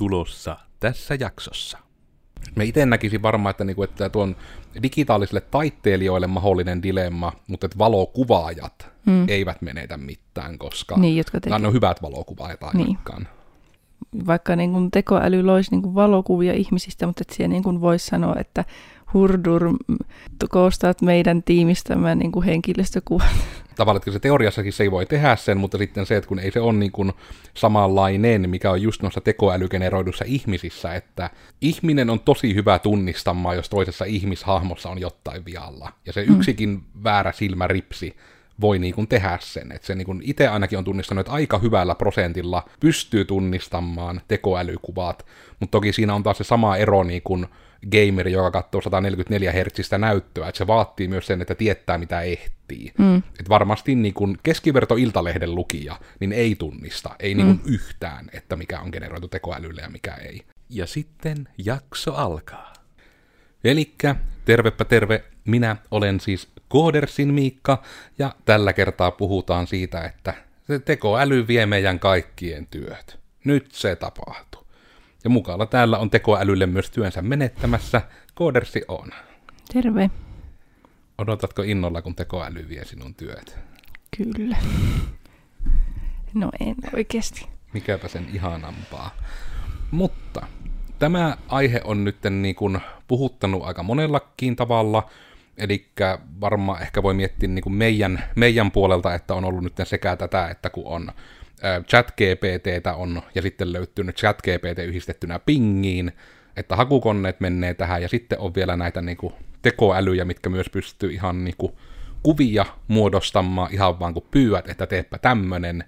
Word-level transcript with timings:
tulossa 0.00 0.56
tässä 0.78 1.14
jaksossa. 1.20 1.78
Me 2.56 2.64
itse 2.64 2.86
näkisin 2.86 3.22
varmaan, 3.22 3.50
että, 3.50 3.64
niinku, 3.64 3.82
että 3.82 4.08
tuon 4.08 4.36
digitaalisille 4.82 5.40
taiteilijoille 5.40 6.26
mahdollinen 6.26 6.82
dilemma, 6.82 7.32
mutta 7.46 7.66
että 7.66 7.78
valokuvaajat 7.78 8.88
mm. 9.06 9.28
eivät 9.28 9.62
menetä 9.62 9.96
mitään, 9.96 10.58
koska 10.58 10.96
Niin, 10.96 11.16
jotka 11.16 11.58
ne 11.58 11.66
on 11.66 11.72
hyvät 11.72 12.02
valokuvaajat 12.02 12.62
ainakaan. 12.62 13.28
Vaikka 14.26 14.56
niin 14.56 14.72
kuin 14.72 14.90
tekoäly 14.90 15.42
loisi 15.42 15.70
niin 15.70 15.82
kuin 15.82 15.94
valokuvia 15.94 16.52
ihmisistä, 16.52 17.06
mutta 17.06 17.22
että 17.22 17.34
siellä 17.34 17.52
niin 17.52 17.62
kuin 17.62 17.80
voisi 17.80 18.06
sanoa, 18.06 18.34
että 18.38 18.64
hurdur, 19.14 19.68
m, 19.68 19.76
koostaat 20.50 21.02
meidän 21.02 21.42
tiimistämään 21.42 22.18
niin 22.18 22.32
kuin 22.32 22.46
henkilöstökuvat. 22.46 23.26
Tavallaan, 23.76 24.12
se 24.12 24.18
teoriassakin 24.18 24.72
se 24.72 24.82
ei 24.82 24.90
voi 24.90 25.06
tehdä 25.06 25.36
sen, 25.36 25.58
mutta 25.58 25.78
sitten 25.78 26.06
se, 26.06 26.16
että 26.16 26.28
kun 26.28 26.38
ei 26.38 26.50
se 26.50 26.60
ole 26.60 26.72
niin 26.72 26.92
kuin 26.92 27.12
samanlainen, 27.54 28.50
mikä 28.50 28.70
on 28.70 28.82
just 28.82 29.02
noissa 29.02 29.20
tekoälygeneroidussa 29.20 30.24
ihmisissä, 30.28 30.94
että 30.94 31.30
ihminen 31.60 32.10
on 32.10 32.20
tosi 32.20 32.54
hyvä 32.54 32.78
tunnistamaan, 32.78 33.56
jos 33.56 33.68
toisessa 33.68 34.04
ihmishahmossa 34.04 34.88
on 34.88 35.00
jotain 35.00 35.44
vialla. 35.44 35.92
Ja 36.06 36.12
se 36.12 36.22
yksikin 36.22 36.82
väärä 37.04 37.32
silmäripsi 37.32 38.16
voi 38.60 38.78
niin 38.78 38.94
kuin 38.94 39.08
tehdä 39.08 39.38
sen. 39.40 39.72
Että 39.72 39.86
se 39.86 39.94
niin 39.94 40.06
kuin 40.06 40.20
itse 40.24 40.48
ainakin 40.48 40.78
on 40.78 40.84
tunnistanut, 40.84 41.20
että 41.20 41.32
aika 41.32 41.58
hyvällä 41.58 41.94
prosentilla 41.94 42.62
pystyy 42.80 43.24
tunnistamaan 43.24 44.20
tekoälykuvat, 44.28 45.26
mutta 45.60 45.70
toki 45.70 45.92
siinä 45.92 46.14
on 46.14 46.22
taas 46.22 46.38
se 46.38 46.44
sama 46.44 46.76
ero 46.76 47.02
niin 47.02 47.22
kuin 47.22 47.46
gameri, 47.92 48.32
joka 48.32 48.50
katsoo 48.50 48.80
144 48.80 49.52
Hz 49.52 49.92
näyttöä, 49.98 50.48
että 50.48 50.58
se 50.58 50.66
vaatii 50.66 51.08
myös 51.08 51.26
sen, 51.26 51.42
että 51.42 51.54
tietää 51.54 51.98
mitä 51.98 52.20
ehtii. 52.20 52.92
Mm. 52.98 53.16
Et 53.16 53.48
varmasti 53.48 53.94
niin 53.94 54.14
kun 54.14 54.38
keskiverto 54.42 54.96
Iltalehden 54.96 55.54
lukija, 55.54 55.96
niin 56.20 56.32
ei 56.32 56.54
tunnista, 56.54 57.10
ei 57.18 57.34
niin 57.34 57.46
kun 57.46 57.72
yhtään, 57.72 58.30
että 58.32 58.56
mikä 58.56 58.80
on 58.80 58.88
generoitu 58.92 59.28
tekoälylle 59.28 59.80
ja 59.80 59.88
mikä 59.88 60.14
ei. 60.14 60.42
Ja 60.68 60.86
sitten 60.86 61.48
jakso 61.58 62.14
alkaa. 62.14 62.72
Elikkä, 63.64 64.16
tervepä 64.44 64.84
terve, 64.84 65.24
minä 65.44 65.76
olen 65.90 66.20
siis 66.20 66.48
Koodersin 66.68 67.34
Miikka, 67.34 67.82
ja 68.18 68.34
tällä 68.44 68.72
kertaa 68.72 69.10
puhutaan 69.10 69.66
siitä, 69.66 70.04
että 70.04 70.34
se 70.66 70.78
tekoäly 70.78 71.46
vie 71.48 71.66
meidän 71.66 71.98
kaikkien 71.98 72.66
työt. 72.66 73.18
Nyt 73.44 73.72
se 73.72 73.96
tapahtuu. 73.96 74.59
Ja 75.24 75.30
mukana 75.30 75.66
täällä 75.66 75.98
on 75.98 76.10
tekoälylle 76.10 76.66
myös 76.66 76.90
työnsä 76.90 77.22
menettämässä, 77.22 78.02
Koodersi 78.34 78.82
on. 78.88 79.10
Terve. 79.72 80.10
Odotatko 81.18 81.62
innolla, 81.62 82.02
kun 82.02 82.14
tekoäly 82.14 82.68
vie 82.68 82.84
sinun 82.84 83.14
työt? 83.14 83.58
Kyllä. 84.16 84.56
No 86.34 86.50
en 86.60 86.76
oikeasti. 86.94 87.48
Mikäpä 87.72 88.08
sen 88.08 88.26
ihanampaa. 88.32 89.10
Mutta 89.90 90.46
tämä 90.98 91.36
aihe 91.48 91.80
on 91.84 92.04
nyt 92.04 92.16
niin 92.30 92.54
kuin 92.54 92.80
puhuttanut 93.08 93.64
aika 93.64 93.82
monellakin 93.82 94.56
tavalla, 94.56 95.10
eli 95.56 95.90
varmaan 96.40 96.82
ehkä 96.82 97.02
voi 97.02 97.14
miettiä 97.14 97.48
niin 97.48 97.62
kuin 97.62 97.72
meidän, 97.72 98.24
meidän 98.36 98.70
puolelta, 98.70 99.14
että 99.14 99.34
on 99.34 99.44
ollut 99.44 99.64
nyt 99.64 99.74
sekä 99.84 100.16
tätä, 100.16 100.48
että 100.48 100.70
kun 100.70 100.86
on 100.86 101.12
chat-GPTtä 101.62 102.94
on, 102.94 103.22
ja 103.34 103.42
sitten 103.42 103.72
löytynyt 103.72 104.16
chat-GPT 104.16 104.82
yhdistettynä 104.84 105.38
pingiin, 105.38 106.12
että 106.56 106.76
hakukoneet 106.76 107.40
menee 107.40 107.74
tähän, 107.74 108.02
ja 108.02 108.08
sitten 108.08 108.38
on 108.38 108.54
vielä 108.54 108.76
näitä 108.76 109.02
niin 109.02 109.16
kuin 109.16 109.34
tekoälyjä, 109.62 110.24
mitkä 110.24 110.48
myös 110.48 110.70
pystyy 110.70 111.12
ihan 111.12 111.44
niin 111.44 111.54
kuin 111.58 111.72
kuvia 112.22 112.66
muodostamaan 112.88 113.72
ihan 113.72 114.00
vaan 114.00 114.14
kun 114.14 114.26
pyydät, 114.30 114.68
että 114.68 114.86
teepä 114.86 115.18
tämmönen. 115.18 115.84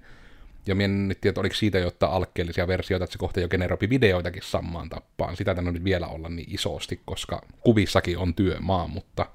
Ja 0.67 0.75
minä 0.75 0.85
en 0.85 1.09
nyt 1.09 1.21
tiedä, 1.21 1.41
oliko 1.41 1.55
siitä 1.55 1.79
jotain 1.79 2.13
alkeellisia 2.13 2.69
versioita, 2.69 3.05
että 3.05 3.13
se 3.13 3.19
kohta 3.19 3.41
jo 3.41 3.49
generoipi 3.49 3.91
videoitakin 3.91 4.43
samaan 4.43 4.89
tappaan. 4.89 5.37
Sitä 5.37 5.55
tänne 5.55 5.73
nyt 5.73 5.85
vielä 5.85 6.07
olla 6.07 6.29
niin 6.29 6.55
isosti, 6.55 7.01
koska 7.05 7.43
kuvissakin 7.61 8.19
on 8.19 8.35
työmaa, 8.35 8.87
mutta 8.87 9.27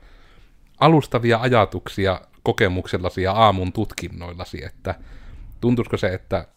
alustavia 0.79 1.37
ajatuksia 1.37 2.21
kokemuksellasi 2.43 3.21
ja 3.21 3.31
aamun 3.31 3.73
tutkinnoillasi, 3.73 4.65
että 4.65 4.95
tuntuisiko 5.61 5.97
se, 5.97 6.07
että 6.07 6.47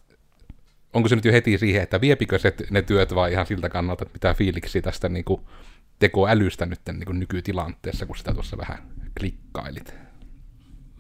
onko 0.93 1.09
se 1.09 1.17
nyt 1.17 1.25
jo 1.25 1.33
heti 1.33 1.59
siihen, 1.59 1.83
että 1.83 2.01
viepikö 2.01 2.39
se 2.39 2.55
ne 2.71 2.83
työt 2.83 3.15
vai 3.15 3.33
ihan 3.33 3.47
siltä 3.47 3.69
kannalta, 3.69 4.03
että 4.03 4.13
mitä 4.13 4.35
fiiliksi 4.35 4.83
tästä 4.83 5.09
niin 5.09 5.25
kuin 5.25 5.41
tekoälystä 5.99 6.67
nyt 6.67 6.81
niin 6.87 7.07
kuin 7.07 7.21
nykytilanteessa, 7.21 8.07
kun 8.07 8.17
sitä 8.17 8.35
tuossa 8.35 8.59
vähän 8.59 8.79
klikkailit? 9.21 9.95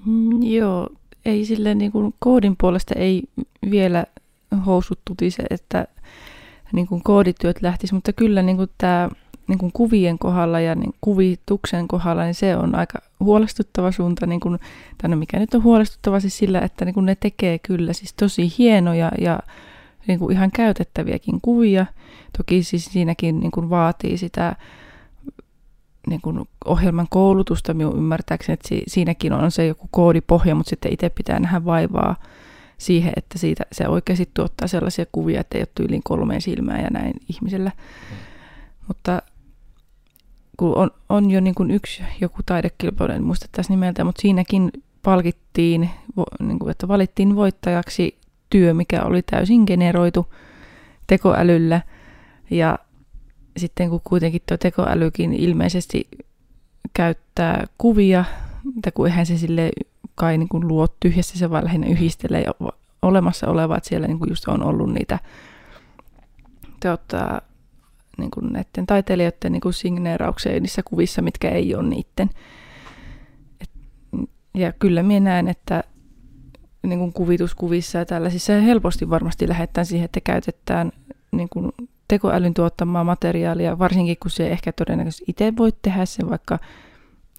Mm, 0.06 0.42
joo, 0.42 0.88
ei 1.24 1.44
sille 1.44 1.74
niin 1.74 1.92
kuin 1.92 2.14
koodin 2.18 2.54
puolesta 2.60 2.94
ei 2.98 3.22
vielä 3.70 4.04
housut 4.66 5.00
tutise, 5.04 5.42
että 5.50 5.86
niin 6.72 6.86
kuin 6.86 7.02
koodityöt 7.02 7.62
lähtisi, 7.62 7.94
mutta 7.94 8.12
kyllä 8.12 8.42
niin 8.42 8.56
kuin 8.56 8.70
tämä 8.78 9.08
niin 9.46 9.58
kuin 9.58 9.72
kuvien 9.72 10.18
kohdalla 10.18 10.60
ja 10.60 10.74
niin 10.74 10.94
kuvituksen 11.00 11.88
kohdalla, 11.88 12.24
niin 12.24 12.34
se 12.34 12.56
on 12.56 12.74
aika 12.74 12.98
huolestuttava 13.20 13.92
suunta, 13.92 14.26
niin 14.26 14.40
kuin, 14.40 14.58
tai 14.98 15.10
no 15.10 15.16
mikä 15.16 15.38
nyt 15.38 15.54
on 15.54 15.62
huolestuttava 15.62 16.20
siis 16.20 16.38
sillä, 16.38 16.60
että 16.60 16.84
niin 16.84 16.94
kuin 16.94 17.06
ne 17.06 17.14
tekee 17.14 17.58
kyllä 17.58 17.92
siis 17.92 18.14
tosi 18.14 18.52
hienoja 18.58 19.12
ja 19.20 19.38
niin 20.06 20.18
kuin 20.18 20.32
ihan 20.32 20.50
käytettäviäkin 20.50 21.40
kuvia. 21.42 21.86
Toki 22.38 22.62
siis 22.62 22.84
siinäkin 22.84 23.40
niin 23.40 23.50
kuin 23.50 23.70
vaatii 23.70 24.16
sitä 24.18 24.56
niin 26.06 26.20
kuin 26.20 26.48
ohjelman 26.64 27.06
koulutusta 27.10 27.74
minun 27.74 27.96
ymmärtääkseni, 27.96 28.54
että 28.54 28.68
si- 28.68 28.84
siinäkin 28.86 29.32
on 29.32 29.50
se 29.50 29.66
joku 29.66 29.88
koodipohja, 29.90 30.54
mutta 30.54 30.70
sitten 30.70 30.92
itse 30.92 31.08
pitää 31.08 31.40
nähdä 31.40 31.64
vaivaa 31.64 32.16
siihen, 32.78 33.12
että 33.16 33.38
siitä 33.38 33.64
se 33.72 33.88
oikeasti 33.88 34.30
tuottaa 34.34 34.68
sellaisia 34.68 35.04
kuvia, 35.12 35.40
että 35.40 35.58
ei 35.58 35.62
ole 35.62 35.68
tyyliin 35.74 36.02
kolmeen 36.04 36.40
silmään 36.40 36.80
ja 36.80 36.90
näin 36.90 37.14
ihmisellä. 37.28 37.70
Mm. 38.10 38.16
Mutta 38.88 39.22
kun 40.60 40.76
on, 40.76 40.90
on 41.08 41.30
jo 41.30 41.40
niin 41.40 41.54
kuin 41.54 41.70
yksi 41.70 42.02
joku 42.20 42.38
taidekilpailu, 42.46 43.12
en 43.12 43.24
muista 43.24 43.46
tässä 43.52 43.72
nimeltä, 43.72 44.04
mutta 44.04 44.22
siinäkin 44.22 44.70
palkittiin, 45.02 45.90
niin 46.40 46.58
kuin, 46.58 46.70
että 46.70 46.88
valittiin 46.88 47.36
voittajaksi 47.36 48.18
työ, 48.50 48.74
mikä 48.74 49.02
oli 49.02 49.22
täysin 49.22 49.64
generoitu 49.66 50.34
tekoälyllä. 51.06 51.80
Ja 52.50 52.78
sitten 53.56 53.90
kun 53.90 54.00
kuitenkin 54.04 54.42
tuo 54.48 54.56
tekoälykin 54.56 55.32
ilmeisesti 55.32 56.08
käyttää 56.94 57.64
kuvia, 57.78 58.24
että 58.76 58.90
kun 58.90 59.06
eihän 59.06 59.26
se 59.26 59.38
sille 59.38 59.70
kai 60.14 60.38
niin 60.38 60.48
kuin 60.48 60.68
luo 60.68 60.86
tyhjästä, 61.00 61.38
se 61.38 61.50
vaan 61.50 61.64
lähinnä 61.64 61.86
yhdistelee 61.86 62.44
olemassa 63.02 63.46
olevaa, 63.46 63.76
että 63.76 63.88
siellä 63.88 64.06
niin 64.06 64.18
kuin 64.18 64.30
just 64.30 64.48
on 64.48 64.62
ollut 64.62 64.92
niitä 64.92 65.18
tota, 66.82 67.42
niin 68.20 68.30
kuin 68.30 68.52
näiden 68.52 68.86
taiteilijoiden 68.86 69.52
niin 69.52 69.60
kuin 69.60 69.72
signeerauksia 69.72 70.60
niissä 70.60 70.82
kuvissa, 70.82 71.22
mitkä 71.22 71.50
ei 71.50 71.74
ole 71.74 71.88
niiden. 71.88 72.30
Et, 73.60 73.70
ja 74.54 74.72
kyllä 74.72 75.02
minä 75.02 75.20
näen, 75.20 75.48
että 75.48 75.84
niin 76.82 76.98
kuin 76.98 77.12
kuvituskuvissa 77.12 77.98
ja 77.98 78.06
tällaisissa 78.06 78.52
helposti 78.52 79.10
varmasti 79.10 79.48
lähdetään 79.48 79.86
siihen, 79.86 80.04
että 80.04 80.20
käytetään 80.20 80.92
niin 81.32 81.48
kuin 81.48 81.72
tekoälyn 82.08 82.54
tuottamaa 82.54 83.04
materiaalia, 83.04 83.78
varsinkin 83.78 84.16
kun 84.22 84.30
se 84.30 84.48
ehkä 84.48 84.72
todennäköisesti 84.72 85.24
itse 85.28 85.52
voit 85.56 85.76
tehdä 85.82 86.06
sen, 86.06 86.30
vaikka 86.30 86.58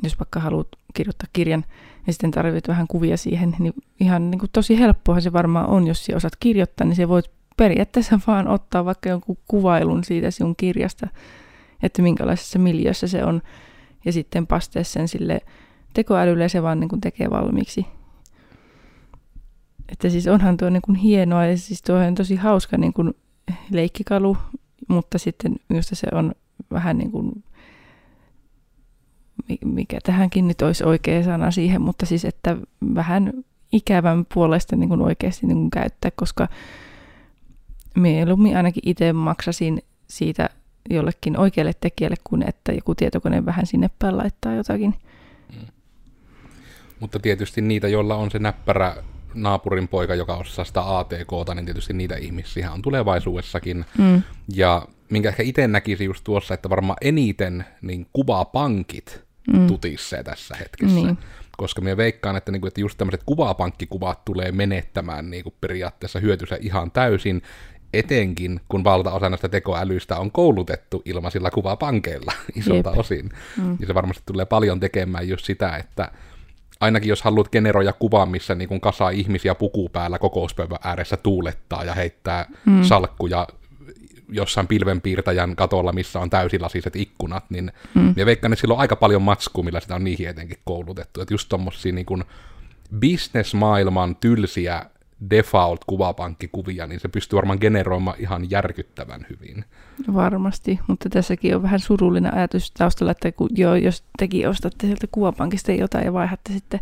jos 0.04 0.20
vaikka 0.20 0.40
haluat 0.40 0.68
kirjoittaa 0.94 1.28
kirjan 1.34 1.66
ja 2.08 2.14
sitten 2.14 2.32
tarvitset 2.32 2.68
vähän 2.68 2.88
kuvia 2.88 3.18
siihen, 3.18 3.56
niin 3.60 3.74
ihan 4.00 4.32
niin 4.32 4.40
kuin 4.40 4.50
tosi 4.54 4.80
helppoa 4.80 5.20
se 5.20 5.34
varmaan 5.34 5.68
on, 5.68 5.88
jos 5.88 6.06
sinä 6.06 6.18
osaat 6.18 6.36
kirjoittaa, 6.40 6.88
niin 6.88 6.96
se 6.96 7.08
voit 7.08 7.32
periaatteessa 7.62 8.20
vaan 8.28 8.48
ottaa 8.48 8.86
vaikka 8.86 9.10
jonkun 9.10 9.38
kuvailun 9.48 10.04
siitä 10.04 10.32
sinun 10.32 10.56
kirjasta, 10.56 11.08
että 11.84 12.02
minkälaisessa 12.02 12.60
miljössä 12.60 13.08
se 13.08 13.24
on, 13.24 13.42
ja 14.06 14.12
sitten 14.12 14.48
pastee 14.48 14.84
sen 14.84 15.08
sille 15.08 15.42
tekoälylle, 15.94 16.44
ja 16.44 16.50
se 16.50 16.64
vaan 16.64 16.80
niin 16.80 16.90
kuin 16.90 17.02
tekee 17.02 17.30
valmiiksi. 17.30 17.86
Että 19.90 20.10
siis 20.10 20.28
onhan 20.28 20.58
tuo 20.58 20.70
niin 20.70 20.82
kuin 20.82 20.96
hienoa, 20.96 21.46
ja 21.46 21.58
siis 21.58 21.82
tuo 21.82 21.96
on 21.96 22.16
tosi 22.16 22.36
hauska 22.36 22.78
niin 22.78 22.94
kuin 22.94 23.14
leikkikalu, 23.72 24.38
mutta 24.88 25.18
sitten 25.18 25.56
minusta 25.70 25.96
se 25.96 26.08
on 26.12 26.32
vähän 26.72 26.98
niin 26.98 27.12
kuin, 27.12 27.44
mikä 29.66 30.00
tähänkin 30.04 30.48
nyt 30.48 30.62
olisi 30.62 30.84
oikea 30.84 31.24
sana 31.24 31.52
siihen, 31.52 31.82
mutta 31.82 32.06
siis 32.06 32.26
että 32.26 32.58
vähän 32.96 33.34
ikävän 33.72 34.26
puolesta 34.34 34.76
niin 34.76 34.90
kuin 34.90 35.02
oikeasti 35.02 35.48
niin 35.48 35.58
kuin 35.58 35.72
käyttää, 35.72 36.12
koska 36.16 36.48
mieluummin 37.96 38.58
ainakin 38.58 38.84
itse 38.86 39.14
maksasin 39.14 39.82
siitä 40.08 40.50
jollekin 40.90 41.40
oikealle 41.40 41.72
tekijälle, 41.82 42.16
kuin 42.24 42.44
että 42.48 42.72
joku 42.72 42.96
tietokone 42.96 43.46
vähän 43.46 43.66
sinne 43.66 43.90
päin 44.00 44.18
laittaa 44.18 44.54
jotakin. 44.54 44.96
Mm. 45.54 45.68
Mutta 47.00 47.20
tietysti 47.20 47.62
niitä, 47.62 47.88
joilla 47.88 48.16
on 48.16 48.32
se 48.32 48.40
näppärä 48.40 48.96
naapurin 49.34 49.88
poika, 49.88 50.16
joka 50.16 50.36
osaa 50.36 50.66
sitä 50.66 50.98
ATKta, 50.98 51.56
niin 51.56 51.66
tietysti 51.66 51.94
niitä 51.94 52.16
ihmisiä 52.16 52.72
on 52.72 52.82
tulevaisuudessakin. 52.82 53.86
Mm. 53.98 54.22
Ja 54.56 54.88
minkä 55.10 55.30
ehkä 55.30 55.44
itse 55.44 55.68
näkisi 55.68 56.06
just 56.06 56.24
tuossa, 56.24 56.54
että 56.54 56.70
varmaan 56.70 56.98
eniten 57.02 57.66
niin 57.82 58.08
kuvapankit 58.14 59.22
mm. 59.54 59.68
tutissee 59.68 60.24
tässä 60.24 60.56
hetkessä. 60.56 60.96
Niin. 60.96 61.18
Koska 61.58 61.82
minä 61.82 61.98
veikkaan, 61.98 62.36
että, 62.36 62.52
niinku, 62.52 62.68
että 62.68 62.82
just 62.82 62.98
tämmöiset 62.98 63.24
kuvapankkikuvat 63.26 64.26
tulee 64.26 64.52
menettämään 64.52 65.30
niinku 65.30 65.54
periaatteessa 65.62 66.20
hyötynsä 66.20 66.58
ihan 66.62 66.92
täysin, 66.92 67.42
etenkin 67.94 68.62
kun 68.70 68.84
valtaosa 68.84 69.30
näistä 69.30 69.50
tekoälyistä 69.50 70.18
on 70.18 70.32
koulutettu 70.32 71.02
ilmaisilla 71.06 71.52
kuvapankeilla 71.52 72.34
isolta 72.60 72.90
Jep. 72.90 73.00
osin. 73.00 73.30
Mm. 73.58 73.78
Ja 73.80 73.88
se 73.88 73.94
varmasti 73.94 74.24
tulee 74.26 74.46
paljon 74.46 74.80
tekemään 74.80 75.30
just 75.30 75.46
sitä, 75.46 75.78
että 75.78 76.12
ainakin 76.80 77.10
jos 77.10 77.22
haluat 77.22 77.52
generoida 77.52 77.94
kuvan, 77.94 78.30
missä 78.30 78.56
niin 78.56 78.70
kun 78.70 78.82
kasa 78.82 79.10
ihmisiä 79.10 79.56
puku 79.56 79.90
päällä 79.90 80.20
kokouspöydän 80.20 80.78
ääressä 80.84 81.18
tuulettaa 81.18 81.84
ja 81.84 81.94
heittää 81.94 82.46
mm. 82.66 82.84
salkkuja 82.84 83.48
jossain 84.30 84.68
pilvenpiirtäjän 84.68 85.56
katolla, 85.56 85.92
missä 85.92 86.20
on 86.20 86.30
täysilasiset 86.30 86.96
ikkunat, 86.96 87.44
niin 87.50 87.72
mm. 87.96 88.14
ja 88.16 88.26
veikkaan, 88.26 88.54
että 88.54 88.62
sillä 88.62 88.74
on 88.74 88.80
aika 88.80 88.96
paljon 88.96 89.22
matskua, 89.22 89.64
millä 89.64 89.80
sitä 89.80 89.96
on 89.96 90.04
niihin 90.04 90.30
etenkin 90.30 90.58
koulutettu. 90.66 91.22
Että 91.22 91.34
just 91.34 91.50
tommosia 91.50 91.94
niin 91.94 92.06
kuin 92.06 92.24
business-maailman 93.00 94.16
tylsiä 94.16 94.86
default-kuvapankkikuvia, 95.30 96.88
niin 96.88 97.00
se 97.00 97.08
pystyy 97.08 97.38
varmaan 97.38 97.58
generoimaan 97.62 98.18
ihan 98.20 98.52
järkyttävän 98.52 99.26
hyvin. 99.30 99.66
Varmasti, 100.14 100.80
mutta 100.88 101.10
tässäkin 101.10 101.56
on 101.56 101.64
vähän 101.64 101.80
surullinen 101.80 102.34
ajatus 102.34 102.72
taustalla, 102.72 103.12
että 103.12 103.32
kun, 103.32 103.50
jo, 103.56 103.76
jos 103.76 104.04
tekin 104.20 104.50
ostatte 104.50 104.88
sieltä 104.88 105.08
kuvapankista 105.12 105.72
jotain 105.72 106.06
ja 106.06 106.14
vaihdatte 106.14 106.54
sitten 106.54 106.80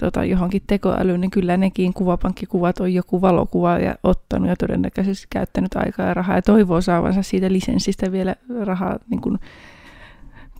tota, 0.00 0.24
johonkin 0.24 0.62
tekoälyyn, 0.66 1.20
niin 1.20 1.30
kyllä 1.30 1.56
nekin 1.56 1.94
kuvapankkikuvat 1.94 2.80
on 2.80 2.94
joku 2.94 3.20
valokuva 3.20 3.78
ja 3.78 3.94
ottanut 4.02 4.48
ja 4.48 4.56
todennäköisesti 4.56 5.26
käyttänyt 5.30 5.76
aikaa 5.76 6.06
ja 6.06 6.14
rahaa 6.14 6.36
ja 6.36 6.42
toivoo 6.42 6.80
saavansa 6.80 7.22
siitä 7.22 7.52
lisenssistä 7.52 8.12
vielä 8.12 8.36
rahaa 8.64 8.98
niin 9.10 9.20
kuin 9.20 9.38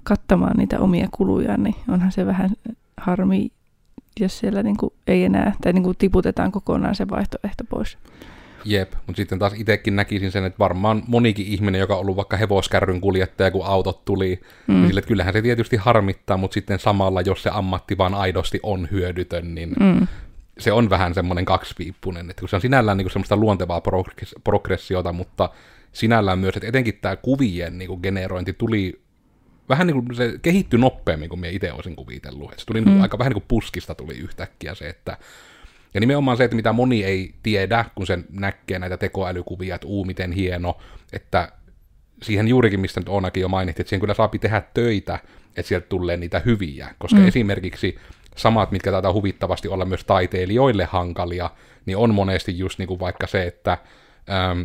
kattamaan 0.03 0.57
niitä 0.57 0.81
omia 0.81 1.09
kulujaan, 1.11 1.63
niin 1.63 1.75
onhan 1.89 2.13
se 2.13 2.27
vähän 2.27 2.51
harmi, 2.97 3.49
jos 4.20 4.38
siellä 4.38 4.62
niin 4.62 4.76
kuin 4.76 4.93
ei 5.06 5.25
enää, 5.25 5.53
tai 5.62 5.73
niin 5.73 5.82
kuin 5.82 5.97
tiputetaan 5.99 6.53
kokonaan 6.53 6.94
se 6.94 7.09
vaihtoehto 7.09 7.65
pois. 7.70 7.99
Jep, 8.65 8.93
mutta 9.06 9.17
sitten 9.17 9.38
taas 9.38 9.53
itsekin 9.56 9.97
näkisin 9.97 10.32
sen, 10.32 10.44
että 10.44 10.59
varmaan 10.59 11.03
monikin 11.06 11.47
ihminen, 11.47 11.79
joka 11.79 11.94
on 11.94 12.00
ollut 12.00 12.17
vaikka 12.17 12.37
hevoskärryn 12.37 13.00
kuljettaja, 13.00 13.50
kun 13.50 13.67
autot 13.67 14.05
tuli, 14.05 14.41
mm. 14.67 14.75
niin 14.75 14.87
sille, 14.87 14.99
että 14.99 15.09
kyllähän 15.09 15.32
se 15.32 15.43
tietysti 15.43 15.76
harmittaa, 15.76 16.37
mutta 16.37 16.55
sitten 16.55 16.79
samalla, 16.79 17.20
jos 17.20 17.43
se 17.43 17.50
ammatti 17.53 17.99
vaan 17.99 18.15
aidosti 18.15 18.61
on 18.62 18.88
hyödytön, 18.91 19.55
niin 19.55 19.75
mm. 19.81 20.06
se 20.59 20.73
on 20.73 20.91
vähän 20.91 21.14
semmoinen 21.14 21.44
kaksipiippunen, 21.44 22.31
että 22.31 22.41
kun 22.41 22.49
se 22.49 22.56
on 22.56 22.62
sinällään 22.62 22.97
niin 22.97 23.05
kuin 23.05 23.12
semmoista 23.12 23.37
luontevaa 23.37 23.82
progressiota, 24.44 25.12
mutta 25.12 25.50
sinällään 25.93 26.38
myös, 26.38 26.56
että 26.56 26.69
etenkin 26.69 26.99
tämä 27.03 27.17
kuvien 27.17 27.79
niin 27.79 27.88
kuin 27.88 28.00
generointi 28.03 28.53
tuli 28.53 29.00
vähän 29.69 29.87
niin 29.87 30.05
kuin 30.05 30.17
se 30.17 30.38
kehittyi 30.43 30.79
nopeammin 30.79 31.29
kuin 31.29 31.41
minä 31.41 31.50
itse 31.50 31.73
olisin 31.73 31.97
kuvitellut. 31.97 32.53
Et 32.53 32.59
se 32.59 32.67
tuli 32.67 32.81
mm. 32.81 32.91
niin 32.91 33.03
aika 33.03 33.19
vähän 33.19 33.31
niin 33.31 33.43
kuin 33.43 33.49
puskista 33.49 33.94
tuli 33.94 34.15
yhtäkkiä 34.15 34.75
se, 34.75 34.88
että 34.88 35.17
ja 35.94 36.00
nimenomaan 36.00 36.37
se, 36.37 36.44
että 36.44 36.56
mitä 36.56 36.73
moni 36.73 37.05
ei 37.05 37.35
tiedä, 37.43 37.85
kun 37.94 38.06
se 38.06 38.19
näkee 38.31 38.79
näitä 38.79 38.97
tekoälykuvia, 38.97 39.75
että 39.75 39.87
uu, 39.87 40.05
miten 40.05 40.32
hieno, 40.32 40.79
että 41.12 41.53
siihen 42.23 42.49
juurikin, 42.49 42.81
mistä 42.81 43.00
nyt 43.00 43.09
Oonakin 43.09 43.41
jo 43.41 43.49
mainittiin, 43.49 43.82
että 43.82 43.88
siihen 43.88 44.00
kyllä 44.00 44.15
saapi 44.15 44.38
tehdä 44.38 44.62
töitä, 44.75 45.19
että 45.56 45.69
sieltä 45.69 45.87
tulee 45.88 46.17
niitä 46.17 46.43
hyviä, 46.44 46.94
koska 46.99 47.19
mm. 47.19 47.29
esimerkiksi 47.29 47.99
samat, 48.37 48.71
mitkä 48.71 48.91
taitaa 48.91 49.12
huvittavasti 49.12 49.69
olla 49.69 49.85
myös 49.85 50.05
taiteilijoille 50.05 50.85
hankalia, 50.85 51.50
niin 51.87 51.97
on 51.97 52.14
monesti 52.14 52.59
just 52.59 52.79
niin 52.79 52.88
kuin 52.88 53.00
vaikka 53.00 53.26
se, 53.26 53.47
että 53.47 53.79
ähm, 54.31 54.62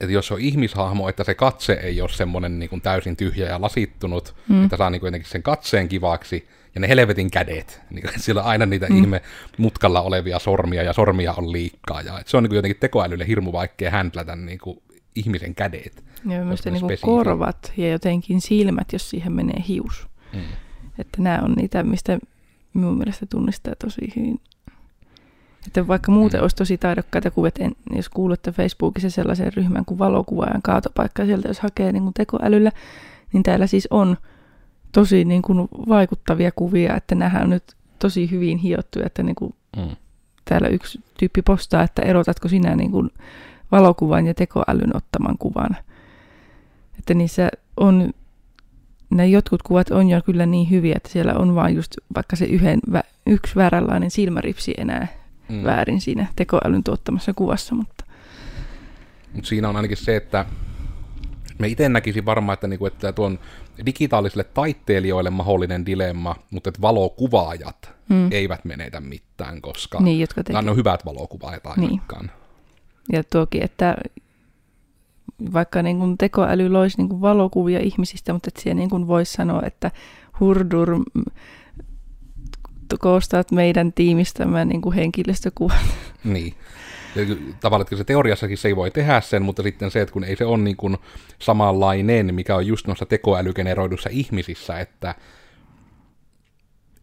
että 0.00 0.12
jos 0.12 0.32
on 0.32 0.40
ihmishahmo, 0.40 1.08
että 1.08 1.24
se 1.24 1.34
katse 1.34 1.72
ei 1.72 2.00
ole 2.00 2.08
semmoinen 2.08 2.58
niin 2.58 2.70
kuin 2.70 2.82
täysin 2.82 3.16
tyhjä 3.16 3.48
ja 3.48 3.60
lasittunut, 3.60 4.34
mm. 4.48 4.64
että 4.64 4.76
saa 4.76 4.90
niin 4.90 5.00
kuin 5.00 5.22
sen 5.24 5.42
katseen 5.42 5.88
kivaksi, 5.88 6.48
ja 6.74 6.80
ne 6.80 6.88
helvetin 6.88 7.30
kädet, 7.30 7.80
niin 7.90 8.02
kuin, 8.02 8.20
siellä 8.20 8.42
on 8.42 8.48
aina 8.48 8.66
niitä 8.66 8.86
mm. 8.86 8.96
ihme 8.96 9.22
mutkalla 9.58 10.00
olevia 10.00 10.38
sormia, 10.38 10.82
ja 10.82 10.92
sormia 10.92 11.32
on 11.32 11.52
liikkaa, 11.52 12.02
ja 12.02 12.22
se 12.26 12.36
on 12.36 12.42
niin 12.42 12.48
kuin 12.48 12.56
jotenkin 12.56 12.80
tekoälylle 12.80 13.26
hirmu 13.26 13.52
vaikea 13.52 13.90
händlätä 13.90 14.36
niin 14.36 14.58
kuin 14.58 14.82
ihmisen 15.14 15.54
kädet. 15.54 16.04
Ja 16.28 16.44
myös 16.44 16.64
niin 16.64 16.80
kuin 16.80 16.98
korvat 17.02 17.72
ja 17.76 17.90
jotenkin 17.90 18.40
silmät, 18.40 18.92
jos 18.92 19.10
siihen 19.10 19.32
menee 19.32 19.64
hius. 19.68 20.08
Mm. 20.32 20.40
Että 20.98 21.22
nämä 21.22 21.42
on 21.42 21.52
niitä, 21.52 21.82
mistä 21.82 22.18
minun 22.74 22.98
mielestä 22.98 23.26
tunnistaa 23.26 23.74
tosi 23.78 24.12
hyvin 24.16 24.40
että 25.66 25.86
vaikka 25.86 26.12
muuten 26.12 26.40
mm. 26.40 26.42
olisi 26.42 26.56
tosi 26.56 26.78
taidokkaita 26.78 27.30
kuvia, 27.30 27.50
en, 27.58 27.72
jos 27.92 28.08
kuulette 28.08 28.52
Facebookissa 28.52 29.10
sellaisen 29.10 29.52
ryhmän 29.52 29.84
kuin 29.84 29.98
valokuvaajan 29.98 30.62
kaatopaikka 30.62 31.24
sieltä, 31.24 31.48
jos 31.48 31.60
hakee 31.60 31.92
niin 31.92 32.02
kuin 32.02 32.14
tekoälyllä, 32.14 32.72
niin 33.32 33.42
täällä 33.42 33.66
siis 33.66 33.88
on 33.90 34.16
tosi 34.92 35.24
niin 35.24 35.42
kuin 35.42 35.68
vaikuttavia 35.88 36.52
kuvia, 36.56 36.96
että 36.96 37.14
nähdään 37.14 37.44
on 37.44 37.50
nyt 37.50 37.76
tosi 37.98 38.30
hyvin 38.30 38.58
hiottuja, 38.58 39.06
että 39.06 39.22
niin 39.22 39.34
kuin 39.34 39.54
mm. 39.76 39.96
täällä 40.44 40.68
yksi 40.68 41.00
tyyppi 41.18 41.42
postaa, 41.42 41.82
että 41.82 42.02
erotatko 42.02 42.48
sinä 42.48 42.76
niin 42.76 42.90
kuin 42.90 43.10
valokuvan 43.72 44.26
ja 44.26 44.34
tekoälyn 44.34 44.96
ottaman 44.96 45.38
kuvan. 45.38 45.76
Että 46.98 47.14
niissä 47.14 47.48
on, 47.76 48.10
nämä 49.10 49.24
jotkut 49.24 49.62
kuvat 49.62 49.90
on 49.90 50.08
jo 50.08 50.22
kyllä 50.22 50.46
niin 50.46 50.70
hyviä, 50.70 50.94
että 50.96 51.08
siellä 51.08 51.34
on 51.34 51.54
vain 51.54 51.76
just 51.76 51.96
vaikka 52.14 52.36
se 52.36 52.44
yhden, 52.44 52.80
yksi 53.26 53.56
vääränlainen 53.56 54.10
silmäripsi 54.10 54.74
enää 54.78 55.19
mm. 55.50 55.64
väärin 55.64 56.00
siinä 56.00 56.26
tekoälyn 56.36 56.84
tuottamassa 56.84 57.32
kuvassa. 57.34 57.74
Mutta. 57.74 58.04
Mut 59.34 59.44
siinä 59.44 59.68
on 59.68 59.76
ainakin 59.76 59.96
se, 59.96 60.16
että 60.16 60.46
me 61.58 61.68
itse 61.68 61.88
näkisin 61.88 62.24
varmaan, 62.24 62.54
että, 62.54 62.66
niinku, 62.66 62.86
että 62.86 63.12
tuon 63.12 63.38
digitaalisille 63.86 64.44
taiteilijoille 64.44 65.30
mahdollinen 65.30 65.86
dilemma, 65.86 66.36
mutta 66.50 66.68
että 66.68 66.80
valokuvaajat 66.80 67.92
mm. 68.08 68.32
eivät 68.32 68.64
menetä 68.64 69.00
mitään, 69.00 69.60
koska 69.60 70.00
niin, 70.00 70.20
jotka 70.20 70.42
ne 70.62 70.70
on 70.70 70.76
hyvät 70.76 71.06
valokuvaajat 71.06 71.66
ainakaan. 71.66 72.26
Niin. 72.26 72.30
Ja 73.12 73.24
tuokin, 73.24 73.62
että 73.62 73.96
vaikka 75.52 75.82
niin 75.82 75.98
kuin 75.98 76.18
tekoäly 76.18 76.68
loisi 76.68 76.98
niin 76.98 77.08
kuin 77.08 77.20
valokuvia 77.20 77.80
ihmisistä, 77.80 78.32
mutta 78.32 78.48
että 78.48 78.62
siellä 78.62 78.78
niin 78.78 78.90
kuin 78.90 79.06
voisi 79.06 79.32
sanoa, 79.32 79.62
että 79.66 79.90
hurdur 80.40 80.96
koostaat 82.98 83.52
meidän 83.52 83.92
tiimistämään 83.92 84.68
niin 84.68 84.80
kuin 84.80 84.94
henkilöstökuvat. 84.94 85.76
Niin. 86.24 86.54
Ja 87.16 87.22
tavallaan, 87.60 87.82
että 87.82 87.96
se 87.96 88.04
teoriassakin 88.04 88.58
se 88.58 88.68
ei 88.68 88.76
voi 88.76 88.90
tehdä 88.90 89.20
sen, 89.20 89.42
mutta 89.42 89.62
sitten 89.62 89.90
se, 89.90 90.00
että 90.00 90.12
kun 90.12 90.24
ei 90.24 90.36
se 90.36 90.44
ole 90.44 90.58
niin 90.58 90.76
kuin 90.76 90.96
samanlainen, 91.38 92.34
mikä 92.34 92.56
on 92.56 92.66
just 92.66 92.86
noissa 92.86 93.06
tekoälygeneroidussa 93.06 94.10
ihmisissä, 94.12 94.80
että 94.80 95.14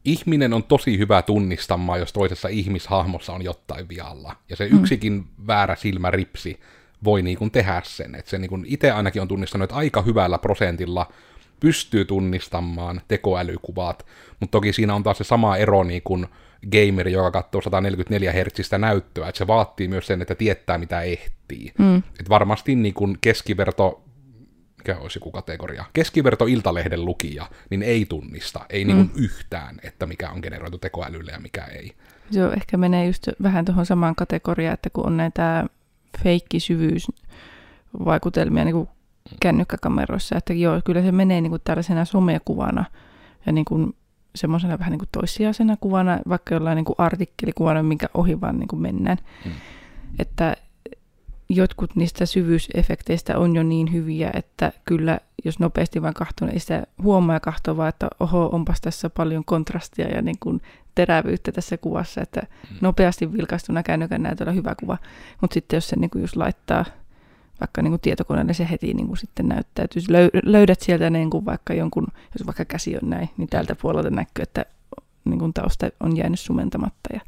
ihminen 0.05 0.53
on 0.53 0.63
tosi 0.63 0.97
hyvä 0.97 1.21
tunnistamaan, 1.21 1.99
jos 1.99 2.13
toisessa 2.13 2.47
ihmishahmossa 2.47 3.33
on 3.33 3.41
jotain 3.41 3.89
vialla. 3.89 4.35
Ja 4.49 4.55
se 4.55 4.69
mm. 4.69 4.79
yksikin 4.79 5.25
väärä 5.47 5.75
silmäripsi 5.75 6.59
voi 7.03 7.21
niin 7.21 7.37
kuin 7.37 7.51
tehdä 7.51 7.81
sen. 7.85 8.15
Että 8.15 8.29
se 8.29 8.37
niin 8.37 8.49
kuin 8.49 8.65
itse 8.67 8.91
ainakin 8.91 9.21
on 9.21 9.27
tunnistanut, 9.27 9.63
että 9.63 9.75
aika 9.75 10.01
hyvällä 10.01 10.37
prosentilla 10.37 11.07
pystyy 11.59 12.05
tunnistamaan 12.05 13.01
tekoälykuvat, 13.07 14.05
mutta 14.39 14.51
toki 14.51 14.73
siinä 14.73 14.95
on 14.95 15.03
taas 15.03 15.17
se 15.17 15.23
sama 15.23 15.57
ero 15.57 15.83
niin 15.83 16.01
kuin 16.03 16.27
gameri, 16.71 17.11
joka 17.11 17.31
katsoo 17.31 17.61
144 17.61 18.31
Hz 18.31 18.71
näyttöä, 18.77 19.27
että 19.27 19.37
se 19.37 19.47
vaatii 19.47 19.87
myös 19.87 20.07
sen, 20.07 20.21
että 20.21 20.35
tietää 20.35 20.77
mitä 20.77 21.01
ehtii. 21.01 21.73
Mm. 21.77 22.03
Et 22.19 22.29
varmasti 22.29 22.75
niin 22.75 22.93
kuin 22.93 23.17
keskiverto, 23.21 24.03
mikä 24.77 24.97
olisi 24.97 25.17
joku 25.17 25.31
kategoria, 25.31 25.85
keskiverto 25.93 26.45
Iltalehden 26.45 27.05
lukija, 27.05 27.49
niin 27.69 27.83
ei 27.83 28.05
tunnista, 28.05 28.65
ei 28.69 28.85
mm. 28.85 28.87
niin 28.87 29.09
kuin 29.09 29.23
yhtään, 29.23 29.79
että 29.83 30.05
mikä 30.05 30.29
on 30.29 30.39
generoitu 30.39 30.77
tekoälylle 30.77 31.31
ja 31.31 31.39
mikä 31.39 31.65
ei. 31.65 31.93
Joo, 32.31 32.51
ehkä 32.51 32.77
menee 32.77 33.07
just 33.07 33.27
vähän 33.43 33.65
tuohon 33.65 33.85
samaan 33.85 34.15
kategoriaan, 34.15 34.73
että 34.73 34.89
kun 34.89 35.05
on 35.05 35.17
näitä 35.17 35.65
feikkisyvyysvaikutelmia 36.23 38.65
niin 38.65 38.75
kuin 38.75 38.89
kännykkäkameroissa, 39.39 40.35
että 40.37 40.53
joo, 40.53 40.81
kyllä 40.85 41.01
se 41.01 41.11
menee 41.11 41.41
niin 41.41 41.49
kuin 41.49 41.61
tällaisena 41.63 42.05
somekuvana 42.05 42.85
ja 43.45 43.51
niin 43.51 43.65
kuin 43.65 43.95
semmoisena 44.35 44.79
vähän 44.79 44.91
niin 44.91 44.99
kuin 44.99 45.09
toissijaisena 45.11 45.77
kuvana, 45.81 46.19
vaikka 46.29 46.55
jollain 46.55 46.75
niin 46.75 46.85
kuin 46.85 46.95
artikkelikuvana, 46.97 47.83
minkä 47.83 48.07
ohi 48.13 48.41
vaan 48.41 48.59
niin 48.59 48.67
kuin 48.67 48.81
mennään. 48.81 49.17
Mm. 49.45 49.51
Että 50.19 50.55
jotkut 51.49 51.95
niistä 51.95 52.25
syvyysefekteistä 52.25 53.37
on 53.37 53.55
jo 53.55 53.63
niin 53.63 53.93
hyviä, 53.93 54.31
että 54.33 54.71
kyllä 54.85 55.19
jos 55.45 55.59
nopeasti 55.59 56.01
vaan 56.01 56.13
katsoo, 56.13 56.47
niin 56.47 56.59
sitä 56.59 56.83
huomaa 57.03 57.35
ja 57.35 57.39
katsoo 57.39 57.77
vaan, 57.77 57.89
että 57.89 58.07
oho, 58.19 58.49
onpas 58.51 58.81
tässä 58.81 59.09
paljon 59.09 59.45
kontrastia 59.45 60.07
ja 60.07 60.21
niin 60.21 60.37
kuin 60.39 60.61
terävyyttä 60.95 61.51
tässä 61.51 61.77
kuvassa, 61.77 62.21
että 62.21 62.41
mm. 62.41 62.77
nopeasti 62.81 63.33
vilkaistuna 63.33 63.83
kännykän 63.83 64.23
näytöllä 64.23 64.51
hyvä 64.51 64.75
kuva. 64.75 64.97
Mutta 65.41 65.53
sitten 65.53 65.77
jos 65.77 65.89
se 65.89 65.95
niin 65.95 66.09
kuin 66.09 66.21
just 66.21 66.35
laittaa 66.35 66.85
vaikka 67.59 67.81
niin 67.81 67.91
kuin 67.91 68.01
tietokoneelle 68.01 68.53
se 68.53 68.67
heti 68.71 68.93
niin 68.93 69.07
kuin 69.07 69.17
sitten 69.17 69.47
näyttäytyy. 69.47 70.01
Löydät 70.43 70.79
sieltä 70.79 71.09
niin 71.09 71.29
kuin 71.29 71.45
vaikka 71.45 71.73
jonkun, 71.73 72.07
jos 72.39 72.47
vaikka 72.47 72.65
käsi 72.65 72.95
on 73.03 73.09
näin, 73.09 73.29
niin 73.37 73.49
tältä 73.49 73.75
puolelta 73.75 74.09
näkyy, 74.09 74.43
että 74.43 74.65
niin 75.25 75.39
kuin 75.39 75.53
tausta 75.53 75.89
on 75.99 76.17
jäänyt 76.17 76.39
sumentamatta. 76.39 77.09
Ja... 77.13 77.21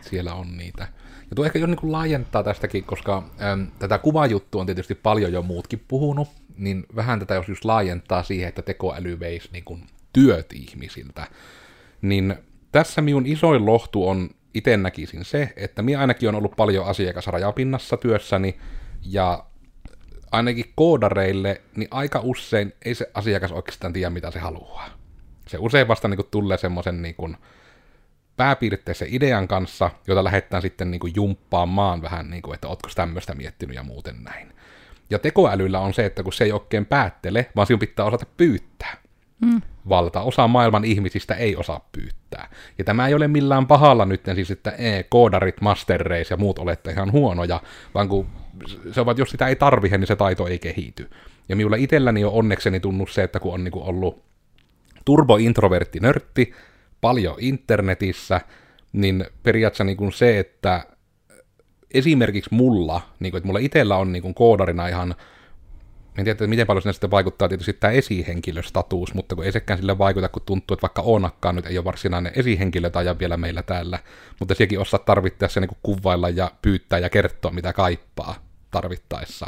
Siellä 0.00 0.34
on 0.34 0.56
niitä. 0.56 0.88
Ja 1.30 1.36
tuo 1.36 1.44
ehkä 1.44 1.58
jo 1.58 1.66
niin 1.66 1.76
kuin 1.76 1.92
laajentaa 1.92 2.42
tästäkin, 2.42 2.84
koska 2.84 3.22
äm, 3.52 3.66
tätä 3.78 3.98
kuvajuttua 3.98 4.60
on 4.60 4.66
tietysti 4.66 4.94
paljon 4.94 5.32
jo 5.32 5.42
muutkin 5.42 5.84
puhunut, 5.88 6.28
niin 6.56 6.84
vähän 6.96 7.18
tätä 7.18 7.34
jos 7.34 7.48
just 7.48 7.64
laajentaa 7.64 8.22
siihen, 8.22 8.48
että 8.48 8.62
tekoäly 8.62 9.20
veisi 9.20 9.48
niin 9.52 9.64
kuin 9.64 9.82
työt 10.12 10.52
ihmisiltä, 10.52 11.26
niin 12.02 12.36
tässä 12.72 13.02
minun 13.02 13.26
isoin 13.26 13.66
lohtu 13.66 14.08
on 14.08 14.30
itse 14.54 14.76
näkisin 14.76 15.24
se, 15.24 15.52
että 15.56 15.82
minä 15.82 16.00
ainakin 16.00 16.28
on 16.28 16.34
ollut 16.34 16.56
paljon 16.56 16.86
asiakasrajapinnassa 16.86 17.96
työssäni, 17.96 18.56
ja 19.04 19.44
ainakin 20.32 20.72
koodareille, 20.74 21.60
niin 21.76 21.88
aika 21.90 22.20
usein 22.22 22.72
ei 22.84 22.94
se 22.94 23.10
asiakas 23.14 23.52
oikeastaan 23.52 23.92
tiedä, 23.92 24.10
mitä 24.10 24.30
se 24.30 24.38
haluaa. 24.38 24.90
Se 25.48 25.58
usein 25.60 25.88
vasta 25.88 26.08
niin 26.08 26.16
kuin, 26.16 26.28
tulee 26.30 26.58
semmoisen 26.58 27.02
niin 27.02 27.14
kuin, 27.14 27.36
pääpiirteisen 28.36 29.08
idean 29.10 29.48
kanssa, 29.48 29.90
jota 30.06 30.24
lähdetään 30.24 30.62
sitten 30.62 30.90
niin 30.90 31.00
kuin, 31.00 31.12
jumppaamaan 31.16 32.02
vähän, 32.02 32.30
niin 32.30 32.42
kuin, 32.42 32.54
että 32.54 32.68
ootko 32.68 32.88
tämmöistä 32.94 33.34
miettinyt 33.34 33.76
ja 33.76 33.82
muuten 33.82 34.24
näin. 34.24 34.52
Ja 35.10 35.18
tekoälyllä 35.18 35.80
on 35.80 35.94
se, 35.94 36.06
että 36.06 36.22
kun 36.22 36.32
se 36.32 36.44
ei 36.44 36.52
oikein 36.52 36.86
päättele, 36.86 37.50
vaan 37.56 37.66
sinun 37.66 37.80
pitää 37.80 38.04
osata 38.04 38.26
pyytää. 38.36 38.96
Mm. 39.40 39.62
Valtaosa 39.88 40.48
maailman 40.48 40.84
ihmisistä 40.84 41.34
ei 41.34 41.56
osaa 41.56 41.88
pyytää. 41.92 42.48
Ja 42.78 42.84
tämä 42.84 43.08
ei 43.08 43.14
ole 43.14 43.28
millään 43.28 43.66
pahalla 43.66 44.04
nyt, 44.04 44.22
siis 44.34 44.50
että 44.50 44.70
ee, 44.78 45.02
koodarit, 45.02 45.60
master 45.60 46.00
race 46.00 46.34
ja 46.34 46.36
muut 46.36 46.58
olette 46.58 46.90
ihan 46.90 47.12
huonoja, 47.12 47.60
vaan 47.94 48.08
kun 48.08 48.26
se 48.92 49.00
on, 49.00 49.16
jos 49.16 49.30
sitä 49.30 49.46
ei 49.46 49.56
tarvihe, 49.56 49.98
niin 49.98 50.06
se 50.06 50.16
taito 50.16 50.46
ei 50.46 50.58
kehity. 50.58 51.10
Ja 51.48 51.56
minulla 51.56 51.76
itselläni 51.76 52.24
on 52.24 52.32
onnekseni 52.32 52.80
tunnut 52.80 53.10
se, 53.10 53.22
että 53.22 53.40
kun 53.40 53.54
on 53.54 53.64
niin 53.64 53.72
kuin 53.72 53.84
ollut 53.84 54.22
turbo-introvertti 55.04 56.00
nörtti, 56.00 56.52
paljon 57.00 57.36
internetissä, 57.38 58.40
niin 58.92 59.24
periaatteessa 59.42 59.84
niin 59.84 59.96
kuin 59.96 60.12
se, 60.12 60.38
että 60.38 60.86
esimerkiksi 61.94 62.54
mulla, 62.54 63.00
niin 63.20 63.30
kuin, 63.30 63.38
että 63.38 63.46
mulla 63.46 63.58
itsellä 63.58 63.96
on 63.96 64.12
niin 64.12 64.22
kuin 64.22 64.34
koodarina 64.34 64.88
ihan 64.88 65.14
en 66.18 66.24
tiedä, 66.24 66.46
miten 66.46 66.66
paljon 66.66 66.82
sinne 66.82 66.92
sitten 66.92 67.10
vaikuttaa 67.10 67.48
tietysti 67.48 67.72
tämä 67.72 67.90
esihenkilöstatus, 67.90 69.14
mutta 69.14 69.34
kun 69.34 69.44
ei 69.44 69.52
sekään 69.52 69.78
sille 69.78 69.98
vaikuta, 69.98 70.28
kun 70.28 70.42
tuntuu, 70.46 70.74
että 70.74 70.82
vaikka 70.82 71.02
Oonakkaan 71.02 71.56
nyt 71.56 71.66
ei 71.66 71.78
ole 71.78 71.84
varsinainen 71.84 72.32
esihenkilö 72.36 72.90
tai 72.90 73.18
vielä 73.18 73.36
meillä 73.36 73.62
täällä, 73.62 73.98
mutta 74.40 74.54
sekin 74.54 74.80
osaa 74.80 75.00
tarvittaessa 75.00 75.60
niin 75.60 75.70
kuvailla 75.82 76.28
ja 76.28 76.50
pyytää 76.62 76.98
ja 76.98 77.10
kertoa, 77.10 77.50
mitä 77.50 77.72
kaipaa 77.72 78.34
tarvittaessa. 78.70 79.46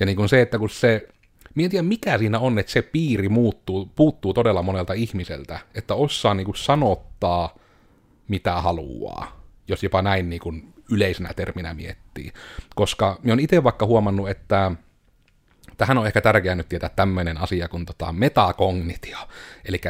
Ja 0.00 0.06
niin 0.06 0.16
kuin 0.16 0.28
se, 0.28 0.40
että 0.40 0.58
kun 0.58 0.70
se, 0.70 1.08
tiedä 1.54 1.82
mikä 1.82 2.18
siinä 2.18 2.38
on, 2.38 2.58
että 2.58 2.72
se 2.72 2.82
piiri 2.82 3.28
muuttuu, 3.28 3.90
puuttuu 3.96 4.34
todella 4.34 4.62
monelta 4.62 4.92
ihmiseltä, 4.92 5.58
että 5.74 5.94
osaa 5.94 6.34
niin 6.34 6.44
kuin 6.44 6.56
sanottaa, 6.56 7.54
mitä 8.28 8.60
haluaa, 8.60 9.40
jos 9.68 9.82
jopa 9.82 10.02
näin 10.02 10.30
niin 10.30 10.40
kuin 10.40 10.74
yleisenä 10.90 11.34
terminä 11.34 11.74
miettii. 11.74 12.32
Koska 12.74 13.18
minä 13.22 13.34
olen 13.34 13.44
itse 13.44 13.64
vaikka 13.64 13.86
huomannut, 13.86 14.28
että 14.28 14.72
Tähän 15.76 15.98
on 15.98 16.06
ehkä 16.06 16.20
tärkeää 16.20 16.54
nyt 16.54 16.68
tietää 16.68 16.90
tämmöinen 16.96 17.38
asia 17.38 17.68
kuin 17.68 17.86
tota 17.86 18.12
metakognitio. 18.12 19.18
Eli 19.64 19.80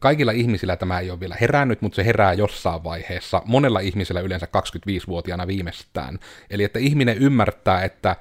kaikilla 0.00 0.32
ihmisillä 0.32 0.76
tämä 0.76 0.98
ei 0.98 1.10
ole 1.10 1.20
vielä 1.20 1.36
herännyt, 1.40 1.82
mutta 1.82 1.96
se 1.96 2.04
herää 2.04 2.32
jossain 2.32 2.84
vaiheessa. 2.84 3.42
Monella 3.44 3.80
ihmisellä 3.80 4.20
yleensä 4.20 4.46
25-vuotiaana 4.46 5.46
viimeistään. 5.46 6.18
Eli 6.50 6.64
että 6.64 6.78
ihminen 6.78 7.18
ymmärtää, 7.18 7.84
että 7.84 8.16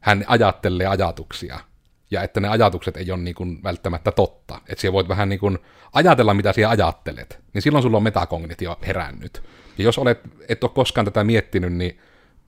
hän 0.00 0.24
ajattelee 0.26 0.86
ajatuksia, 0.86 1.60
ja 2.10 2.22
että 2.22 2.40
ne 2.40 2.48
ajatukset 2.48 2.96
ei 2.96 3.10
ole 3.10 3.20
niin 3.20 3.34
kuin 3.34 3.62
välttämättä 3.62 4.12
totta. 4.12 4.60
Että 4.68 4.80
siellä 4.80 4.92
voit 4.92 5.08
vähän 5.08 5.28
niin 5.28 5.40
kuin 5.40 5.58
ajatella, 5.92 6.34
mitä 6.34 6.52
siellä 6.52 6.70
ajattelet, 6.70 7.40
niin 7.54 7.62
silloin 7.62 7.82
sulla 7.82 7.96
on 7.96 8.02
metakognitio 8.02 8.78
herännyt. 8.86 9.42
Ja 9.78 9.84
jos 9.84 9.98
olet, 9.98 10.20
et 10.48 10.64
ole 10.64 10.72
koskaan 10.74 11.04
tätä 11.04 11.24
miettinyt, 11.24 11.72
niin 11.72 12.00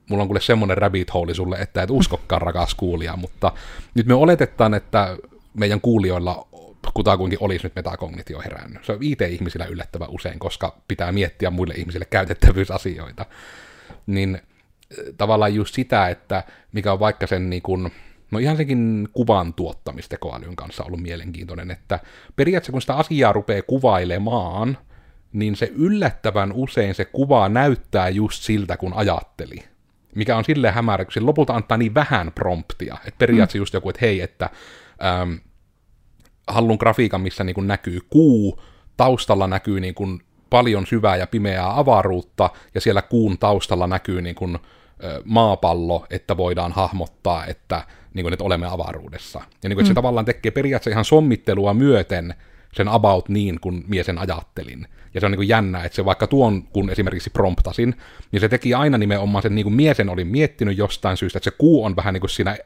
mulla 0.09 0.21
on 0.21 0.27
kuule 0.27 0.41
semmoinen 0.41 0.77
rabbit 0.77 1.13
hole 1.13 1.33
sulle, 1.33 1.55
että 1.55 1.83
et 1.83 1.89
uskokkaan 1.89 2.41
rakas 2.41 2.75
kuulija, 2.75 3.15
mutta 3.17 3.51
nyt 3.95 4.05
me 4.05 4.13
oletetaan, 4.13 4.73
että 4.73 5.17
meidän 5.53 5.81
kuulijoilla 5.81 6.47
kutakuinkin 6.93 7.39
olisi 7.41 7.65
nyt 7.65 7.75
metakognitio 7.75 8.41
herännyt. 8.41 8.85
Se 8.85 8.91
on 8.91 8.97
IT-ihmisillä 9.01 9.65
yllättävän 9.65 10.09
usein, 10.09 10.39
koska 10.39 10.77
pitää 10.87 11.11
miettiä 11.11 11.49
muille 11.49 11.73
ihmisille 11.73 12.05
käytettävyysasioita. 12.05 13.25
Niin 14.07 14.35
eh, 14.35 15.13
tavallaan 15.17 15.55
just 15.55 15.75
sitä, 15.75 16.09
että 16.09 16.43
mikä 16.71 16.93
on 16.93 16.99
vaikka 16.99 17.27
sen 17.27 17.49
niin 17.49 17.61
kuin, 17.61 17.91
no 18.31 18.39
ihan 18.39 18.57
senkin 18.57 19.09
kuvan 19.13 19.53
tuottamistekoälyn 19.53 20.55
kanssa 20.55 20.83
ollut 20.83 21.01
mielenkiintoinen, 21.01 21.71
että 21.71 21.99
periaatteessa 22.35 22.71
kun 22.71 22.81
sitä 22.81 22.95
asiaa 22.95 23.33
rupeaa 23.33 23.61
kuvailemaan, 23.61 24.77
niin 25.33 25.55
se 25.55 25.71
yllättävän 25.75 26.51
usein 26.53 26.95
se 26.95 27.05
kuva 27.05 27.49
näyttää 27.49 28.09
just 28.09 28.43
siltä, 28.43 28.77
kun 28.77 28.93
ajatteli 28.93 29.74
mikä 30.15 30.37
on 30.37 30.45
silleen 30.45 30.73
hämärä, 30.73 31.05
kun 31.05 31.25
lopulta 31.25 31.53
antaa 31.53 31.77
niin 31.77 31.93
vähän 31.93 32.31
promptia, 32.31 32.97
että 33.05 33.17
periaatteessa 33.17 33.57
mm. 33.57 33.61
just 33.61 33.73
joku, 33.73 33.89
että 33.89 33.99
hei, 34.01 34.21
että 34.21 34.49
äm, 35.21 35.39
hallun 36.47 36.77
grafiikan, 36.79 37.21
missä 37.21 37.43
niin 37.43 37.53
kuin 37.53 37.67
näkyy 37.67 37.99
kuu, 38.09 38.61
taustalla 38.97 39.47
näkyy 39.47 39.79
niin 39.79 39.95
kuin 39.95 40.21
paljon 40.49 40.85
syvää 40.85 41.15
ja 41.15 41.27
pimeää 41.27 41.79
avaruutta, 41.79 42.49
ja 42.75 42.81
siellä 42.81 43.01
kuun 43.01 43.37
taustalla 43.37 43.87
näkyy 43.87 44.21
niin 44.21 44.35
kuin, 44.35 44.59
ö, 45.03 45.21
maapallo, 45.25 46.05
että 46.09 46.37
voidaan 46.37 46.71
hahmottaa, 46.71 47.45
että, 47.45 47.83
niin 48.13 48.23
kuin, 48.23 48.33
että 48.33 48.45
olemme 48.45 48.67
avaruudessa. 48.67 49.39
Ja 49.39 49.69
niin 49.69 49.75
kuin, 49.75 49.83
että 49.83 49.83
mm. 49.83 49.87
se 49.87 49.93
tavallaan 49.93 50.25
tekee 50.25 50.51
periaatteessa 50.51 50.95
ihan 50.95 51.05
sommittelua 51.05 51.73
myöten 51.73 52.35
sen 52.75 52.87
about 52.87 53.29
niin, 53.29 53.59
kuin 53.59 53.83
mie 53.87 54.03
sen 54.03 54.17
ajattelin. 54.17 54.87
Ja 55.13 55.19
se 55.19 55.25
on 55.25 55.31
niin 55.31 55.37
kuin 55.37 55.47
jännä, 55.47 55.83
että 55.83 55.95
se 55.95 56.05
vaikka 56.05 56.27
tuon, 56.27 56.63
kun 56.63 56.89
esimerkiksi 56.89 57.29
promptasin, 57.29 57.95
niin 58.31 58.39
se 58.39 58.49
teki 58.49 58.73
aina 58.73 58.97
nimenomaan 58.97 59.41
sen, 59.41 59.55
niin 59.55 59.63
kuin 59.63 59.75
miesen 59.75 60.09
oli 60.09 60.23
miettinyt 60.23 60.77
jostain 60.77 61.17
syystä, 61.17 61.37
että 61.37 61.49
se 61.49 61.55
kuu 61.57 61.85
on 61.85 61.95
vähän 61.95 62.13
niin 62.13 62.21
kuin 62.21 62.29
siinä, 62.29 62.57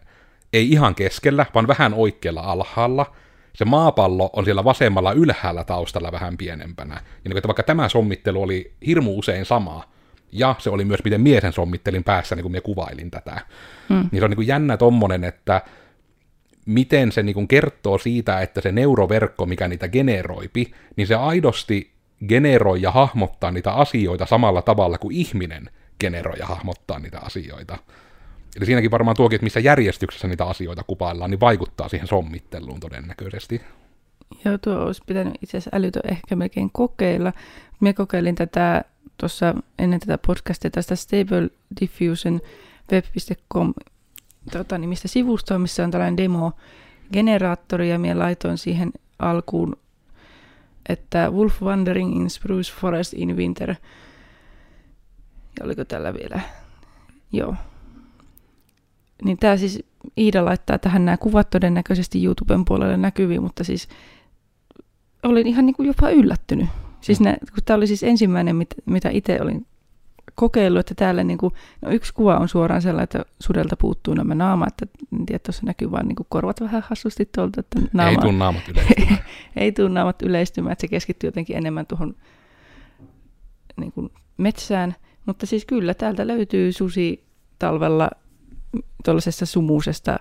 ei 0.53 0.71
ihan 0.71 0.95
keskellä, 0.95 1.45
vaan 1.53 1.67
vähän 1.67 1.93
oikealla 1.93 2.41
alhaalla. 2.41 3.15
Se 3.53 3.65
maapallo 3.65 4.29
on 4.33 4.45
siellä 4.45 4.63
vasemmalla 4.63 5.11
ylhäällä 5.11 5.63
taustalla 5.63 6.11
vähän 6.11 6.37
pienempänä. 6.37 6.95
Ja 6.95 7.01
niin 7.01 7.31
kuin, 7.31 7.37
että 7.37 7.47
vaikka 7.47 7.63
tämä 7.63 7.89
sommittelu 7.89 8.41
oli 8.41 8.73
hirmu 8.85 9.19
usein 9.19 9.45
sama, 9.45 9.83
ja 10.31 10.55
se 10.57 10.69
oli 10.69 10.85
myös, 10.85 11.03
miten 11.03 11.21
miesen 11.21 11.53
sommittelin 11.53 12.03
päässä, 12.03 12.35
niin 12.35 12.43
kuin 12.43 12.51
minä 12.51 12.61
kuvailin 12.61 13.11
tätä. 13.11 13.41
Mm. 13.89 14.09
Niin 14.11 14.21
se 14.21 14.25
on 14.25 14.31
niin 14.31 14.35
kuin 14.35 14.47
jännä 14.47 14.77
tommonen, 14.77 15.23
että 15.23 15.61
miten 16.65 17.11
se 17.11 17.23
niin 17.23 17.47
kertoo 17.47 17.97
siitä, 17.97 18.41
että 18.41 18.61
se 18.61 18.71
neuroverkko, 18.71 19.45
mikä 19.45 19.67
niitä 19.67 19.87
generoipi, 19.87 20.71
niin 20.95 21.07
se 21.07 21.15
aidosti 21.15 21.91
generoi 22.27 22.81
ja 22.81 22.91
hahmottaa 22.91 23.51
niitä 23.51 23.73
asioita 23.73 24.25
samalla 24.25 24.61
tavalla 24.61 24.97
kuin 24.97 25.15
ihminen 25.15 25.69
generoi 25.99 26.39
ja 26.39 26.45
hahmottaa 26.45 26.99
niitä 26.99 27.19
asioita. 27.19 27.77
Eli 28.57 28.65
siinäkin 28.65 28.91
varmaan 28.91 29.15
tuokin, 29.15 29.35
että 29.35 29.43
missä 29.43 29.59
järjestyksessä 29.59 30.27
niitä 30.27 30.45
asioita 30.45 30.83
kuvaillaan, 30.83 31.31
niin 31.31 31.39
vaikuttaa 31.39 31.89
siihen 31.89 32.07
sommitteluun 32.07 32.79
todennäköisesti. 32.79 33.61
Joo, 34.45 34.57
tuo 34.57 34.73
olisi 34.73 35.01
pitänyt 35.05 35.33
itse 35.41 35.57
asiassa 35.57 35.77
älytö 35.77 35.99
ehkä 36.11 36.35
melkein 36.35 36.69
kokeilla. 36.71 37.33
Minä 37.79 37.93
kokeilin 37.93 38.35
tätä 38.35 38.83
tuossa 39.17 39.55
ennen 39.79 39.99
tätä 39.99 40.17
podcastia 40.27 40.71
tästä 40.71 40.95
Stable 40.95 41.49
Diffusion 41.81 42.41
web.com 42.91 43.73
tota, 44.49 44.77
nimistä 44.77 45.07
sivustoa, 45.07 45.59
missä 45.59 45.83
on 45.83 45.91
tällainen 45.91 46.17
demo-generaattori, 46.17 47.89
ja 47.89 47.99
minä 47.99 48.19
laitoin 48.19 48.57
siihen 48.57 48.91
alkuun 49.19 49.75
että 50.89 51.29
Wolf 51.29 51.61
Wandering 51.61 52.15
in 52.15 52.29
Spruce 52.29 52.73
Forest 52.73 53.13
in 53.13 53.37
Winter. 53.37 53.69
Ja 55.59 55.65
oliko 55.65 55.85
tällä 55.85 56.13
vielä? 56.13 56.39
Joo. 57.31 57.55
Niin 59.23 59.37
tämä 59.37 59.57
siis 59.57 59.83
Iida 60.17 60.45
laittaa 60.45 60.77
tähän 60.77 61.05
nämä 61.05 61.17
kuvat 61.17 61.49
todennäköisesti 61.49 62.25
YouTuben 62.25 62.65
puolelle 62.65 62.97
näkyviin, 62.97 63.43
mutta 63.43 63.63
siis 63.63 63.87
olin 65.23 65.47
ihan 65.47 65.65
niin 65.65 65.73
kuin 65.73 65.87
jopa 65.87 66.09
yllättynyt. 66.09 66.69
Siis 67.01 67.19
ne, 67.19 67.37
kun 67.53 67.63
tämä 67.65 67.77
oli 67.77 67.87
siis 67.87 68.03
ensimmäinen, 68.03 68.55
mit, 68.55 68.69
mitä 68.85 69.09
itse 69.09 69.41
olin 69.41 69.65
kokeillut, 70.39 70.79
että 70.79 70.95
täällä 70.95 71.23
niin 71.23 71.37
kuin, 71.37 71.53
no 71.81 71.91
yksi 71.91 72.13
kuva 72.13 72.37
on 72.37 72.49
suoraan 72.49 72.81
sellainen, 72.81 73.03
että 73.03 73.25
sudelta 73.39 73.77
puuttuu 73.77 74.13
nämä 74.13 74.35
naama, 74.35 74.67
että 74.67 74.85
en 75.19 75.25
tiedä, 75.25 75.39
tuossa 75.39 75.65
näkyy 75.65 75.91
vaan 75.91 76.07
niin 76.07 76.15
kuin 76.15 76.27
korvat 76.29 76.61
vähän 76.61 76.83
hassusti 76.87 77.29
tuolta. 77.35 77.59
Että 77.59 77.79
naama, 77.93 78.11
ei 78.11 78.17
tule 78.17 78.31
naamat 78.31 78.63
yleistymään. 78.69 79.17
ei 79.55 79.71
tule 79.71 79.89
naamat 79.89 80.21
yleistymään, 80.21 80.71
että 80.71 80.81
se 80.81 80.87
keskittyy 80.87 81.27
jotenkin 81.27 81.57
enemmän 81.57 81.85
tuohon 81.85 82.15
niin 83.77 83.91
kuin 83.91 84.09
metsään. 84.37 84.95
Mutta 85.25 85.45
siis 85.45 85.65
kyllä, 85.65 85.93
täältä 85.93 86.27
löytyy 86.27 86.71
susi 86.71 87.25
talvella 87.59 88.09
tuollaisesta 89.05 89.45
sumuusesta 89.45 90.19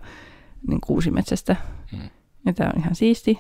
niin 0.69 0.81
kuusimetsästä. 0.81 1.57
Hmm. 1.93 2.11
Ja 2.47 2.53
tämä 2.53 2.71
on 2.75 2.81
ihan 2.81 2.95
siisti. 2.95 3.39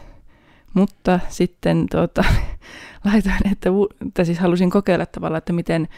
Mutta 0.75 1.20
sitten 1.28 1.87
tuota, 1.90 2.25
laitoin, 3.04 3.52
että, 3.52 3.70
että 4.06 4.25
siis 4.25 4.38
halusin 4.38 4.70
kokeilla 4.70 5.06
tavallaan, 5.06 5.38
että 5.38 5.52
miten 5.52 5.88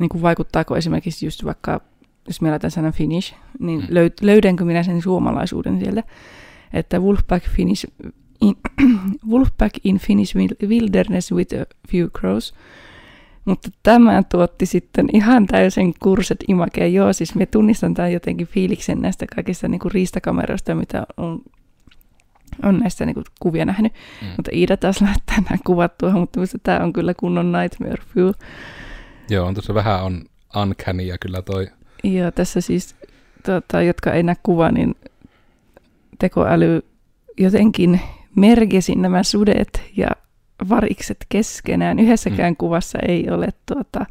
niin 0.00 0.08
kuin 0.08 0.22
vaikuttaako 0.22 0.76
esimerkiksi 0.76 1.26
just 1.26 1.44
vaikka, 1.44 1.80
jos 2.26 2.40
meillä 2.40 2.58
tämän 2.58 2.70
sanan 2.70 2.92
Finnish, 2.92 3.34
niin 3.58 3.80
mm. 3.80 3.86
löydänkö 4.20 4.64
minä 4.64 4.82
sen 4.82 5.02
suomalaisuuden 5.02 5.80
sieltä, 5.80 6.02
että 6.72 7.00
Wolfpack 7.00 7.46
Finnish 7.48 7.86
in, 8.40 8.56
Wolfpack 9.30 9.74
in 9.84 9.98
Finnish 9.98 10.36
Wilderness 10.66 11.32
with 11.32 11.54
a 11.54 11.64
few 11.90 12.08
crows. 12.18 12.54
Mutta 13.44 13.68
tämä 13.82 14.22
tuotti 14.22 14.66
sitten 14.66 15.08
ihan 15.12 15.46
täysin 15.46 15.94
kurset 16.00 16.44
imake. 16.48 16.88
Joo, 16.88 17.12
siis 17.12 17.34
me 17.34 17.46
tunnistan 17.46 17.94
tämän 17.94 18.12
jotenkin 18.12 18.46
fiiliksen 18.46 19.00
näistä 19.00 19.26
kaikista 19.34 19.68
niin 19.68 19.78
kuin 19.78 19.92
riistakameroista, 19.92 20.74
mitä 20.74 21.06
on, 21.16 21.40
on 22.62 22.78
näistä 22.78 23.06
niin 23.06 23.14
kuin 23.14 23.24
kuvia 23.40 23.64
nähnyt. 23.64 23.92
Mm. 24.22 24.28
Mutta 24.36 24.50
Iida 24.54 24.76
taas 24.76 25.00
laittaa 25.00 25.36
nämä 25.36 25.58
kuvat 25.66 25.98
tuohon, 25.98 26.20
mutta 26.20 26.40
tämä 26.62 26.78
on 26.78 26.92
kyllä 26.92 27.14
kunnon 27.14 27.52
nightmare 27.52 28.02
view. 28.16 28.30
Joo, 29.30 29.46
on 29.46 29.54
tuossa 29.54 29.74
vähän 29.74 30.04
on 30.04 30.24
uncanny 30.62 31.04
kyllä 31.20 31.42
toi. 31.42 31.66
Joo, 32.04 32.30
tässä 32.30 32.60
siis, 32.60 32.96
tota, 33.46 33.82
jotka 33.82 34.12
ei 34.12 34.22
näe 34.22 34.36
kuva, 34.42 34.70
niin 34.70 34.94
tekoäly 36.18 36.84
jotenkin 37.36 38.00
merkesi 38.34 38.94
nämä 38.94 39.22
sudet 39.22 39.82
ja 39.96 40.08
varikset 40.68 41.26
keskenään. 41.28 41.98
Yhdessäkään 41.98 42.52
mm. 42.52 42.56
kuvassa 42.56 42.98
ei 43.08 43.30
ole 43.30 43.48
tuota, 43.66 44.06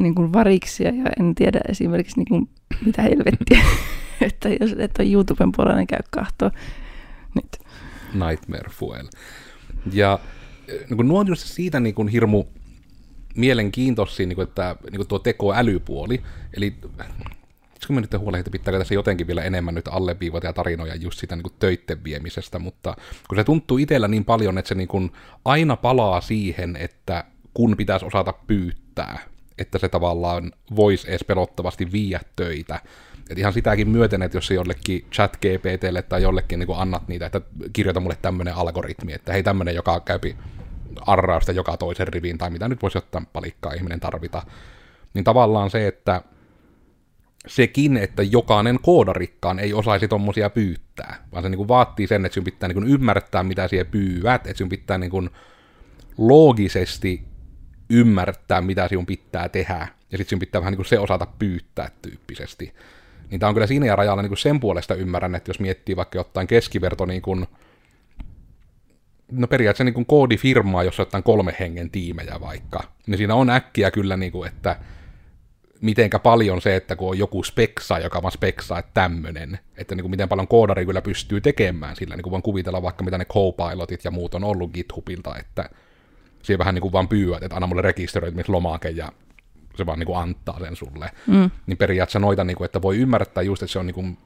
niin 0.00 0.14
kuin 0.14 0.32
variksia 0.32 0.88
ja 0.88 1.04
en 1.20 1.34
tiedä 1.34 1.60
esimerkiksi 1.68 2.16
niin 2.16 2.28
kuin, 2.28 2.48
mitä 2.86 3.02
helvettiä. 3.02 3.62
että 4.20 4.48
jos 4.48 4.74
et 4.78 4.98
ole 4.98 5.12
YouTuben 5.12 5.52
puolella, 5.56 5.76
niin 5.76 5.86
käy 5.86 5.98
kahtoa 6.10 6.50
nyt. 7.34 7.58
Nightmare 8.14 8.70
Fuel. 8.70 9.06
Ja 9.92 10.18
niin 10.88 10.96
kuin, 10.96 11.08
nuo 11.08 11.20
on 11.20 11.28
just 11.28 11.46
siitä 11.46 11.80
niin 11.80 11.94
kuin, 11.94 12.08
hirmu 12.08 12.44
mielenkiintoisia, 13.36 14.26
niin 14.26 14.36
kuin, 14.36 14.48
että 14.48 14.76
niin 14.82 14.96
kuin 14.96 15.08
tuo 15.08 15.18
tekoälypuoli. 15.18 16.22
Eli 16.56 16.74
kun 17.86 17.96
me 17.96 18.00
nyt 18.00 18.18
huolehtia, 18.18 18.50
pitääkö 18.50 18.78
tässä 18.78 18.94
jotenkin 18.94 19.26
vielä 19.26 19.42
enemmän 19.42 19.74
nyt 19.74 19.88
alleviivata 19.88 20.46
ja 20.46 20.52
tarinoja 20.52 20.94
just 20.94 21.18
sitä 21.18 21.36
niin 21.36 21.52
töitten 21.58 22.04
viemisestä, 22.04 22.58
mutta 22.58 22.96
kun 23.28 23.38
se 23.38 23.44
tuntuu 23.44 23.78
itsellä 23.78 24.08
niin 24.08 24.24
paljon, 24.24 24.58
että 24.58 24.68
se 24.68 24.74
niin 24.74 24.88
kuin 24.88 25.12
aina 25.44 25.76
palaa 25.76 26.20
siihen, 26.20 26.76
että 26.76 27.24
kun 27.54 27.76
pitäisi 27.76 28.06
osata 28.06 28.32
pyytää, 28.32 29.18
että 29.58 29.78
se 29.78 29.88
tavallaan 29.88 30.52
voisi 30.76 31.08
edes 31.08 31.24
pelottavasti 31.24 31.92
viiä 31.92 32.20
töitä. 32.36 32.80
Et 33.30 33.38
ihan 33.38 33.52
sitäkin 33.52 33.88
myöten, 33.88 34.22
että 34.22 34.36
jos 34.36 34.46
se 34.46 34.54
jollekin 34.54 35.04
chat 35.12 35.36
GPTlle 35.36 36.02
tai 36.02 36.22
jollekin 36.22 36.58
niin 36.58 36.68
annat 36.76 37.08
niitä, 37.08 37.26
että 37.26 37.40
kirjoita 37.72 38.00
mulle 38.00 38.16
tämmöinen 38.22 38.54
algoritmi, 38.54 39.12
että 39.12 39.32
hei 39.32 39.42
tämmöinen, 39.42 39.74
joka 39.74 40.00
käypi 40.00 40.36
arrausta 41.00 41.52
joka 41.52 41.76
toisen 41.76 42.08
riviin, 42.08 42.38
tai 42.38 42.50
mitä 42.50 42.68
nyt 42.68 42.82
voisi 42.82 42.98
ottaa 42.98 43.22
palikkaa 43.32 43.72
ihminen 43.72 44.00
tarvita, 44.00 44.42
niin 45.14 45.24
tavallaan 45.24 45.70
se, 45.70 45.86
että 45.86 46.22
sekin, 47.46 47.96
että 47.96 48.22
jokainen 48.22 48.78
koodarikkaan 48.82 49.58
ei 49.58 49.74
osaisi 49.74 50.08
tommosia 50.08 50.50
pyytää, 50.50 51.24
vaan 51.32 51.42
se 51.42 51.48
niin 51.48 51.56
kuin 51.56 51.68
vaatii 51.68 52.06
sen, 52.06 52.24
että 52.26 52.34
sinun 52.34 52.44
pitää 52.44 52.68
niin 52.68 52.74
kuin 52.74 52.88
ymmärtää, 52.88 53.42
mitä 53.42 53.68
siellä 53.68 53.90
pyydät, 53.90 54.46
että 54.46 54.58
sinun 54.58 54.68
pitää 54.68 54.98
niin 54.98 55.10
kuin 55.10 55.30
loogisesti 56.18 57.24
ymmärtää, 57.90 58.60
mitä 58.60 58.88
sinun 58.88 59.06
pitää 59.06 59.48
tehdä, 59.48 59.88
ja 60.12 60.18
sitten 60.18 60.28
sinun 60.28 60.40
pitää 60.40 60.60
vähän 60.60 60.72
niin 60.72 60.76
kuin 60.78 60.86
se 60.86 60.98
osata 60.98 61.26
pyytää 61.38 61.90
tyyppisesti. 62.02 62.74
Niin 63.30 63.40
tämä 63.40 63.48
on 63.48 63.54
kyllä 63.54 63.66
siinä 63.66 63.86
ja 63.86 63.96
rajalla 63.96 64.22
niin 64.22 64.30
kuin 64.30 64.38
sen 64.38 64.60
puolesta 64.60 64.94
ymmärrän, 64.94 65.34
että 65.34 65.50
jos 65.50 65.60
miettii 65.60 65.96
vaikka 65.96 66.18
jotain 66.18 66.46
keskiverto 66.46 67.06
niin 67.06 67.22
kuin, 67.22 67.46
no 69.30 69.46
periaatteessa 69.46 69.84
niin 69.84 69.94
kuin 69.94 70.06
koodifirmaa, 70.06 70.84
jossa 70.84 71.06
on 71.14 71.22
kolme 71.22 71.56
hengen 71.60 71.90
tiimejä 71.90 72.40
vaikka, 72.40 72.84
niin 73.06 73.18
siinä 73.18 73.34
on 73.34 73.50
äkkiä 73.50 73.90
kyllä, 73.90 74.16
niin 74.16 74.32
kuin, 74.32 74.48
että 74.48 74.76
mitenkä 75.80 76.18
paljon 76.18 76.60
se, 76.60 76.76
että 76.76 76.96
kun 76.96 77.08
on 77.08 77.18
joku 77.18 77.42
speksa, 77.42 77.98
joka 77.98 78.22
vaan 78.22 78.32
speksaa, 78.32 78.78
että 78.78 78.90
tämmöinen, 78.94 79.58
että 79.76 79.94
niin 79.94 80.02
kuin 80.02 80.10
miten 80.10 80.28
paljon 80.28 80.48
koodari 80.48 80.86
kyllä 80.86 81.02
pystyy 81.02 81.40
tekemään 81.40 81.96
sillä, 81.96 82.16
niin 82.16 82.22
kuin 82.22 82.30
voin 82.30 82.42
kuvitella 82.42 82.82
vaikka 82.82 83.04
mitä 83.04 83.18
ne 83.18 83.24
co-pilotit 83.24 84.04
ja 84.04 84.10
muut 84.10 84.34
on 84.34 84.44
ollut 84.44 84.72
GitHubilta, 84.72 85.36
että 85.38 85.70
siinä 86.42 86.58
vähän 86.58 86.74
niin 86.74 86.82
kuin 86.82 86.92
vaan 86.92 87.08
pyydät, 87.08 87.42
että 87.42 87.56
anna 87.56 87.66
mulle 87.66 87.82
rekisteröitymislomake 87.82 88.88
ja 88.88 89.12
se 89.76 89.86
vaan 89.86 89.98
niin 89.98 90.06
kuin 90.06 90.18
antaa 90.18 90.58
sen 90.60 90.76
sulle. 90.76 91.10
Mm. 91.26 91.50
Niin 91.66 91.78
periaatteessa 91.78 92.18
noita, 92.18 92.44
niin 92.44 92.56
kuin, 92.56 92.64
että 92.64 92.82
voi 92.82 92.98
ymmärtää 92.98 93.42
just, 93.42 93.62
että 93.62 93.72
se 93.72 93.78
on 93.78 93.86
niin 93.86 93.94
kuin 93.94 94.18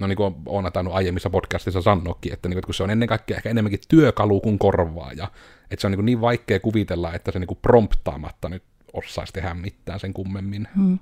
no 0.00 0.06
niin 0.06 0.16
kuin 0.16 0.34
olen 0.46 0.72
tainnut 0.72 0.94
aiemmissa 0.94 1.30
podcastissa 1.30 1.82
sanoakin, 1.82 2.32
että, 2.32 2.48
niin 2.48 2.54
kuin, 2.54 2.58
että 2.58 2.66
kun 2.66 2.74
se 2.74 2.82
on 2.82 2.90
ennen 2.90 3.08
kaikkea 3.08 3.36
ehkä 3.36 3.50
enemmänkin 3.50 3.80
työkalu 3.88 4.40
kuin 4.40 4.58
korvaaja, 4.58 5.30
että 5.70 5.80
se 5.80 5.86
on 5.86 5.92
niin, 5.92 6.04
niin 6.04 6.20
vaikea 6.20 6.60
kuvitella, 6.60 7.12
että 7.12 7.32
se 7.32 7.38
niin 7.38 7.48
kuin 7.48 7.58
promptaamatta 7.62 8.48
nyt 8.48 8.62
osaisi 8.92 9.32
tehdä 9.32 9.54
mitään 9.54 10.00
sen 10.00 10.14
kummemmin. 10.14 10.68
Hmm. 10.76 10.98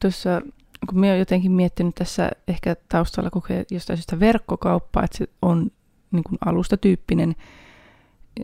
Tuossa, 0.00 0.42
kun 0.88 1.00
minä 1.00 1.10
olen 1.10 1.18
jotenkin 1.18 1.52
miettinyt 1.52 1.94
tässä 1.94 2.30
ehkä 2.48 2.76
taustalla 2.88 3.30
kokee 3.30 3.64
jostain 3.70 3.96
syystä 3.96 4.20
verkkokauppaa, 4.20 5.04
että 5.04 5.18
se 5.18 5.26
on 5.42 5.70
niin 6.12 6.24
kuin 6.24 6.38
alustatyyppinen 6.46 7.34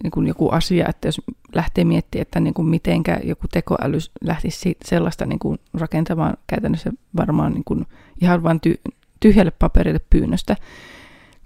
niin 0.02 0.10
kuin 0.10 0.26
joku 0.26 0.48
asia, 0.48 0.88
että 0.88 1.08
jos 1.08 1.20
lähtee 1.54 1.84
miettimään, 1.84 2.22
että 2.22 2.40
niin 2.40 2.54
kuin 2.54 2.68
mitenkä 2.68 3.20
joku 3.24 3.46
tekoäly 3.52 3.98
lähtisi 4.20 4.76
sellaista 4.84 5.26
niin 5.26 5.38
kuin 5.38 5.58
rakentamaan 5.74 6.36
käytännössä 6.46 6.92
varmaan 7.16 7.52
niin 7.52 7.64
kuin 7.64 7.86
ihan 8.20 8.42
vain 8.42 8.60
ty- 8.66 8.92
tyhjälle 9.20 9.50
paperille 9.50 10.00
pyynnöstä, 10.11 10.57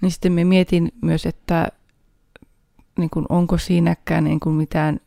niin 0.01 0.13
sitten 0.13 0.33
me 0.33 0.45
mietin 0.45 0.93
myös, 1.01 1.27
että 1.27 1.69
niin 2.99 3.11
kuin 3.11 3.27
onko 3.29 3.59
siinäkään 3.59 4.25
niin 4.25 4.41
kuin 4.41 4.57
mitään 4.57 5.01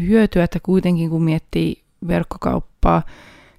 hyötyä, 0.00 0.44
että 0.44 0.58
kuitenkin 0.62 1.10
kun 1.10 1.22
miettii 1.22 1.82
verkkokauppaa, 2.06 3.02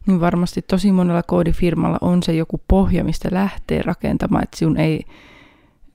niin 0.07 0.19
varmasti 0.19 0.61
tosi 0.61 0.91
monella 0.91 1.23
koodifirmalla 1.23 1.97
on 2.01 2.23
se 2.23 2.33
joku 2.33 2.61
pohja, 2.67 3.03
mistä 3.03 3.29
lähtee 3.31 3.81
rakentamaan, 3.81 4.43
että 4.43 4.57
sinun 4.57 4.77
ei 4.77 5.05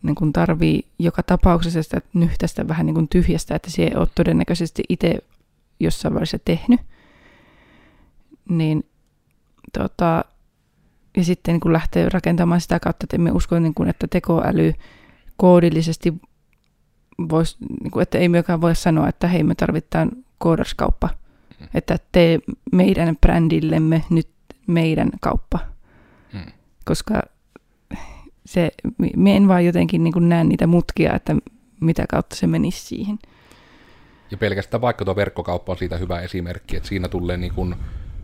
niin 0.02 0.14
kuin 0.14 0.32
tarvii 0.32 0.84
joka 0.98 1.22
tapauksessa 1.22 1.82
sitä 1.82 2.00
nyhtästä 2.14 2.68
vähän 2.68 2.86
niin 2.86 2.94
kuin 2.94 3.08
tyhjästä, 3.08 3.54
että 3.54 3.70
se 3.70 3.82
ei 3.82 3.94
ole 3.94 4.08
todennäköisesti 4.14 4.82
itse 4.88 5.18
jossain 5.80 6.14
vaiheessa 6.14 6.38
tehnyt. 6.44 6.80
Niin, 8.48 8.84
tota, 9.72 10.24
ja 11.16 11.24
sitten 11.24 11.52
niin 11.52 11.60
kun 11.60 11.72
lähtee 11.72 12.08
rakentamaan 12.08 12.60
sitä 12.60 12.80
kautta, 12.80 13.04
että 13.04 13.16
emme 13.16 13.30
usko, 13.30 13.58
niin 13.58 13.74
kuin, 13.74 13.88
että 13.88 14.06
tekoäly 14.10 14.72
koodillisesti 15.36 16.14
voisi, 17.28 17.56
niin 17.82 17.90
kuin, 17.90 18.02
että 18.02 18.18
ei 18.18 18.28
myöskään 18.28 18.60
voi 18.60 18.74
sanoa, 18.74 19.08
että 19.08 19.28
hei 19.28 19.42
me 19.42 19.54
tarvitaan 19.54 20.10
koodarskauppa, 20.38 21.08
mm. 21.60 21.66
että 21.74 21.98
tee 22.12 22.38
meidän 22.72 23.16
brändillemme 23.16 24.04
nyt 24.10 24.28
meidän 24.66 25.10
kauppa. 25.20 25.58
Mm. 26.32 26.52
Koska 26.84 27.22
se, 28.46 28.70
me 29.16 29.36
en 29.36 29.48
vaan 29.48 29.64
jotenkin 29.64 30.04
niin 30.04 30.12
kuin 30.12 30.28
näe 30.28 30.44
niitä 30.44 30.66
mutkia, 30.66 31.14
että 31.14 31.36
mitä 31.80 32.04
kautta 32.08 32.36
se 32.36 32.46
menisi 32.46 32.80
siihen. 32.80 33.18
Ja 34.30 34.36
pelkästään 34.36 34.80
vaikka 34.80 35.04
tuo 35.04 35.16
verkkokauppa 35.16 35.72
on 35.72 35.78
siitä 35.78 35.96
hyvä 35.96 36.20
esimerkki, 36.20 36.76
että 36.76 36.88
siinä 36.88 37.08
tulee 37.08 37.36
niin, 37.36 37.54
kuin 37.54 37.74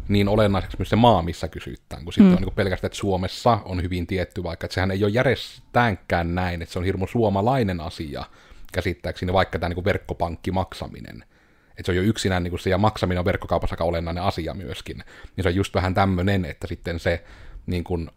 niin 0.08 0.28
olennaiseksi 0.28 0.76
myös 0.78 0.88
se 0.88 0.96
maa, 0.96 1.22
missä 1.22 1.48
kysytään, 1.48 2.04
kun 2.04 2.12
sitten 2.12 2.26
mm. 2.26 2.32
on 2.32 2.36
niin 2.36 2.44
kuin 2.44 2.54
pelkästään, 2.54 2.88
että 2.88 2.98
Suomessa 2.98 3.58
on 3.64 3.82
hyvin 3.82 4.06
tietty 4.06 4.42
vaikka, 4.42 4.64
että 4.64 4.74
sehän 4.74 4.90
ei 4.90 5.04
ole 5.04 5.12
järjestäänkään 5.12 6.34
näin, 6.34 6.62
että 6.62 6.72
se 6.72 6.78
on 6.78 6.84
hirmu 6.84 7.06
suomalainen 7.06 7.80
asia, 7.80 8.24
käsittääkseni 8.72 9.32
vaikka 9.32 9.58
tämä 9.58 9.74
niin 9.74 9.84
verkkopankki 9.84 10.50
maksaminen. 10.50 11.24
Että 11.70 11.82
se 11.86 11.92
on 11.92 11.96
jo 11.96 12.02
yksinään 12.02 12.42
niin 12.42 12.50
kuin 12.50 12.60
se, 12.60 12.70
ja 12.70 12.78
maksaminen 12.78 13.18
on 13.18 13.24
verkkokaupassa 13.24 13.74
aika 13.74 13.84
olennainen 13.84 14.22
asia 14.22 14.54
myöskin. 14.54 15.04
Niin 15.36 15.42
se 15.42 15.48
on 15.48 15.54
just 15.54 15.74
vähän 15.74 15.94
tämmöinen, 15.94 16.44
että 16.44 16.66
sitten 16.66 16.98
se 16.98 17.24
niin 17.66 17.84
kuin, 17.84 18.10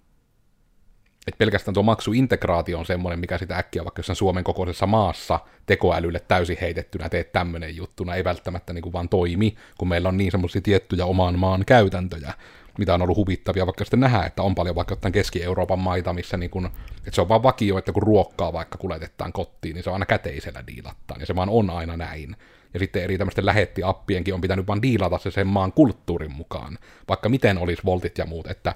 että 1.28 1.38
pelkästään 1.38 1.74
tuo 1.74 1.84
maksuintegraatio 1.84 2.80
on 2.80 2.86
semmoinen, 2.86 3.20
mikä 3.20 3.38
sitä 3.38 3.58
äkkiä 3.58 3.84
vaikka 3.84 4.00
jossain 4.00 4.16
Suomen 4.16 4.44
kokoisessa 4.44 4.86
maassa 4.86 5.40
tekoälylle 5.66 6.20
täysin 6.20 6.58
heitettynä 6.62 7.10
teet 7.10 7.32
tämmöinen 7.32 7.76
juttuna, 7.76 8.16
ei 8.16 8.24
välttämättä 8.24 8.74
niin 8.74 8.82
kuin 8.82 8.94
vaan 8.94 9.10
toimi, 9.10 9.56
kun 9.78 9.88
meillä 9.88 10.10
on 10.10 10.18
niin 10.18 10.32
semmoisia 10.32 10.62
tiettyjä 10.62 11.06
oman 11.06 11.40
maan 11.40 11.64
käytäntöjä, 11.66 12.34
mitä 12.78 12.94
on 12.94 13.02
ollut 13.02 13.18
huvittavia 13.18 13.66
vaikka 13.66 13.86
sitten 13.86 14.00
nähdä, 14.00 14.26
että 14.26 14.44
on 14.44 14.56
paljon 14.56 14.76
vaikka 14.76 14.92
jotain 14.92 15.12
Keski-Euroopan 15.12 15.80
maita, 15.80 16.14
missä 16.14 16.38
niin 16.38 16.50
kun, 16.50 16.66
että 16.98 17.12
se 17.12 17.22
on 17.22 17.30
vaan 17.30 17.44
vakio, 17.44 17.78
että 17.78 17.92
kun 17.92 18.04
ruokkaa 18.04 18.54
vaikka 18.54 18.78
kuljetetaan 18.78 19.34
kotiin, 19.34 19.74
niin 19.74 19.84
se 19.84 19.90
on 19.90 19.94
aina 19.94 20.06
käteisellä 20.06 20.64
diilattaan, 20.68 21.20
ja 21.20 21.26
se 21.26 21.36
vaan 21.36 21.50
on 21.50 21.70
aina 21.70 21.98
näin. 21.98 22.36
Ja 22.74 22.80
sitten 22.80 23.04
eri 23.04 23.18
tämmöisten 23.18 23.46
lähettiappienkin 23.46 24.34
on 24.34 24.42
pitänyt 24.42 24.68
vaan 24.68 24.82
diilata 24.82 25.18
se 25.18 25.32
sen 25.32 25.48
maan 25.48 25.72
kulttuurin 25.72 26.32
mukaan, 26.32 26.78
vaikka 27.10 27.30
miten 27.30 27.58
olisi 27.58 27.82
voltit 27.86 28.18
ja 28.18 28.26
muut, 28.26 28.48
että 28.48 28.76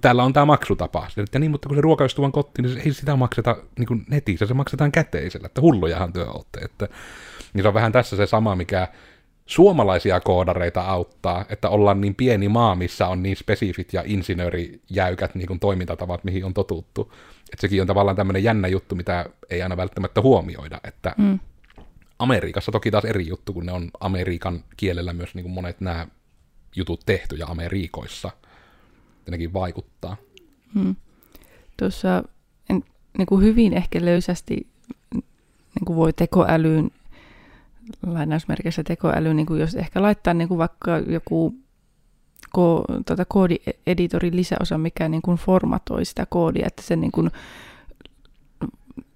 täällä 0.00 0.24
on 0.24 0.32
tämä 0.32 0.46
maksutapa. 0.46 1.08
Ja 1.32 1.40
niin, 1.40 1.50
mutta 1.50 1.68
kun 1.68 1.76
se 1.76 1.80
ruoka 1.80 2.04
vaan 2.18 2.32
kotiin, 2.32 2.66
niin 2.66 2.78
ei 2.78 2.92
sitä 2.92 3.16
makseta 3.16 3.56
niin 3.78 3.86
kuin 3.86 4.04
netissä, 4.10 4.46
se 4.46 4.54
maksetaan 4.54 4.92
käteisellä, 4.92 5.46
että 5.46 5.60
hullujahan 5.60 6.12
työ 6.12 6.30
olette. 6.30 6.60
Että, 6.60 6.88
niin 7.54 7.62
se 7.62 7.68
on 7.68 7.74
vähän 7.74 7.92
tässä 7.92 8.16
se 8.16 8.26
sama, 8.26 8.56
mikä 8.56 8.88
suomalaisia 9.46 10.20
koodareita 10.20 10.80
auttaa, 10.80 11.44
että 11.48 11.68
ollaan 11.68 12.00
niin 12.00 12.14
pieni 12.14 12.48
maa, 12.48 12.74
missä 12.74 13.08
on 13.08 13.22
niin 13.22 13.36
spesifit 13.36 13.92
ja 13.92 14.02
insinöörijäykät 14.06 15.34
niin 15.34 15.46
kuin 15.46 15.60
toimintatavat, 15.60 16.24
mihin 16.24 16.44
on 16.44 16.54
totuttu. 16.54 17.12
Että 17.52 17.60
sekin 17.60 17.80
on 17.80 17.86
tavallaan 17.86 18.16
tämmöinen 18.16 18.44
jännä 18.44 18.68
juttu, 18.68 18.94
mitä 18.94 19.26
ei 19.50 19.62
aina 19.62 19.76
välttämättä 19.76 20.20
huomioida, 20.20 20.80
että 20.84 21.14
mm. 21.18 21.38
Amerikassa 22.18 22.72
toki 22.72 22.90
taas 22.90 23.04
eri 23.04 23.28
juttu, 23.28 23.52
kun 23.52 23.66
ne 23.66 23.72
on 23.72 23.90
Amerikan 24.00 24.64
kielellä 24.76 25.12
myös 25.12 25.34
niin 25.34 25.44
kuin 25.44 25.52
monet 25.52 25.80
nämä 25.80 26.06
jutut 26.76 27.00
tehty 27.06 27.36
ja 27.36 27.46
Amerikoissa– 27.46 28.30
jotenkin 29.26 29.52
vaikuttaa. 29.52 30.16
Hmm. 30.74 30.96
Tuossa 31.76 32.22
en, 32.70 32.84
niin 33.18 33.26
kuin 33.26 33.44
hyvin 33.44 33.72
ehkä 33.72 34.04
löysästi 34.04 34.66
niin 35.14 35.84
kuin 35.86 35.96
voi 35.96 36.12
tekoälyyn, 36.12 36.90
lainausmerkissä 38.06 38.84
tekoälyyn, 38.84 39.36
niin 39.36 39.46
kuin 39.46 39.60
jos 39.60 39.74
ehkä 39.74 40.02
laittaa 40.02 40.34
niin 40.34 40.48
kuin 40.48 40.58
vaikka 40.58 40.98
joku 40.98 41.54
ko, 42.52 42.84
tuota, 43.06 43.24
koodieditorin 43.24 44.36
lisäosa, 44.36 44.78
mikä 44.78 45.08
niin 45.08 45.22
kuin 45.22 45.36
formatoi 45.36 46.04
sitä 46.04 46.26
koodia, 46.26 46.66
että 46.66 46.82
se 46.82 46.96
niin 46.96 47.12
kuin 47.12 47.30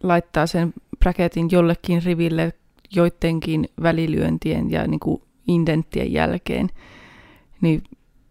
laittaa 0.03 0.47
sen 0.47 0.75
bracketin 0.99 1.49
jollekin 1.53 2.03
riville 2.03 2.53
joidenkin 2.97 3.69
välilyöntien 3.83 4.71
ja 4.71 4.87
niin 4.87 5.01
kuin 5.01 5.23
indenttien 5.49 6.13
jälkeen. 6.13 6.71
Niin 7.61 7.83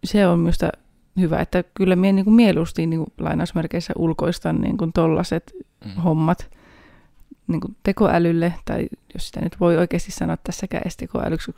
se 0.04 0.26
on 0.26 0.38
minusta 0.38 0.72
hyvä, 1.16 1.38
että 1.38 1.64
kyllä 1.74 1.96
minä 1.96 2.12
niin 2.12 2.24
kuin 2.24 2.34
mieluusti 2.34 2.86
niin 2.86 3.00
kuin 3.00 3.12
lainausmerkeissä 3.20 3.92
ulkoistan 3.96 4.60
niin 4.60 4.76
kuin 4.76 4.92
tollaset 4.92 5.52
mm. 5.84 6.02
hommat 6.02 6.50
niin 7.46 7.60
kuin 7.60 7.76
tekoälylle, 7.82 8.54
tai 8.64 8.88
jos 9.14 9.26
sitä 9.26 9.40
nyt 9.40 9.60
voi 9.60 9.76
oikeasti 9.76 10.12
sanoa 10.12 10.36
tässäkään 10.36 10.82
edes 10.82 10.96
tekoälyksi, 10.96 11.54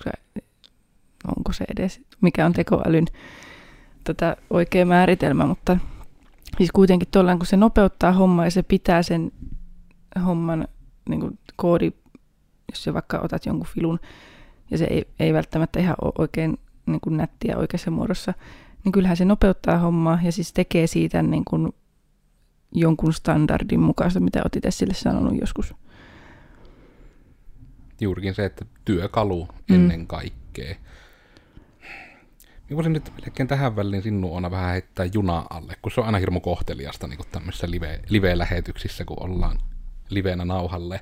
onko 1.36 1.52
se 1.52 1.64
edes, 1.76 2.00
mikä 2.20 2.46
on 2.46 2.52
tekoälyn 2.52 3.06
tätä 4.04 4.36
oikea 4.50 4.86
määritelmä, 4.86 5.46
mutta 5.46 5.76
siis 6.58 6.70
kuitenkin 6.72 7.08
tuolla, 7.10 7.36
kun 7.36 7.46
se 7.46 7.56
nopeuttaa 7.56 8.12
hommaa 8.12 8.44
ja 8.44 8.50
se 8.50 8.62
pitää 8.62 9.02
sen 9.02 9.32
homman 10.24 10.68
niin 11.08 11.20
kuin 11.20 11.38
koodi, 11.56 11.92
jos 12.70 12.84
sä 12.84 12.94
vaikka 12.94 13.20
otat 13.22 13.46
jonkun 13.46 13.66
filun 13.66 14.00
ja 14.70 14.78
se 14.78 14.84
ei, 14.84 15.08
ei 15.18 15.32
välttämättä 15.32 15.80
ihan 15.80 15.96
ole 16.02 16.12
oikein 16.18 16.58
niin 16.86 17.00
kuin 17.00 17.16
nättiä 17.16 17.56
oikeassa 17.56 17.90
muodossa, 17.90 18.34
niin 18.84 18.92
kyllähän 18.92 19.16
se 19.16 19.24
nopeuttaa 19.24 19.78
hommaa 19.78 20.18
ja 20.22 20.32
siis 20.32 20.52
tekee 20.52 20.86
siitä 20.86 21.22
niin 21.22 21.44
kuin 21.44 21.72
jonkun 22.74 23.12
standardin 23.12 23.80
mukaista, 23.80 24.20
mitä 24.20 24.42
otit 24.44 24.64
esille 24.64 24.94
sanonut 24.94 25.40
joskus. 25.40 25.74
Juurikin 28.00 28.34
se, 28.34 28.44
että 28.44 28.64
työkalu 28.84 29.48
mm. 29.68 29.74
ennen 29.74 30.06
kaikkea. 30.06 30.74
Minä 32.68 32.76
voisin 32.76 32.92
nyt 32.92 33.12
melkein 33.20 33.48
tähän 33.48 33.76
väliin 33.76 34.02
sinun 34.02 34.36
ona 34.36 34.50
vähän 34.50 34.70
heittää 34.70 35.06
juna 35.14 35.46
alle, 35.50 35.76
kun 35.82 35.92
se 35.92 36.00
on 36.00 36.06
aina 36.06 36.18
hirmu 36.18 36.40
kohteliasta 36.40 37.06
niin 37.06 37.18
tämmöisissä 37.32 37.70
live, 37.70 38.00
live-lähetyksissä, 38.08 39.04
kun 39.04 39.22
ollaan 39.22 39.58
livenä 40.08 40.44
nauhalle. 40.44 41.00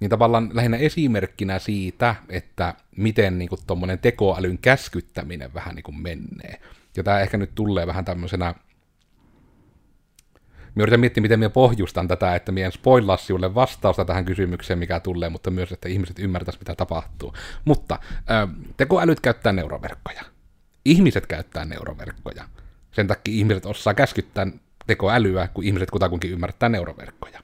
Niin 0.00 0.10
tavallaan 0.10 0.50
lähinnä 0.52 0.76
esimerkkinä 0.76 1.58
siitä, 1.58 2.14
että 2.28 2.74
miten 2.96 3.38
niin 3.38 3.50
tuommoinen 3.66 3.98
tekoälyn 3.98 4.58
käskyttäminen 4.58 5.54
vähän 5.54 5.74
niin 5.74 5.82
kuin 5.82 6.02
menee. 6.02 6.60
Ja 6.96 7.02
tämä 7.02 7.20
ehkä 7.20 7.36
nyt 7.36 7.54
tulee 7.54 7.86
vähän 7.86 8.04
tämmöisenä 8.04 8.54
Mä 10.74 10.82
yritän 10.82 11.00
miettiä, 11.00 11.22
miten 11.22 11.38
minä 11.38 11.50
pohjustan 11.50 12.08
tätä, 12.08 12.34
että 12.34 12.52
minä 12.52 12.66
en 12.66 12.72
spoilaa 12.72 13.16
sinulle 13.16 13.54
vastausta 13.54 14.04
tähän 14.04 14.24
kysymykseen, 14.24 14.78
mikä 14.78 15.00
tulee, 15.00 15.28
mutta 15.28 15.50
myös, 15.50 15.72
että 15.72 15.88
ihmiset 15.88 16.18
ymmärtäisivät, 16.18 16.60
mitä 16.60 16.74
tapahtuu. 16.74 17.34
Mutta 17.64 17.98
tekoälyt 18.76 19.20
käyttää 19.20 19.52
neuroverkkoja. 19.52 20.22
Ihmiset 20.84 21.26
käyttää 21.26 21.64
neuroverkkoja. 21.64 22.44
Sen 22.92 23.06
takia 23.06 23.34
ihmiset 23.34 23.66
osaa 23.66 23.94
käskyttää 23.94 24.46
tekoälyä, 24.86 25.48
kun 25.48 25.64
ihmiset 25.64 25.90
kutakuinkin 25.90 26.30
ymmärtää 26.30 26.68
neuroverkkoja. 26.68 27.40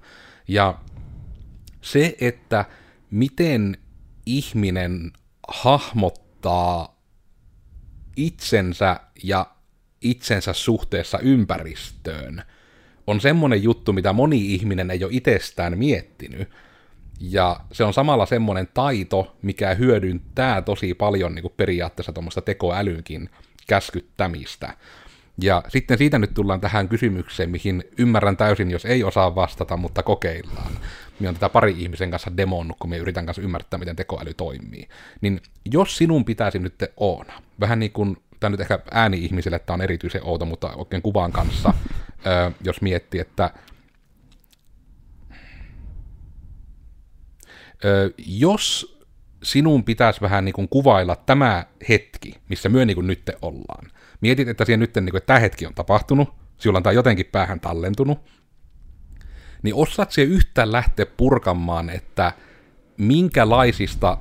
Ja 0.48 0.78
se, 1.80 2.16
että 2.20 2.64
miten 3.10 3.78
ihminen 4.26 5.12
hahmottaa 5.48 7.00
itsensä 8.16 9.00
ja 9.22 9.46
itsensä 10.00 10.52
suhteessa 10.52 11.18
ympäristöön, 11.18 12.42
on 13.06 13.20
semmoinen 13.20 13.62
juttu, 13.62 13.92
mitä 13.92 14.12
moni 14.12 14.54
ihminen 14.54 14.90
ei 14.90 15.04
ole 15.04 15.12
itsestään 15.14 15.78
miettinyt. 15.78 16.48
Ja 17.20 17.60
se 17.72 17.84
on 17.84 17.94
samalla 17.94 18.26
semmoinen 18.26 18.68
taito, 18.74 19.36
mikä 19.42 19.74
hyödyntää 19.74 20.62
tosi 20.62 20.94
paljon 20.94 21.34
niin 21.34 21.42
kuin 21.42 21.54
periaatteessa 21.56 22.12
tuommoista 22.12 22.42
tekoälynkin 22.42 23.30
käskyttämistä. 23.66 24.76
Ja 25.40 25.62
sitten 25.68 25.98
siitä 25.98 26.18
nyt 26.18 26.34
tullaan 26.34 26.60
tähän 26.60 26.88
kysymykseen, 26.88 27.50
mihin 27.50 27.84
ymmärrän 27.98 28.36
täysin, 28.36 28.70
jos 28.70 28.84
ei 28.84 29.04
osaa 29.04 29.34
vastata, 29.34 29.76
mutta 29.76 30.02
kokeillaan. 30.02 30.72
Minä 31.18 31.28
on 31.28 31.34
tätä 31.34 31.48
pari 31.48 31.74
ihmisen 31.78 32.10
kanssa 32.10 32.36
demonnut, 32.36 32.76
kun 32.80 32.90
me 32.90 32.96
yritän 32.96 33.26
kanssa 33.26 33.42
ymmärtää, 33.42 33.78
miten 33.78 33.96
tekoäly 33.96 34.34
toimii. 34.34 34.88
Niin 35.20 35.40
jos 35.64 35.96
sinun 35.96 36.24
pitäisi 36.24 36.58
nyt 36.58 36.74
Oona, 36.96 37.42
vähän 37.60 37.78
niin 37.78 37.92
kuin, 37.92 38.16
tämä 38.40 38.50
nyt 38.50 38.60
ehkä 38.60 38.78
ääni-ihmisille 38.90 39.58
tämä 39.58 39.74
on 39.74 39.82
erityisen 39.82 40.24
outo, 40.24 40.44
mutta 40.44 40.74
oikein 40.74 41.02
kuvan 41.02 41.32
kanssa, 41.32 41.74
jos 42.64 42.80
miettii, 42.80 43.20
että 43.20 43.50
jos 48.26 48.96
sinun 49.42 49.84
pitäisi 49.84 50.20
vähän 50.20 50.44
niin 50.44 50.52
kuin 50.52 50.68
kuvailla 50.68 51.16
tämä 51.16 51.66
hetki, 51.88 52.34
missä 52.48 52.68
myö 52.68 52.84
niin 52.84 53.06
nyt 53.06 53.30
ollaan. 53.42 53.90
Mietit, 54.20 54.48
että 54.48 54.64
siellä 54.64 54.80
nyt 54.80 54.94
niin 54.94 55.10
kuin, 55.10 55.18
että 55.18 55.26
tämä 55.26 55.38
hetki 55.38 55.66
on 55.66 55.74
tapahtunut, 55.74 56.34
sinulla 56.58 56.76
on 56.76 56.82
tämä 56.82 56.92
jotenkin 56.92 57.26
päähän 57.26 57.60
tallentunut, 57.60 58.18
niin 59.62 59.74
osaat 59.74 60.12
siihen 60.12 60.32
yhtään 60.32 60.72
lähteä 60.72 61.06
purkamaan, 61.06 61.90
että 61.90 62.32
minkälaisista 62.98 64.18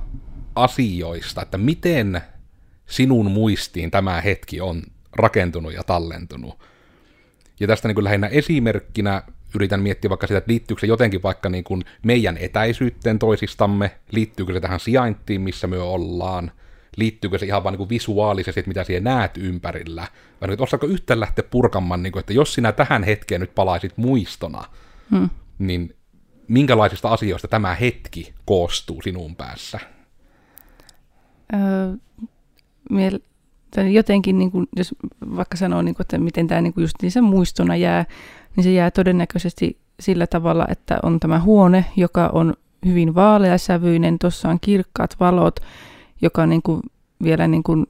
asioista, 0.54 1.42
että 1.42 1.58
miten 1.58 2.22
sinun 2.86 3.30
muistiin 3.30 3.90
tämä 3.90 4.20
hetki 4.20 4.60
on 4.60 4.82
rakentunut 5.12 5.72
ja 5.72 5.82
tallentunut. 5.82 6.58
Ja 7.60 7.66
tästä 7.66 7.88
niin 7.88 7.94
kuin 7.94 8.04
lähinnä 8.04 8.26
esimerkkinä 8.26 9.22
yritän 9.54 9.82
miettiä 9.82 10.08
vaikka 10.08 10.26
sitä, 10.26 10.38
että 10.38 10.50
liittyykö 10.50 10.80
se 10.80 10.86
jotenkin 10.86 11.22
vaikka 11.22 11.48
niin 11.48 11.64
kuin 11.64 11.82
meidän 12.02 12.36
etäisyyteen 12.38 13.18
toisistamme, 13.18 13.96
liittyykö 14.12 14.52
se 14.52 14.60
tähän 14.60 14.80
sijaintiin, 14.80 15.40
missä 15.40 15.66
me 15.66 15.78
ollaan, 15.78 16.50
liittyykö 16.96 17.38
se 17.38 17.46
ihan 17.46 17.64
vaan 17.64 17.72
niin 17.72 17.78
kuin 17.78 17.88
visuaalisesti, 17.88 18.60
että 18.60 18.68
mitä 18.68 18.84
siellä 18.84 19.10
näet 19.10 19.36
ympärillä, 19.36 20.08
vai 20.40 20.48
niin, 20.48 20.62
osaako 20.62 20.86
yhtään 20.86 21.20
lähteä 21.20 21.44
purkamaan, 21.50 22.02
niin 22.02 22.12
kuin, 22.12 22.20
että 22.20 22.32
jos 22.32 22.54
sinä 22.54 22.72
tähän 22.72 23.02
hetkeen 23.02 23.40
nyt 23.40 23.54
palaisit 23.54 23.92
muistona, 23.96 24.64
hmm. 25.10 25.30
niin 25.58 25.96
minkälaisista 26.48 27.08
asioista 27.08 27.48
tämä 27.48 27.74
hetki 27.74 28.34
koostuu 28.44 29.02
sinun 29.02 29.36
päässä? 29.36 29.80
Öö, 31.54 31.60
miel- 32.92 33.20
jotenkin, 33.92 34.38
niin 34.38 34.50
kuin, 34.50 34.66
jos 34.76 34.94
vaikka 35.36 35.56
sanoo, 35.56 35.82
niin 35.82 35.94
kuin, 35.94 36.04
että 36.04 36.18
miten 36.18 36.46
tämä 36.46 36.60
niin 36.60 36.72
kuin 36.72 36.82
just 36.82 36.96
niin 37.02 37.12
se 37.12 37.20
muistona 37.20 37.76
jää, 37.76 38.04
niin 38.56 38.64
se 38.64 38.72
jää 38.72 38.90
todennäköisesti 38.90 39.78
sillä 40.00 40.26
tavalla, 40.26 40.66
että 40.70 40.98
on 41.02 41.20
tämä 41.20 41.40
huone, 41.40 41.84
joka 41.96 42.30
on 42.32 42.54
hyvin 42.86 43.14
vaaleasävyinen, 43.14 44.18
tuossa 44.18 44.48
on 44.48 44.58
kirkkaat 44.60 45.16
valot, 45.20 45.60
joka 46.22 46.42
on 46.42 46.48
niin 46.48 46.62
kuin 46.62 46.80
vielä 47.22 47.48
niin 47.48 47.62
kuin 47.62 47.86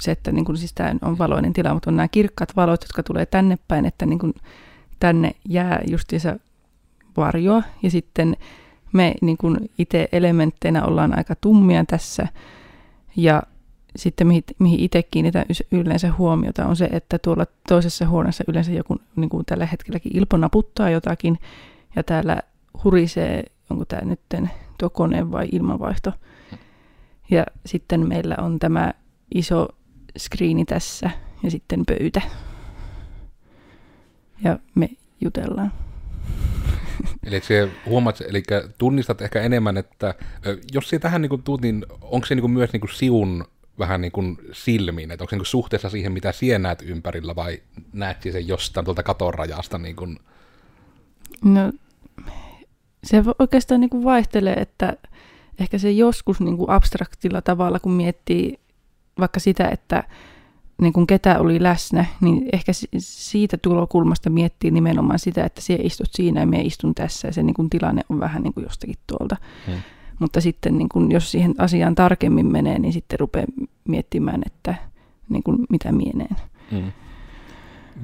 se, 0.00 0.10
että 0.10 0.32
niin 0.32 0.44
kuin, 0.44 0.56
siis 0.56 0.72
tämä 0.72 0.94
on 1.02 1.18
valoinen 1.18 1.52
tila, 1.52 1.74
mutta 1.74 1.90
on 1.90 1.96
nämä 1.96 2.08
kirkkaat 2.08 2.56
valot, 2.56 2.82
jotka 2.82 3.02
tulee 3.02 3.26
tänne 3.26 3.58
päin, 3.68 3.86
että 3.86 4.06
niin 4.06 4.18
kuin 4.18 4.34
tänne 5.00 5.32
jää 5.48 5.82
justiinsa 5.86 6.36
varjoa. 7.16 7.62
Ja 7.82 7.90
sitten 7.90 8.36
me 8.92 9.14
niin 9.22 9.36
kuin 9.36 9.70
itse 9.78 10.08
elementteinä 10.12 10.84
ollaan 10.84 11.18
aika 11.18 11.34
tummia 11.40 11.84
tässä. 11.84 12.28
Ja 13.16 13.42
sitten 13.96 14.26
mihin, 14.26 14.44
mihin 14.58 14.80
itse 14.80 15.02
kiinnitän 15.02 15.46
yleensä 15.70 16.12
huomiota 16.18 16.66
on 16.66 16.76
se, 16.76 16.84
että 16.92 17.18
tuolla 17.18 17.46
toisessa 17.68 18.08
huoneessa 18.08 18.44
yleensä 18.48 18.72
joku 18.72 18.96
niin 19.16 19.30
kuin 19.30 19.44
tällä 19.46 19.66
hetkelläkin 19.66 20.16
Ilpo 20.16 20.36
naputtaa 20.36 20.90
jotakin 20.90 21.38
ja 21.96 22.02
täällä 22.02 22.42
hurisee, 22.84 23.44
onko 23.70 23.84
tämä 23.84 24.02
nyt 24.04 24.20
tuo 24.78 24.90
kone 24.90 25.30
vai 25.30 25.48
ilmanvaihto. 25.52 26.12
Ja 27.30 27.46
sitten 27.66 28.08
meillä 28.08 28.36
on 28.38 28.58
tämä 28.58 28.94
iso 29.34 29.68
skriini 30.18 30.64
tässä 30.64 31.10
ja 31.42 31.50
sitten 31.50 31.86
pöytä. 31.86 32.22
Ja 34.44 34.58
me 34.74 34.88
jutellaan. 35.20 35.72
Eli 37.26 37.40
se 37.40 37.68
huomaat, 37.86 38.20
eli 38.20 38.42
tunnistat 38.78 39.22
ehkä 39.22 39.40
enemmän, 39.40 39.76
että 39.76 40.14
jos 40.72 40.88
se 40.88 40.98
tähän 40.98 41.22
niin 41.22 41.42
tuut, 41.42 41.60
niin 41.60 41.86
onko 42.02 42.26
se 42.26 42.34
niin 42.34 42.50
myös 42.50 42.72
niin 42.72 42.82
siun 42.92 43.44
vähän 43.78 44.00
niin 44.00 44.12
kuin 44.12 44.38
silmiin, 44.52 45.10
että 45.10 45.22
onko 45.22 45.30
se 45.30 45.36
niin 45.36 45.40
kuin 45.40 45.46
suhteessa 45.46 45.90
siihen, 45.90 46.12
mitä 46.12 46.32
sinä 46.32 46.58
näet 46.58 46.82
ympärillä, 46.82 47.36
vai 47.36 47.62
näet 47.92 48.16
sen 48.32 48.48
jostain 48.48 48.84
tuolta 48.84 49.02
katorajasta? 49.02 49.78
Niin 49.78 49.96
kuin... 49.96 50.18
No, 51.44 51.72
se 53.04 53.22
oikeastaan 53.38 53.80
niin 53.80 53.90
kuin 53.90 54.04
vaihtelee, 54.04 54.54
että 54.54 54.96
ehkä 55.60 55.78
se 55.78 55.90
joskus 55.90 56.40
niin 56.40 56.56
kuin 56.56 56.70
abstraktilla 56.70 57.42
tavalla, 57.42 57.80
kun 57.80 57.92
miettii 57.92 58.58
vaikka 59.18 59.40
sitä, 59.40 59.68
että 59.68 60.04
niin 60.80 60.92
kuin 60.92 61.06
ketä 61.06 61.38
oli 61.38 61.62
läsnä, 61.62 62.04
niin 62.20 62.48
ehkä 62.52 62.72
siitä 62.98 63.58
tulokulmasta 63.58 64.30
miettii 64.30 64.70
nimenomaan 64.70 65.18
sitä, 65.18 65.44
että 65.44 65.60
sinä 65.60 65.78
istut 65.82 66.08
siinä 66.10 66.40
ja 66.40 66.46
minä 66.46 66.62
istun 66.62 66.94
tässä 66.94 67.28
ja 67.28 67.32
se 67.32 67.42
niin 67.42 67.54
kuin 67.54 67.70
tilanne 67.70 68.02
on 68.08 68.20
vähän 68.20 68.42
niin 68.42 68.54
kuin 68.54 68.64
jostakin 68.64 68.96
tuolta. 69.06 69.36
Hmm. 69.66 69.82
Mutta 70.18 70.40
sitten 70.40 70.78
niin 70.78 70.88
kun, 70.88 71.12
jos 71.12 71.30
siihen 71.30 71.54
asiaan 71.58 71.94
tarkemmin 71.94 72.46
menee, 72.46 72.78
niin 72.78 72.92
sitten 72.92 73.20
rupeaa 73.20 73.46
miettimään, 73.88 74.42
että 74.46 74.74
niin 75.28 75.42
kun, 75.42 75.66
mitä 75.70 75.92
mieneen. 75.92 76.36
Mm. 76.70 76.92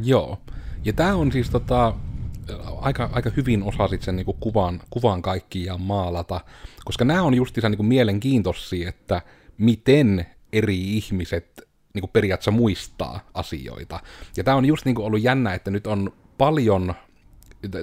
Joo. 0.05 0.39
Ja 0.85 0.93
tämä 0.93 1.15
on 1.15 1.33
siis 1.33 1.51
tota, 1.51 1.95
aika, 2.81 3.11
aika 3.13 3.31
hyvin 3.37 3.63
osasit 3.63 4.03
sen 4.03 4.17
niin 4.17 4.27
kuvan, 4.41 4.81
kuvan 4.91 5.23
kaikkiaan 5.23 5.81
maalata, 5.81 6.41
koska 6.85 7.05
nämä 7.05 7.23
on 7.23 7.35
justiinsa 7.35 7.69
niin 7.69 7.87
mielenkiintoisia, 7.87 8.89
että 8.89 9.23
miten 9.59 10.27
eri 10.53 10.97
ihmiset 10.97 11.69
niin 11.95 12.11
periaatteessa 12.13 12.51
muistaa 12.51 13.21
asioita. 13.35 14.01
Ja 14.37 14.45
tämä 14.45 14.57
on 14.57 14.65
just 14.65 14.85
niin 14.85 14.99
ollut 14.99 15.23
jännä, 15.23 15.55
että 15.55 15.71
nyt 15.71 15.87
on 15.87 16.13
paljon 16.39 16.95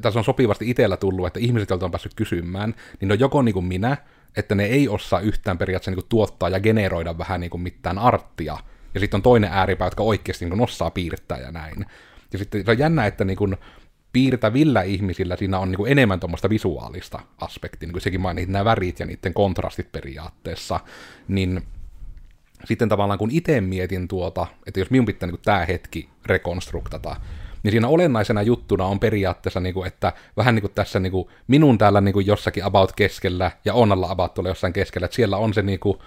tässä 0.02 0.20
on 0.20 0.24
sopivasti 0.24 0.70
itsellä 0.70 0.98
tullut, 0.98 1.28
että 1.28 1.39
ihmiset, 1.39 1.70
joilta 1.70 1.86
on 1.86 1.91
päässyt 1.91 2.13
kysymään, 2.13 2.76
niin 3.00 3.12
on 3.12 3.20
joko 3.20 3.41
niin 3.41 3.54
kuin 3.54 3.65
minä, 3.65 3.98
että 4.38 4.56
ne 4.56 4.65
ei 4.65 4.89
osaa 4.89 5.20
yhtään 5.20 5.58
periaatteessa 5.58 5.91
niin 5.91 6.04
kuin 6.04 6.10
tuottaa 6.10 6.50
ja 6.50 6.60
generoida 6.60 7.17
vähän 7.17 7.41
niin 7.41 7.50
kuin 7.50 7.62
mitään 7.62 7.98
arttia. 8.00 8.58
Ja 8.94 9.00
sitten 9.00 9.17
on 9.17 9.22
toinen 9.22 9.52
ääripää, 9.54 9.88
jotka 9.88 10.04
oikeasti 10.04 10.46
niin 10.46 10.52
kuin 10.52 10.62
osaa 10.62 10.91
piirtää 10.91 11.38
ja 11.38 11.52
näin. 11.52 11.86
Ja 12.34 12.39
sitten 12.39 12.65
se 12.65 12.72
on 12.72 12.80
jännä, 12.80 13.06
että 13.06 13.26
niin 13.26 13.38
kuin 13.38 13.58
piirtävillä 14.13 14.82
ihmisillä 14.82 15.36
siinä 15.36 15.60
on 15.60 15.72
niin 15.72 15.78
kuin 15.78 15.91
enemmän 15.91 16.20
tuommoista 16.20 16.50
visuaalista 16.50 17.20
aspektia, 17.41 17.88
niin 17.88 17.94
kuin 17.94 18.02
sekin 18.02 18.22
mainit 18.22 18.50
nämä 18.50 18.65
värit 18.65 19.00
ja 19.00 19.06
niiden 19.06 19.34
kontrastit 19.34 19.91
periaatteessa, 19.91 20.80
niin 21.28 21.62
sitten 22.65 22.89
tavallaan 22.89 23.20
kun 23.20 23.32
itse 23.32 23.62
mietin 23.62 24.08
tuota, 24.08 24.48
että 24.65 24.80
jos 24.80 24.89
minun 24.89 25.06
pitää 25.06 25.30
niin 25.30 25.39
tämä 25.46 25.65
hetki 25.65 26.10
rekonstruktata, 26.26 27.15
niin 27.63 27.71
siinä 27.71 27.88
olennaisena 27.88 28.41
juttuna 28.41 28.86
on 28.86 29.00
periaatteessa, 29.00 29.60
niin 29.60 29.74
kuin, 29.74 29.88
että 29.88 30.13
vähän 30.38 30.56
niin 30.56 30.62
kuin 30.62 30.74
tässä 30.76 31.00
niin 31.00 31.12
kuin 31.12 31.28
minun 31.47 31.78
täällä 31.78 32.02
niin 32.02 32.13
kuin 32.13 32.28
jossakin 32.28 32.65
about 32.65 32.91
keskellä 32.91 33.52
ja 33.65 33.74
Onnalla 33.74 34.12
about 34.12 34.34
tuolla 34.34 34.50
jossain 34.50 34.74
keskellä, 34.74 35.06
että 35.06 35.15
siellä 35.15 35.38
on 35.38 35.54
se 35.54 35.62
niin 35.62 35.80
kuin, 35.80 35.97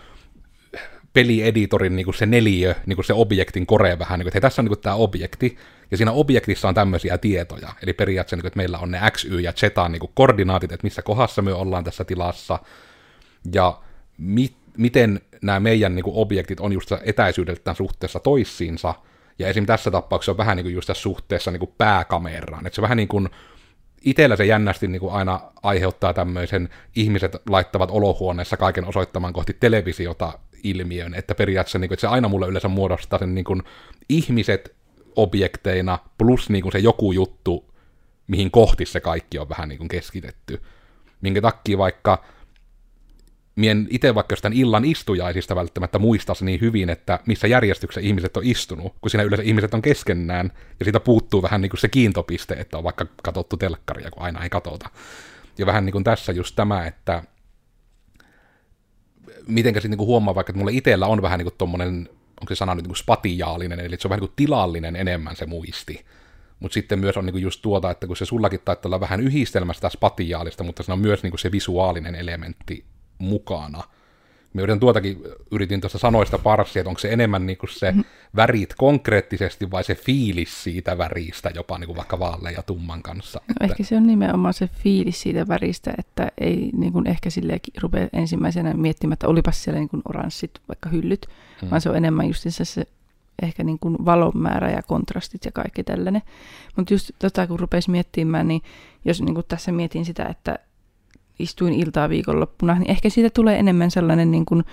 pelieditorin 1.14 1.96
niin 1.96 2.04
kuin 2.04 2.14
se 2.14 2.26
neliö, 2.26 2.74
niin 2.86 2.96
kuin 2.96 3.04
se 3.04 3.12
objektin 3.14 3.66
kore 3.66 3.98
vähän, 3.98 4.18
niin 4.18 4.24
kuin, 4.24 4.28
että 4.28 4.36
hei, 4.36 4.40
tässä 4.40 4.62
on 4.62 4.64
niin 4.64 4.76
kuin 4.76 4.80
tämä 4.80 4.94
objekti, 4.94 5.58
ja 5.90 5.96
siinä 5.96 6.12
objektissa 6.12 6.68
on 6.68 6.74
tämmöisiä 6.74 7.18
tietoja, 7.18 7.68
eli 7.82 7.92
periaatteessa, 7.92 8.36
niin 8.36 8.42
kuin, 8.42 8.48
että 8.48 8.56
meillä 8.56 8.78
on 8.78 8.90
ne 8.90 9.00
x, 9.10 9.24
y 9.24 9.40
ja 9.40 9.52
z 9.56 9.62
niin 9.88 10.00
kuin 10.00 10.12
koordinaatit, 10.14 10.72
että 10.72 10.84
missä 10.84 11.02
kohdassa 11.02 11.42
me 11.42 11.52
ollaan 11.52 11.84
tässä 11.84 12.04
tilassa, 12.04 12.58
ja 13.54 13.80
mit, 14.18 14.56
miten 14.76 15.20
nämä 15.42 15.60
meidän 15.60 15.94
niin 15.94 16.04
kuin, 16.04 16.16
objektit 16.16 16.60
on 16.60 16.72
just 16.72 16.92
etäisyydeltään 17.04 17.76
suhteessa 17.76 18.20
toissiinsa, 18.20 18.94
ja 19.38 19.48
esim. 19.48 19.66
tässä 19.66 19.90
tapauksessa 19.90 20.32
on 20.32 20.38
vähän 20.38 20.56
niin 20.56 20.64
kuin 20.64 20.74
just 20.74 20.86
tässä 20.86 21.02
suhteessa 21.02 21.50
niin 21.50 21.60
kuin 21.60 21.74
pääkameraan, 21.78 22.66
että 22.66 22.74
se 22.74 22.82
vähän 22.82 22.96
niin 22.96 23.08
kuin, 23.08 23.28
itsellä 24.04 24.36
se 24.36 24.44
jännästi 24.44 24.88
niin 24.88 25.00
kuin 25.00 25.12
aina 25.12 25.40
aiheuttaa 25.62 26.14
tämmöisen 26.14 26.68
ihmiset 26.96 27.36
laittavat 27.48 27.90
olohuoneessa 27.90 28.56
kaiken 28.56 28.84
osoittamaan 28.84 29.32
kohti 29.32 29.56
televisiota 29.60 30.38
ilmiön, 30.62 31.14
että 31.14 31.34
periaatteessa 31.34 31.78
niin 31.78 31.88
kuin, 31.88 31.94
että 31.96 32.00
se 32.00 32.06
aina 32.06 32.28
mulle 32.28 32.48
yleensä 32.48 32.68
muodostaa 32.68 33.18
sen 33.18 33.34
niin 33.34 33.44
kuin, 33.44 33.62
ihmiset 34.08 34.74
objekteina 35.16 35.98
plus 36.18 36.50
niin 36.50 36.62
kuin 36.62 36.72
se 36.72 36.78
joku 36.78 37.12
juttu, 37.12 37.74
mihin 38.26 38.50
kohti 38.50 38.86
se 38.86 39.00
kaikki 39.00 39.38
on 39.38 39.48
vähän 39.48 39.68
niin 39.68 39.78
kuin 39.78 39.88
keskitetty. 39.88 40.62
Minkä 41.20 41.40
takia 41.40 41.78
vaikka 41.78 42.24
mien 43.56 43.86
itse 43.90 44.14
vaikka 44.14 44.32
jostain 44.32 44.54
illan 44.54 44.84
istujaisista 44.84 45.56
välttämättä 45.56 45.98
muistaisi 45.98 46.44
niin 46.44 46.60
hyvin, 46.60 46.90
että 46.90 47.18
missä 47.26 47.46
järjestyksessä 47.46 48.08
ihmiset 48.08 48.36
on 48.36 48.44
istunut, 48.44 48.94
kun 49.00 49.10
siinä 49.10 49.24
yleensä 49.24 49.42
ihmiset 49.42 49.74
on 49.74 49.82
keskenään, 49.82 50.52
ja 50.80 50.84
siitä 50.84 51.00
puuttuu 51.00 51.42
vähän 51.42 51.60
niin 51.60 51.70
kuin 51.70 51.80
se 51.80 51.88
kiintopiste, 51.88 52.54
että 52.54 52.78
on 52.78 52.84
vaikka 52.84 53.06
katsottu 53.22 53.56
telkkaria, 53.56 54.10
kun 54.10 54.22
aina 54.22 54.42
ei 54.42 54.50
katota. 54.50 54.90
Ja 55.58 55.66
vähän 55.66 55.84
niin 55.84 55.92
kuin 55.92 56.04
tässä 56.04 56.32
just 56.32 56.56
tämä, 56.56 56.86
että 56.86 57.22
mitenkä 59.46 59.80
sitten 59.80 59.98
niin 59.98 60.06
huomaa 60.06 60.34
vaikka, 60.34 60.50
että 60.50 60.58
mulle 60.58 60.72
itsellä 60.72 61.06
on 61.06 61.22
vähän 61.22 61.38
niin 61.38 61.46
kuin 61.46 61.58
tommonen, 61.58 62.08
onko 62.40 62.48
se 62.48 62.54
sana 62.54 62.74
nyt 62.74 62.82
niin 62.82 62.90
kuin 62.90 62.96
spatiaalinen, 62.96 63.80
eli 63.80 63.96
se 63.98 64.08
on 64.08 64.10
vähän 64.10 64.20
niin 64.20 64.28
kuin 64.28 64.36
tilallinen 64.36 64.96
enemmän 64.96 65.36
se 65.36 65.46
muisti. 65.46 66.04
Mutta 66.60 66.74
sitten 66.74 66.98
myös 66.98 67.16
on 67.16 67.26
niinku 67.26 67.38
just 67.38 67.62
tuota, 67.62 67.90
että 67.90 68.06
kun 68.06 68.16
se 68.16 68.24
sullakin 68.24 68.60
taitaa 68.64 68.88
olla 68.88 69.00
vähän 69.00 69.20
yhdistelmästä 69.20 69.88
spatiaalista, 69.88 70.64
mutta 70.64 70.82
se 70.82 70.92
on 70.92 70.98
myös 70.98 71.22
niinku 71.22 71.38
se 71.38 71.52
visuaalinen 71.52 72.14
elementti 72.14 72.84
mukana. 73.18 73.82
Me 74.52 74.62
yritän 74.62 74.80
tuotakin, 74.80 75.22
yritin 75.50 75.80
tuosta 75.80 75.98
sanoista 75.98 76.38
parsia, 76.38 76.80
että 76.80 76.88
onko 76.88 76.98
se 76.98 77.12
enemmän 77.12 77.46
niin 77.46 77.58
kuin 77.58 77.70
se 77.70 77.92
mm. 77.92 78.04
värit 78.36 78.74
konkreettisesti 78.74 79.70
vai 79.70 79.84
se 79.84 79.94
fiilis 79.94 80.64
siitä 80.64 80.98
väristä, 80.98 81.50
jopa 81.54 81.78
niin 81.78 81.86
kuin 81.86 81.96
vaikka 81.96 82.18
vaalean 82.18 82.54
ja 82.54 82.62
tumman 82.62 83.02
kanssa. 83.02 83.40
No, 83.48 83.52
että... 83.52 83.64
Ehkä 83.64 83.82
se 83.82 83.96
on 83.96 84.06
nimenomaan 84.06 84.54
se 84.54 84.68
fiilis 84.68 85.22
siitä 85.22 85.48
väristä, 85.48 85.94
että 85.98 86.32
ei 86.38 86.70
niin 86.76 86.92
kuin 86.92 87.06
ehkä 87.06 87.30
silleen 87.30 87.60
rupea 87.82 88.08
ensimmäisenä 88.12 88.74
miettimään, 88.74 89.12
että 89.12 89.28
olipas 89.28 89.64
siellä 89.64 89.78
niin 89.78 89.88
kuin 89.88 90.02
oranssit 90.08 90.50
vaikka 90.68 90.88
hyllyt, 90.88 91.26
mm. 91.62 91.70
vaan 91.70 91.80
se 91.80 91.90
on 91.90 91.96
enemmän 91.96 92.26
just 92.26 92.46
se 92.62 92.86
ehkä 93.42 93.64
niin 93.64 93.78
kuin 93.78 93.96
valon 94.04 94.32
määrä 94.34 94.70
ja 94.70 94.82
kontrastit 94.82 95.44
ja 95.44 95.52
kaikki 95.52 95.84
tällainen. 95.84 96.22
Mutta 96.76 96.94
just 96.94 97.10
tota, 97.18 97.46
kun 97.46 97.60
rupesi 97.60 97.90
miettimään, 97.90 98.48
niin 98.48 98.62
jos 99.04 99.22
niin 99.22 99.34
kuin 99.34 99.46
tässä 99.48 99.72
mietin 99.72 100.04
sitä, 100.04 100.24
että 100.24 100.58
istuin 101.38 101.74
iltaa 101.74 102.08
viikonloppuna, 102.08 102.74
niin 102.74 102.90
ehkä 102.90 103.10
siitä 103.10 103.30
tulee 103.30 103.58
enemmän 103.58 103.90
sellainen, 103.90 104.30
niin 104.30 104.46
kuin, 104.46 104.64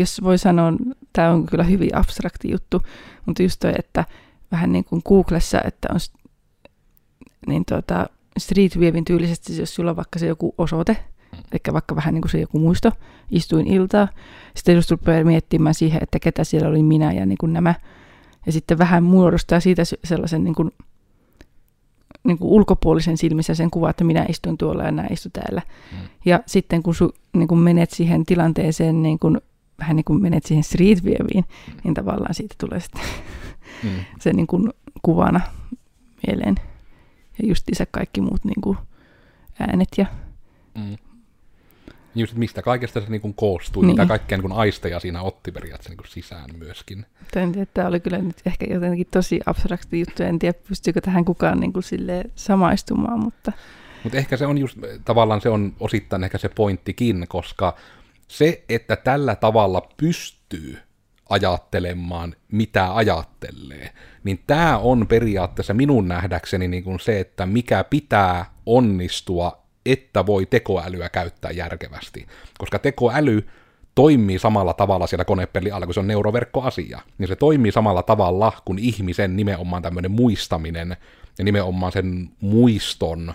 jos 0.00 0.22
voi 0.22 0.38
sanoa, 0.38 0.72
tämä 1.12 1.30
on 1.30 1.46
kyllä 1.46 1.64
hyvin 1.64 1.96
abstrakti 1.96 2.50
juttu, 2.50 2.82
mutta 3.26 3.42
just 3.42 3.60
toi, 3.60 3.72
että 3.78 4.04
vähän 4.52 4.72
niin 4.72 4.84
kuin 4.84 5.02
Googlessa, 5.08 5.60
että 5.64 5.88
on 5.92 6.00
niin 7.46 7.64
tuota, 7.64 8.06
Street 8.38 8.78
Viewin 8.80 9.04
tyylisesti, 9.04 9.58
jos 9.58 9.74
sulla 9.74 9.90
on 9.90 9.96
vaikka 9.96 10.18
se 10.18 10.26
joku 10.26 10.54
osoite, 10.58 10.96
eli 11.32 11.60
vaikka 11.72 11.96
vähän 11.96 12.14
niin 12.14 12.22
kuin 12.22 12.30
se 12.30 12.40
joku 12.40 12.58
muisto, 12.58 12.92
istuin 13.30 13.66
iltaa, 13.66 14.08
sitten 14.56 14.74
just 14.74 14.90
rupeaa 14.90 15.24
miettimään 15.24 15.74
siihen, 15.74 16.02
että 16.02 16.18
ketä 16.18 16.44
siellä 16.44 16.68
oli 16.68 16.82
minä 16.82 17.12
ja 17.12 17.26
niin 17.26 17.38
kuin 17.38 17.52
nämä, 17.52 17.74
ja 18.46 18.52
sitten 18.52 18.78
vähän 18.78 19.02
muodostaa 19.02 19.60
siitä 19.60 19.82
sellaisen 20.04 20.44
niin 20.44 20.54
kuin 20.54 20.70
niin 22.24 22.38
kuin 22.38 22.50
ulkopuolisen 22.50 23.16
silmissä 23.16 23.54
sen 23.54 23.70
kuva, 23.70 23.90
että 23.90 24.04
minä 24.04 24.26
istun 24.28 24.58
tuolla 24.58 24.82
ja 24.82 24.90
nämä 24.90 25.08
istu 25.10 25.28
täällä. 25.32 25.62
Mm. 25.92 25.98
Ja 26.24 26.40
sitten 26.46 26.82
kun 26.82 26.94
su, 26.94 27.14
niin 27.36 27.48
kuin 27.48 27.58
menet 27.58 27.90
siihen 27.90 28.26
tilanteeseen, 28.26 29.02
niin 29.02 29.18
kuin, 29.18 29.40
vähän 29.78 29.96
niin 29.96 30.04
kuin 30.04 30.22
menet 30.22 30.44
siihen 30.44 30.64
street 30.64 31.04
vieviin, 31.04 31.44
mm. 31.66 31.74
niin 31.84 31.94
tavallaan 31.94 32.34
siitä 32.34 32.54
tulee 32.58 32.80
sitten 32.80 33.02
mm. 33.84 33.90
se 34.20 34.32
niin 34.32 34.46
kuin 34.46 34.70
kuvana 35.02 35.40
mieleen. 36.26 36.54
Ja 37.42 37.48
justiinsa 37.48 37.86
kaikki 37.90 38.20
muut 38.20 38.44
niin 38.44 38.60
kuin 38.60 38.78
äänet 39.60 39.88
ja 39.98 40.06
mm. 40.74 40.96
Just, 42.14 42.34
mistä 42.34 42.62
kaikesta 42.62 43.00
se 43.00 43.06
niin 43.08 43.20
kuin 43.20 43.34
koostui, 43.34 43.82
niin. 43.82 43.96
mitä 43.96 44.06
kaikkea 44.06 44.38
niin 44.38 44.42
kuin 44.42 44.52
aisteja 44.52 45.00
siinä 45.00 45.22
otti 45.22 45.52
periaatteessa 45.52 45.90
niin 45.90 45.96
kuin 45.96 46.08
sisään 46.08 46.50
myöskin. 46.58 47.06
En 47.36 47.52
tiedä, 47.52 47.66
tämä 47.74 47.88
oli 47.88 48.00
kyllä 48.00 48.18
nyt 48.18 48.36
ehkä 48.46 48.66
jotenkin 48.70 49.06
tosi 49.10 49.40
abstrakti 49.46 50.00
juttu, 50.00 50.22
en 50.22 50.38
tiedä 50.38 50.58
pystyykö 50.68 51.00
tähän 51.00 51.24
kukaan 51.24 51.60
niin 51.60 51.72
kuin 51.72 51.84
samaistumaan, 52.34 53.20
mutta... 53.20 53.52
Mutta 54.04 54.18
ehkä 54.18 54.36
se 54.36 54.46
on 54.46 54.58
just, 54.58 54.78
tavallaan 55.04 55.40
se 55.40 55.48
on 55.48 55.72
osittain 55.80 56.24
ehkä 56.24 56.38
se 56.38 56.48
pointtikin, 56.48 57.26
koska 57.28 57.76
se, 58.28 58.64
että 58.68 58.96
tällä 58.96 59.36
tavalla 59.36 59.88
pystyy 59.96 60.78
ajattelemaan, 61.28 62.34
mitä 62.52 62.94
ajattelee, 62.94 63.92
niin 64.24 64.42
tämä 64.46 64.78
on 64.78 65.06
periaatteessa 65.06 65.74
minun 65.74 66.08
nähdäkseni 66.08 66.68
niin 66.68 66.84
kuin 66.84 67.00
se, 67.00 67.20
että 67.20 67.46
mikä 67.46 67.84
pitää 67.84 68.50
onnistua 68.66 69.59
että 69.86 70.26
voi 70.26 70.46
tekoälyä 70.46 71.08
käyttää 71.08 71.50
järkevästi. 71.50 72.26
Koska 72.58 72.78
tekoäly 72.78 73.48
toimii 73.94 74.38
samalla 74.38 74.74
tavalla 74.74 75.06
siellä 75.06 75.24
konepelin 75.24 75.74
alla, 75.74 75.86
kun 75.86 75.94
se 75.94 76.00
on 76.00 76.06
neuroverkkoasia. 76.06 77.00
Niin 77.18 77.28
se 77.28 77.36
toimii 77.36 77.72
samalla 77.72 78.02
tavalla 78.02 78.52
kuin 78.64 78.78
ihmisen 78.78 79.36
nimenomaan 79.36 79.82
tämmöinen 79.82 80.10
muistaminen 80.10 80.96
ja 81.38 81.44
nimenomaan 81.44 81.92
sen 81.92 82.30
muiston, 82.40 83.34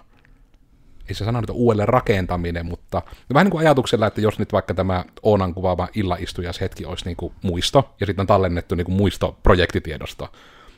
ei 1.10 1.15
se 1.15 1.25
sana 1.25 1.41
nyt 1.41 1.49
uudelleen 1.49 1.89
rakentaminen, 1.89 2.65
mutta 2.65 3.01
vähän 3.34 3.45
niin 3.45 3.51
kuin 3.51 3.62
ajatuksella, 3.62 4.08
että 4.08 4.21
jos 4.21 4.39
nyt 4.39 4.53
vaikka 4.53 4.73
tämä 4.73 5.05
Oonan 5.23 5.53
kuvaava 5.53 5.88
illaistujaishetki 5.95 6.86
olisi 6.86 7.05
niin 7.05 7.17
kuin 7.17 7.34
muisto, 7.41 7.95
ja 7.99 8.05
sitten 8.05 8.23
on 8.23 8.27
tallennettu 8.27 8.75
niin 8.75 8.86
kuin 8.86 8.95
muisto 8.95 9.38
projektitiedosto, 9.43 10.31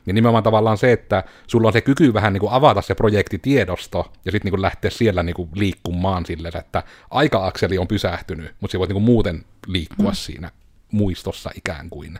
niin 0.08 0.15
nimenomaan 0.15 0.43
tavallaan 0.43 0.78
se, 0.78 0.91
että 0.91 1.24
sulla 1.48 1.67
on 1.67 1.74
se 1.74 1.82
kyky 1.82 2.13
vähän 2.13 2.34
niin 2.34 2.41
kuin 2.41 2.52
avata 2.52 2.82
se 2.82 2.96
projektitiedosto 2.96 4.12
ja 4.26 4.32
sitten 4.32 4.52
niin 4.52 4.62
lähteä 4.62 4.91
siellä 4.91 5.24
niin 5.24 5.36
kuin 5.36 5.50
liikkumaan 5.56 6.26
silleen, 6.26 6.58
että 6.58 6.84
aika-akseli 7.10 7.78
on 7.78 7.88
pysähtynyt, 7.88 8.56
mutta 8.62 8.72
se 8.72 8.80
voit 8.80 8.89
niin 8.89 8.96
kuin 8.96 9.04
muuten 9.04 9.46
liikkua 9.67 10.10
mm. 10.10 10.15
siinä 10.15 10.52
muistossa 10.91 11.52
ikään 11.56 11.89
kuin. 11.89 12.20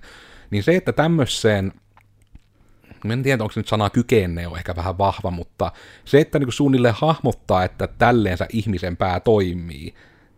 Niin 0.50 0.63
se, 0.63 0.76
että 0.76 0.93
tämmöiseen 0.93 1.73
en 3.13 3.23
tiedä, 3.23 3.43
onko 3.43 3.54
se 3.54 3.60
nyt 3.60 3.67
sana 3.67 3.89
kykenne 3.89 4.47
on 4.47 4.58
ehkä 4.58 4.76
vähän 4.76 4.97
vahva, 4.97 5.32
mutta 5.32 5.71
se, 6.06 6.19
että 6.19 6.39
niin 6.39 6.52
suunnilleen 6.52 6.95
hahmottaa, 6.97 7.63
että 7.63 7.88
tälleensä 7.88 8.47
ihmisen 8.50 8.97
pää 8.97 9.19
toimii, 9.19 9.93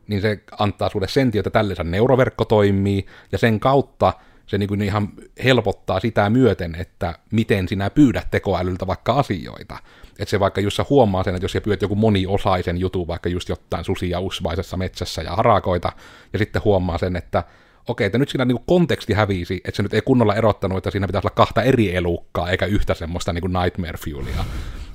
niin 0.07 0.21
se 0.21 0.43
antaa 0.59 0.89
sulle 0.89 1.07
sentin, 1.07 1.39
että 1.39 1.49
tälleensä 1.49 1.83
neuroverkko 1.83 2.45
toimii, 2.45 3.05
ja 3.31 3.37
sen 3.37 3.59
kautta 3.59 4.13
se 4.49 4.57
niin 4.57 4.67
kuin 4.67 4.81
ihan 4.81 5.09
helpottaa 5.43 5.99
sitä 5.99 6.29
myöten, 6.29 6.75
että 6.75 7.13
miten 7.31 7.67
sinä 7.67 7.89
pyydät 7.89 8.31
tekoälyltä 8.31 8.87
vaikka 8.87 9.13
asioita. 9.13 9.77
Että 10.19 10.29
se 10.29 10.39
vaikka 10.39 10.61
just 10.61 10.77
sä 10.77 10.85
huomaa 10.89 11.23
sen, 11.23 11.35
että 11.35 11.43
jos 11.43 11.51
sä 11.51 11.61
pyydät 11.61 11.81
joku 11.81 11.95
moniosaisen 11.95 12.77
jutun, 12.77 13.07
vaikka 13.07 13.29
just 13.29 13.49
jotain 13.49 13.85
susia 13.85 14.19
usvaisessa 14.19 14.77
metsässä 14.77 15.21
ja 15.21 15.35
harakoita, 15.35 15.91
ja 16.33 16.39
sitten 16.39 16.61
huomaa 16.65 16.97
sen, 16.97 17.15
että 17.15 17.43
okei, 17.87 18.05
että 18.05 18.17
nyt 18.17 18.29
siinä 18.29 18.45
niin 18.45 18.59
konteksti 18.65 19.13
hävisi, 19.13 19.61
että 19.65 19.75
se 19.75 19.83
nyt 19.83 19.93
ei 19.93 20.01
kunnolla 20.01 20.35
erottanut, 20.35 20.77
että 20.77 20.91
siinä 20.91 21.07
pitäisi 21.07 21.27
olla 21.27 21.35
kahta 21.35 21.63
eri 21.63 21.95
elukkaa, 21.95 22.49
eikä 22.49 22.65
yhtä 22.65 22.93
semmoista 22.93 23.33
niin 23.33 23.41
kuin 23.41 23.53
nightmare 23.53 23.97
fuelia. 23.97 24.45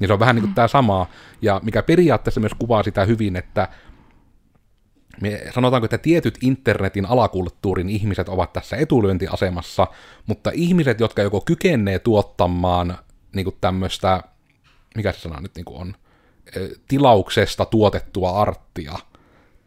Niin 0.01 0.09
se 0.09 0.13
on 0.13 0.21
vähän 0.21 0.35
niin 0.35 0.43
kuin 0.43 0.51
mm. 0.51 0.55
tämä 0.55 0.69
sama, 0.69 1.07
ja 1.43 1.61
mikä 1.65 1.83
periaatteessa 1.83 2.41
myös 2.41 2.55
kuvaa 2.59 2.83
sitä 2.83 3.05
hyvin, 3.05 3.37
että 3.37 3.69
me 5.21 5.43
sanotaanko, 5.55 5.85
että 5.85 5.99
tietyt 5.99 6.39
internetin 6.43 7.07
alakulttuurin 7.07 7.89
ihmiset 7.89 8.29
ovat 8.29 8.53
tässä 8.53 8.77
etulyöntiasemassa, 8.77 9.87
mutta 10.27 10.51
ihmiset, 10.55 11.01
jotka 11.01 11.23
joko 11.23 11.41
kykenee 11.41 11.99
tuottamaan 11.99 12.99
niin 13.35 13.45
kuin 13.45 13.57
tämmöistä, 13.61 14.23
mikä 14.97 15.13
se 15.13 15.19
sana 15.19 15.41
nyt 15.41 15.55
niin 15.55 15.65
kuin 15.65 15.81
on, 15.81 15.95
tilauksesta 16.89 17.65
tuotettua 17.65 18.31
arttia, 18.31 18.93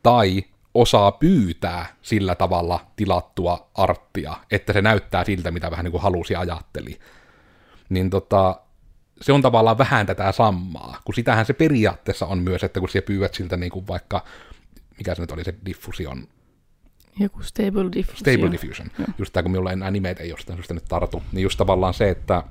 tai 0.04 0.44
osaa 0.74 1.12
pyytää 1.12 1.86
sillä 2.02 2.36
tavalla 2.36 2.80
tilattua 2.96 3.70
arttia, 3.76 4.38
että 4.52 4.74
se 4.74 4.82
näyttää 4.82 5.24
siltä, 5.24 5.52
mitä 5.52 5.72
vähän 5.72 5.84
niin 5.84 5.92
kuin 5.92 6.04
halusi 6.04 6.34
ja 6.34 6.40
ajatteli. 6.40 7.00
Niin 7.90 8.10
tota, 8.10 8.62
se 9.22 9.34
on 9.34 9.42
tavallaan 9.42 9.78
vähän 9.78 10.06
tätä 10.06 10.32
samaa, 10.32 11.02
kun 11.06 11.16
sitähän 11.16 11.46
se 11.46 11.54
periaatteessa 11.54 12.26
on 12.26 12.40
myös, 12.40 12.64
että 12.64 12.80
kun 12.80 12.90
sä 12.90 13.02
pyydät 13.02 13.34
siltä 13.34 13.58
niin 13.58 13.72
kuin 13.72 13.88
vaikka, 13.88 14.24
mikä 14.98 15.16
se 15.16 15.22
nyt 15.22 15.32
oli 15.32 15.44
se 15.44 15.54
diffusion, 15.66 16.28
Joku 17.20 17.44
stable 17.44 17.92
diffusion. 17.94 18.18
Stable 18.18 18.52
diffusion. 18.52 18.92
Joo. 19.00 19.08
Just 19.18 19.34
tämä, 19.34 19.44
kun 19.44 19.52
minulla 19.52 19.72
enää 19.72 19.92
nimet 19.92 20.20
ei 20.20 20.30
jostain 20.30 20.58
syystä 20.58 20.74
nyt 20.74 20.86
tartu. 20.90 21.24
Niin 21.32 21.44
just 21.44 21.58
tavallaan 21.58 21.94
se, 21.94 22.10
että 22.10 22.44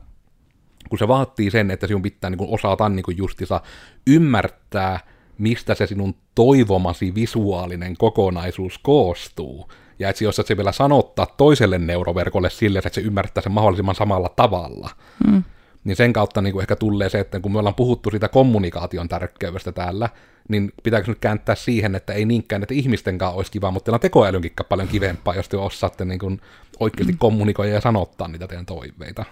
kun 0.88 0.98
se 0.98 1.08
vaatii 1.08 1.50
sen, 1.50 1.70
että 1.70 1.86
sinun 1.86 2.02
pitää 2.02 2.30
niin 2.30 2.48
osata 2.48 2.88
niin 2.88 3.04
justissa 3.16 3.60
ymmärtää, 4.06 5.00
mistä 5.38 5.74
se 5.74 5.86
sinun 5.86 6.14
toivomasi 6.34 7.14
visuaalinen 7.14 7.96
kokonaisuus 7.96 8.78
koostuu. 8.78 9.70
Ja 9.98 10.08
että 10.08 10.24
jos 10.24 10.36
se 10.36 10.56
vielä 10.56 10.72
sanottaa 10.72 11.26
toiselle 11.26 11.78
neuroverkolle 11.78 12.50
sille, 12.50 12.78
että 12.78 12.90
se 12.90 13.00
ymmärtää 13.00 13.42
sen 13.42 13.52
mahdollisimman 13.52 13.94
samalla 13.94 14.28
tavalla. 14.28 14.90
Mm. 15.26 15.42
Niin 15.86 15.96
sen 15.96 16.12
kautta 16.12 16.42
niin 16.42 16.52
kuin 16.52 16.62
ehkä 16.62 16.76
tulee 16.76 17.08
se, 17.08 17.20
että 17.20 17.40
kun 17.40 17.52
me 17.52 17.58
ollaan 17.58 17.74
puhuttu 17.74 18.10
siitä 18.10 18.28
kommunikaation 18.28 19.08
tärkeydestä 19.08 19.72
täällä, 19.72 20.08
niin 20.48 20.72
pitääkö 20.82 21.10
nyt 21.10 21.18
kääntää 21.18 21.54
siihen, 21.54 21.94
että 21.94 22.12
ei 22.12 22.24
niinkään, 22.24 22.62
että 22.62 22.74
ihmisten 22.74 23.18
kanssa 23.18 23.36
olisi 23.36 23.52
kiva, 23.52 23.70
mutta 23.70 23.84
teillä 23.84 23.96
on 23.96 24.00
tekoälynkin 24.00 24.52
paljon 24.68 24.88
kivempaa, 24.88 25.34
jos 25.34 25.48
te 25.48 25.56
osaatte 25.56 26.04
niin 26.04 26.18
kuin 26.18 26.40
oikeasti 26.80 27.12
mm. 27.12 27.18
kommunikoida 27.18 27.72
ja 27.72 27.80
sanottaa 27.80 28.28
niitä 28.28 28.46
teidän 28.46 28.66
toiveita. 28.66 29.24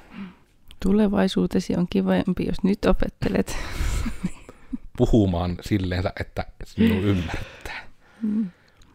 Tulevaisuutesi 0.83 1.77
on 1.77 1.87
kivempi, 1.91 2.47
jos 2.47 2.63
nyt 2.63 2.85
opettelet. 2.85 3.57
Puhumaan 4.99 5.57
silleensä, 5.61 6.13
että 6.21 6.47
sinun 6.65 7.05
ymmärtää. 7.05 7.89
Mm. 8.23 8.51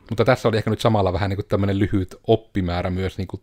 Mutta 0.10 0.26
tässä 0.26 0.48
oli 0.48 0.58
ehkä 0.58 0.70
nyt 0.70 0.82
samalla 0.82 1.14
vähän 1.14 1.30
niin 1.30 1.38
kuin 1.38 1.48
tämmöinen 1.48 1.80
lyhyt 1.80 2.16
oppimäärä 2.28 2.90
myös 2.90 3.18
niin 3.18 3.28
kuin 3.28 3.42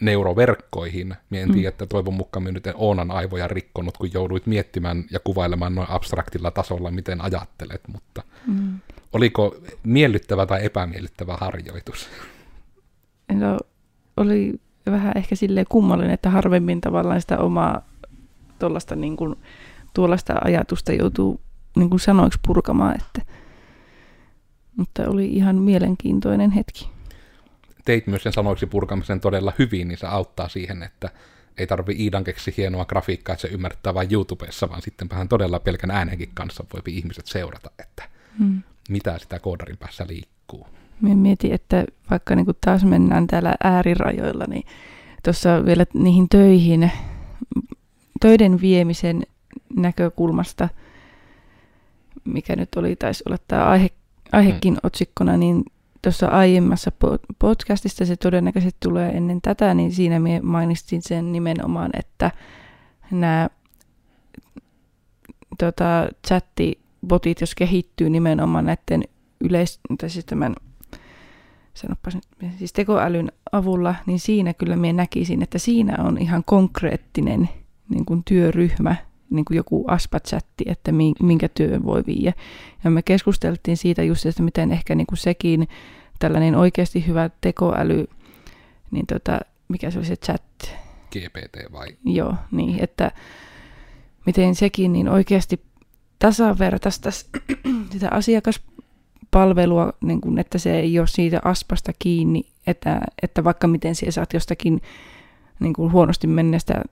neuroverkkoihin. 0.00 1.14
Mie 1.30 1.42
en 1.42 1.48
mm. 1.48 1.54
tiedä, 1.54 1.68
että 1.68 1.86
toivon 1.86 2.14
mukaan 2.14 2.42
minä 2.42 2.52
nyt 2.52 2.66
en 2.66 2.74
Oonan 2.76 3.10
aivoja 3.10 3.48
rikkonut, 3.48 3.96
kun 3.96 4.12
jouduit 4.12 4.46
miettimään 4.46 5.04
ja 5.10 5.20
kuvailemaan 5.20 5.74
noin 5.74 5.90
abstraktilla 5.90 6.50
tasolla, 6.50 6.90
miten 6.90 7.20
ajattelet, 7.20 7.80
mutta 7.92 8.22
mm. 8.46 8.78
oliko 9.12 9.56
miellyttävä 9.82 10.46
tai 10.46 10.64
epämiellyttävä 10.64 11.36
harjoitus? 11.40 12.08
No, 13.32 13.58
oli 14.16 14.54
vähän 14.86 15.12
ehkä 15.16 15.34
silleen 15.34 15.66
kummallinen, 15.68 16.14
että 16.14 16.30
harvemmin 16.30 16.80
tavallaan 16.80 17.20
sitä 17.20 17.38
omaa 17.38 17.82
tuollaista 18.58 18.96
niin 18.96 19.16
kuin, 19.16 19.36
tuollaista 19.94 20.34
ajatusta 20.44 20.92
joutuu 20.92 21.40
niin 21.76 21.90
kuin 21.90 22.00
sanoiksi 22.00 22.40
purkamaan, 22.46 22.96
että, 22.96 23.32
mutta 24.76 25.08
oli 25.08 25.26
ihan 25.26 25.56
mielenkiintoinen 25.56 26.50
hetki 26.50 26.90
teit 27.84 28.06
myös 28.06 28.22
sen 28.22 28.32
sanoiksi 28.32 28.66
purkamisen 28.66 29.20
todella 29.20 29.52
hyvin, 29.58 29.88
niin 29.88 29.98
se 29.98 30.06
auttaa 30.06 30.48
siihen, 30.48 30.82
että 30.82 31.10
ei 31.58 31.66
tarvi 31.66 31.96
Iidan 31.98 32.24
keksi 32.24 32.54
hienoa 32.56 32.84
grafiikkaa, 32.84 33.32
että 33.32 33.48
se 33.48 33.54
ymmärtää 33.54 33.94
vain 33.94 34.12
YouTubessa, 34.12 34.68
vaan 34.68 34.82
sitten 34.82 35.10
vähän 35.10 35.28
todella 35.28 35.60
pelkän 35.60 35.90
äänenkin 35.90 36.30
kanssa 36.34 36.64
voi 36.72 36.80
ihmiset 36.86 37.26
seurata, 37.26 37.70
että 37.78 38.04
hmm. 38.38 38.62
mitä 38.88 39.18
sitä 39.18 39.38
koodarin 39.38 39.76
päässä 39.76 40.06
liikkuu. 40.08 40.66
Minä 41.00 41.14
mietin, 41.14 41.52
että 41.52 41.84
vaikka 42.10 42.36
niin 42.36 42.46
taas 42.60 42.84
mennään 42.84 43.26
täällä 43.26 43.54
äärirajoilla, 43.64 44.44
niin 44.48 44.66
tuossa 45.24 45.66
vielä 45.66 45.86
niihin 45.94 46.28
töihin, 46.28 46.90
töiden 48.20 48.60
viemisen 48.60 49.22
näkökulmasta, 49.76 50.68
mikä 52.24 52.56
nyt 52.56 52.74
oli, 52.76 52.96
taisi 52.96 53.24
olla 53.26 53.38
tämä 53.48 53.64
aihe, 53.64 53.90
aihekin 54.32 54.74
hmm. 54.74 54.80
otsikkona, 54.82 55.36
niin 55.36 55.64
tuossa 56.02 56.26
aiemmassa 56.26 56.92
podcastista, 57.38 58.04
se 58.04 58.16
todennäköisesti 58.16 58.76
tulee 58.82 59.10
ennen 59.10 59.40
tätä, 59.40 59.74
niin 59.74 59.92
siinä 59.92 60.20
minä 60.20 60.40
mainitsin 60.42 61.02
sen 61.02 61.32
nimenomaan, 61.32 61.90
että 61.98 62.30
nämä 63.10 63.48
tota, 65.58 66.08
chattibotit, 66.26 67.40
jos 67.40 67.54
kehittyy 67.54 68.10
nimenomaan 68.10 68.64
näiden 68.64 69.04
yleis... 69.40 69.80
tai 69.98 70.10
siis 70.10 70.24
tämän 70.24 70.54
nyt, 71.88 72.52
siis 72.58 72.72
tekoälyn 72.72 73.32
avulla, 73.52 73.94
niin 74.06 74.20
siinä 74.20 74.54
kyllä 74.54 74.76
minä 74.76 74.92
näkisin, 74.92 75.42
että 75.42 75.58
siinä 75.58 75.96
on 76.04 76.18
ihan 76.18 76.42
konkreettinen 76.46 77.48
niin 77.88 78.04
kuin 78.04 78.22
työryhmä, 78.24 78.96
niin 79.30 79.44
kuin 79.44 79.56
joku 79.56 79.84
ASPA-chatti, 79.88 80.64
että 80.66 80.92
minkä 81.22 81.48
työn 81.48 81.84
voi 81.84 82.02
viiä. 82.06 82.32
Ja 82.84 82.90
me 82.90 83.02
keskusteltiin 83.02 83.76
siitä 83.76 84.02
just, 84.02 84.26
että 84.26 84.42
miten 84.42 84.72
ehkä 84.72 84.94
niin 84.94 85.06
kuin 85.06 85.18
sekin 85.18 85.68
tällainen 86.18 86.54
oikeasti 86.54 87.06
hyvä 87.06 87.30
tekoäly, 87.40 88.06
niin 88.90 89.06
tota, 89.06 89.40
mikä 89.68 89.90
se 89.90 89.98
oli 89.98 90.06
se 90.06 90.16
chat? 90.16 90.42
GPT 91.12 91.72
vai? 91.72 91.88
Joo, 92.04 92.34
niin, 92.50 92.82
että 92.82 93.10
miten 94.26 94.54
sekin 94.54 94.92
niin 94.92 95.08
oikeasti 95.08 95.62
tasavertaistaisi 96.18 97.26
sitä 97.92 98.08
asiakaspalvelua, 98.10 99.92
niin 100.00 100.20
kuin, 100.20 100.38
että 100.38 100.58
se 100.58 100.80
ei 100.80 100.98
ole 100.98 101.06
siitä 101.06 101.40
aspasta 101.44 101.92
kiinni, 101.98 102.42
että, 102.66 103.00
että 103.22 103.44
vaikka 103.44 103.66
miten 103.66 103.94
siellä 103.94 104.12
saat 104.12 104.32
jostakin 104.32 104.82
niin 105.60 105.72
kuin 105.72 105.92
huonosti 105.92 106.26
menneestä 106.26 106.82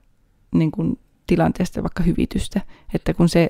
niin 0.51 0.71
kuin 0.71 0.99
tilanteesta 1.29 1.83
vaikka 1.83 2.03
hyvitystä, 2.03 2.61
että 2.93 3.13
kun 3.13 3.29
se, 3.29 3.49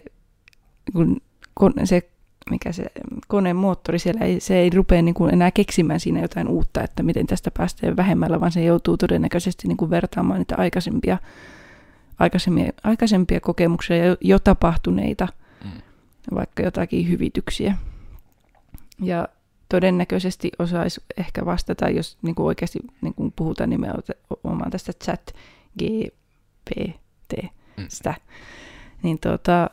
kun 1.56 1.74
se 1.84 2.10
mikä 2.50 2.72
se 2.72 2.86
koneen 3.28 3.56
moottori, 3.56 4.00
siellä 4.00 4.26
ei, 4.26 4.40
se 4.40 4.56
ei 4.56 4.70
rupea 4.70 5.02
niin 5.02 5.16
kuin 5.16 5.34
enää 5.34 5.52
keksimään 5.52 6.00
siinä 6.00 6.22
jotain 6.22 6.48
uutta, 6.48 6.84
että 6.84 7.04
miten 7.04 7.28
tästä 7.28 7.52
päästään 7.58 7.96
vähemmällä, 7.96 8.40
vaan 8.40 8.52
se 8.52 8.64
joutuu 8.64 8.98
todennäköisesti 8.98 9.68
niin 9.68 9.78
kuin 9.78 9.92
vertaamaan 9.92 10.40
niitä 10.40 10.56
aikaisempia, 10.58 11.18
aikaisempia, 12.20 12.72
aikaisempia 12.84 13.40
kokemuksia 13.40 14.06
jo, 14.06 14.18
jo 14.22 14.40
tapahtuneita, 14.40 15.28
mm. 15.64 15.72
vaikka 16.36 16.64
jotakin 16.64 17.10
hyvityksiä. 17.10 17.78
Ja 19.02 19.28
todennäköisesti 19.70 20.52
osaisi 20.60 21.02
ehkä 21.18 21.46
vastata, 21.46 21.90
jos 21.90 22.18
niin 22.22 22.36
kuin 22.36 22.46
oikeasti 22.46 22.80
niin 23.02 23.14
kuin 23.14 23.34
puhutaan 23.36 23.70
nimenomaan 23.70 24.72
tästä 24.72 24.94
chat 24.94 25.34
GPT, 25.80 27.46
mm. 27.80 28.14
niin 29.04 29.20
tuota, 29.20 29.70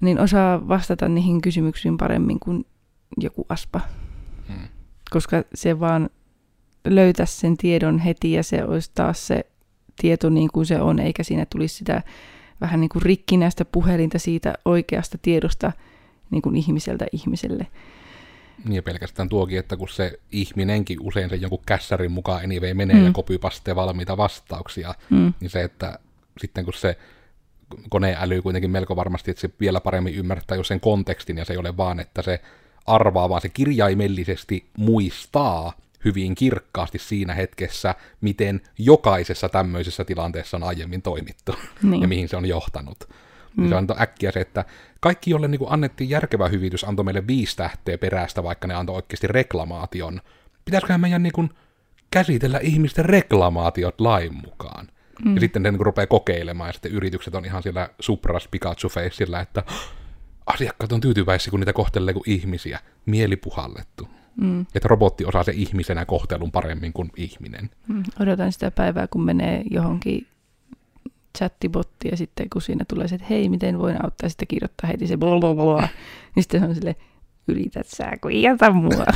niin 0.00 0.20
osaa 0.20 0.68
vastata 0.68 1.08
niihin 1.08 1.40
kysymyksiin 1.40 1.96
paremmin 1.96 2.40
kuin 2.40 2.66
joku 3.16 3.46
aspa. 3.48 3.80
Hmm. 4.48 4.68
Koska 5.10 5.42
se 5.54 5.80
vaan 5.80 6.10
löytää 6.84 7.26
sen 7.26 7.56
tiedon 7.56 7.98
heti 7.98 8.32
ja 8.32 8.42
se 8.42 8.64
olisi 8.64 8.90
taas 8.94 9.26
se 9.26 9.46
tieto 10.00 10.30
niin 10.30 10.50
kuin 10.52 10.66
se 10.66 10.80
on, 10.80 10.98
eikä 10.98 11.22
siinä 11.22 11.46
tulisi 11.50 11.74
sitä 11.74 12.02
vähän 12.60 12.80
niin 12.80 12.88
kuin 12.88 13.02
rikkinäistä 13.02 13.64
puhelinta 13.64 14.18
siitä 14.18 14.54
oikeasta 14.64 15.18
tiedosta 15.22 15.72
niin 16.30 16.42
kuin 16.42 16.56
ihmiseltä 16.56 17.06
ihmiselle. 17.12 17.66
Niin 18.64 18.76
ja 18.76 18.82
pelkästään 18.82 19.28
tuokin, 19.28 19.58
että 19.58 19.76
kun 19.76 19.88
se 19.88 20.20
ihminenkin 20.32 20.98
usein 21.00 21.30
sen 21.30 21.40
jonkun 21.40 21.62
kässärin 21.66 22.12
mukaan 22.12 22.44
anyway 22.44 22.74
menee 22.74 22.96
mm. 22.96 23.04
ja 23.04 23.12
kopypastee 23.12 23.76
valmiita 23.76 24.16
vastauksia, 24.16 24.94
mm. 25.10 25.34
niin 25.40 25.50
se, 25.50 25.62
että 25.62 25.98
sitten 26.40 26.64
kun 26.64 26.74
se 26.74 26.98
koneäly 27.88 28.42
kuitenkin 28.42 28.70
melko 28.70 28.96
varmasti, 28.96 29.30
että 29.30 29.40
se 29.40 29.50
vielä 29.60 29.80
paremmin 29.80 30.14
ymmärtää 30.14 30.56
jo 30.56 30.64
sen 30.64 30.80
kontekstin, 30.80 31.38
ja 31.38 31.44
se 31.44 31.52
ei 31.52 31.58
ole 31.58 31.76
vaan, 31.76 32.00
että 32.00 32.22
se 32.22 32.40
arvaa, 32.86 33.28
vaan 33.28 33.40
se 33.40 33.48
kirjaimellisesti 33.48 34.70
muistaa 34.78 35.72
hyvin 36.04 36.34
kirkkaasti 36.34 36.98
siinä 36.98 37.34
hetkessä, 37.34 37.94
miten 38.20 38.60
jokaisessa 38.78 39.48
tämmöisessä 39.48 40.04
tilanteessa 40.04 40.56
on 40.56 40.62
aiemmin 40.62 41.02
toimittu, 41.02 41.54
niin. 41.82 42.02
ja 42.02 42.08
mihin 42.08 42.28
se 42.28 42.36
on 42.36 42.46
johtanut. 42.46 43.08
Mm. 43.56 43.68
Se 43.68 43.74
on 43.74 43.86
äkkiä 44.00 44.32
se, 44.32 44.40
että 44.40 44.64
kaikki, 45.00 45.30
joille 45.30 45.48
niin 45.48 45.60
annettiin 45.68 46.10
järkevä 46.10 46.48
hyvitys, 46.48 46.84
antoi 46.84 47.04
meille 47.04 47.26
viisi 47.26 47.56
tähteä 47.56 47.98
perästä, 47.98 48.42
vaikka 48.42 48.68
ne 48.68 48.74
antoi 48.74 48.96
oikeasti 48.96 49.26
reklamaation. 49.26 50.20
Pitäisiköhän 50.64 51.00
meidän 51.00 51.22
niin 51.22 51.32
kuin, 51.32 51.50
käsitellä 52.10 52.58
ihmisten 52.58 53.04
reklamaatiot 53.04 54.00
lain 54.00 54.34
mukaan? 54.34 54.88
Mm. 55.24 55.34
Ja 55.34 55.40
sitten 55.40 55.62
ne 55.62 55.70
niin 55.70 55.80
rupeaa 55.80 56.06
kokeilemaan, 56.06 56.68
ja 56.68 56.72
sitten 56.72 56.92
yritykset 56.92 57.34
on 57.34 57.44
ihan 57.44 57.62
siellä 57.62 57.88
supras 58.00 58.48
pikachu 58.48 58.88
faceilla 58.88 59.40
että 59.40 59.62
asiakkaat 60.46 60.92
on 60.92 61.00
tyytyväisiä, 61.00 61.50
kun 61.50 61.60
niitä 61.60 61.72
kohtelee 61.72 62.14
kuin 62.14 62.30
ihmisiä. 62.30 62.80
Mieli 63.06 63.36
puhallettu. 63.36 64.08
Mm. 64.36 64.66
Että 64.74 64.88
robotti 64.88 65.24
osaa 65.24 65.44
se 65.44 65.52
ihmisenä 65.52 66.04
kohtelun 66.06 66.52
paremmin 66.52 66.92
kuin 66.92 67.10
ihminen. 67.16 67.70
Mm. 67.88 68.02
Odotan 68.20 68.52
sitä 68.52 68.70
päivää, 68.70 69.06
kun 69.06 69.24
menee 69.24 69.62
johonkin 69.70 70.26
chattibotti 71.38 72.08
ja 72.08 72.16
sitten 72.16 72.50
kun 72.50 72.62
siinä 72.62 72.84
tulee 72.88 73.08
se, 73.08 73.14
että 73.14 73.26
hei, 73.30 73.48
miten 73.48 73.78
voin 73.78 74.04
auttaa, 74.04 74.28
sitten 74.28 74.48
kirjoittaa 74.48 74.88
heti 74.88 75.06
se 75.06 75.16
blablabla, 75.16 75.88
niin 76.34 76.42
sitten 76.42 76.60
se 76.60 76.66
on 76.66 76.74
sille, 76.74 76.96
yrität 77.48 77.86
sä 77.86 78.12
kuijata 78.20 78.70
mua. 78.70 79.06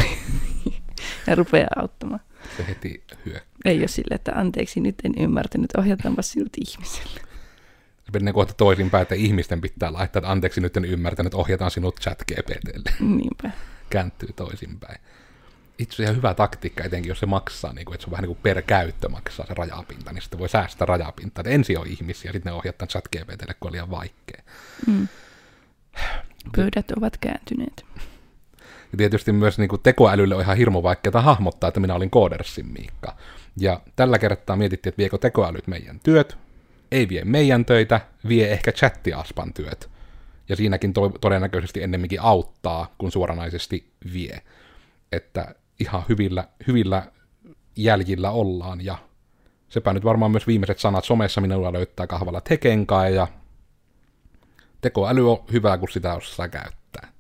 ja 1.27 1.35
rupeaa 1.35 1.69
auttamaan. 1.77 2.21
Se 2.57 2.67
heti 2.69 3.05
hyö. 3.27 3.41
Ei 3.65 3.79
ole 3.79 3.89
sille, 3.89 4.15
että 4.15 4.33
anteeksi, 4.35 4.81
nyt 4.81 4.95
en 5.05 5.15
ymmärtänyt, 5.19 5.71
ohjataanpa 5.79 6.23
sinut 6.23 6.53
ihmiselle. 6.57 7.21
Se 8.05 8.13
menee 8.13 8.33
kohta 8.33 8.55
toisinpäin, 8.55 9.03
että 9.03 9.15
ihmisten 9.15 9.61
pitää 9.61 9.93
laittaa, 9.93 10.21
että 10.21 10.31
anteeksi, 10.31 10.61
nyt 10.61 10.77
en 10.77 10.85
ymmärtänyt, 10.85 11.35
ohjataan 11.35 11.71
sinut 11.71 12.01
chat 12.01 12.23
GPTlle. 12.25 12.93
Niinpä. 13.01 13.51
kääntyy 13.91 14.29
toisinpäin. 14.37 15.01
Itse 15.79 16.03
ihan 16.03 16.17
hyvä 16.17 16.35
taktiikka, 16.35 16.85
etenkin 16.85 17.09
jos 17.09 17.21
se 17.21 17.27
maksaa, 17.27 17.73
niin 17.73 17.85
kuin, 17.85 17.95
että 17.95 18.03
se 18.03 18.09
on 18.09 18.11
vähän 18.11 18.23
niin 18.23 18.37
kuin 18.37 18.43
per 18.43 18.63
käyttö 18.63 19.09
maksaa 19.09 19.47
se 19.47 19.55
rajapinta, 19.55 20.13
niin 20.13 20.23
sitten 20.23 20.39
voi 20.39 20.49
säästää 20.49 20.87
rajapintaa. 20.87 21.41
Että 21.43 21.51
ensin 21.51 21.79
on 21.79 21.87
ihmisiä, 21.87 22.33
sitten 22.33 22.51
ne 22.51 22.57
ohjattaa 22.57 22.89
chat 22.89 23.09
GPTlle, 23.09 23.55
kun 23.61 23.69
on 23.69 23.73
liian 23.73 23.91
vaikea. 23.91 24.43
Mm. 24.87 25.09
Pöydät 26.57 26.91
ovat 26.91 27.17
kääntyneet. 27.17 27.85
Ja 28.93 28.99
tietysti 28.99 29.33
myös 29.33 29.59
niin 29.59 29.69
kuin 29.69 29.83
tekoälylle 29.83 30.35
on 30.35 30.41
ihan 30.41 30.57
hirmu 30.57 30.83
vaikeaa 30.83 31.23
hahmottaa, 31.23 31.69
että 31.69 31.81
minä 31.81 31.95
olin 31.95 32.11
koodersin 32.11 32.67
Miikka. 32.67 33.17
Ja 33.61 33.81
tällä 33.97 34.19
kertaa 34.19 34.57
mietittiin, 34.57 34.91
että 34.91 34.99
viekö 34.99 35.19
tekoälyt 35.19 35.67
meidän 35.67 36.01
työt, 36.01 36.39
ei 36.93 37.09
vie 37.09 37.25
meidän 37.25 37.65
töitä, 37.65 38.01
vie 38.29 38.53
ehkä 38.53 38.73
chattiaspan 38.73 39.55
työt. 39.55 39.91
Ja 40.49 40.57
siinäkin 40.57 40.93
to- 40.93 41.13
todennäköisesti 41.21 41.83
ennemminkin 41.83 42.21
auttaa, 42.21 42.95
kun 42.99 43.13
suoranaisesti 43.13 43.93
vie. 44.13 44.43
Että 45.13 45.55
ihan 45.81 46.03
hyvillä, 46.09 46.49
hyvillä 46.67 47.13
jäljillä 47.77 48.31
ollaan, 48.31 48.85
ja 48.85 48.99
sepä 49.69 49.93
nyt 49.93 50.05
varmaan 50.05 50.31
myös 50.31 50.47
viimeiset 50.47 50.79
sanat 50.79 51.05
somessa 51.05 51.41
minulla 51.41 51.73
löytää 51.73 52.07
kahvalla 52.07 52.41
tekenkaa, 52.41 53.09
ja 53.09 53.27
tekoäly 54.81 55.31
on 55.31 55.45
hyvä, 55.53 55.79
kun 55.79 55.89
sitä 55.89 56.15
osaa 56.15 56.49
käyttää. 56.49 57.13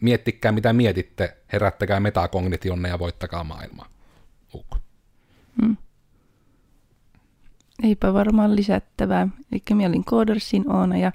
Miettikää 0.00 0.52
mitä 0.52 0.72
mietitte, 0.72 1.36
herättäkää 1.52 2.00
metakognitionne 2.00 2.88
ja 2.88 2.98
voittakaa 2.98 3.44
maailma. 3.44 3.86
Uk. 4.54 4.87
Hmm. 5.62 5.76
Eipä 7.82 8.14
varmaan 8.14 8.56
lisättävää. 8.56 9.28
Eli 9.52 9.62
minä 9.70 9.88
olin 9.88 10.04
Codersin 10.04 10.72
Oona 10.72 10.96
ja 10.96 11.12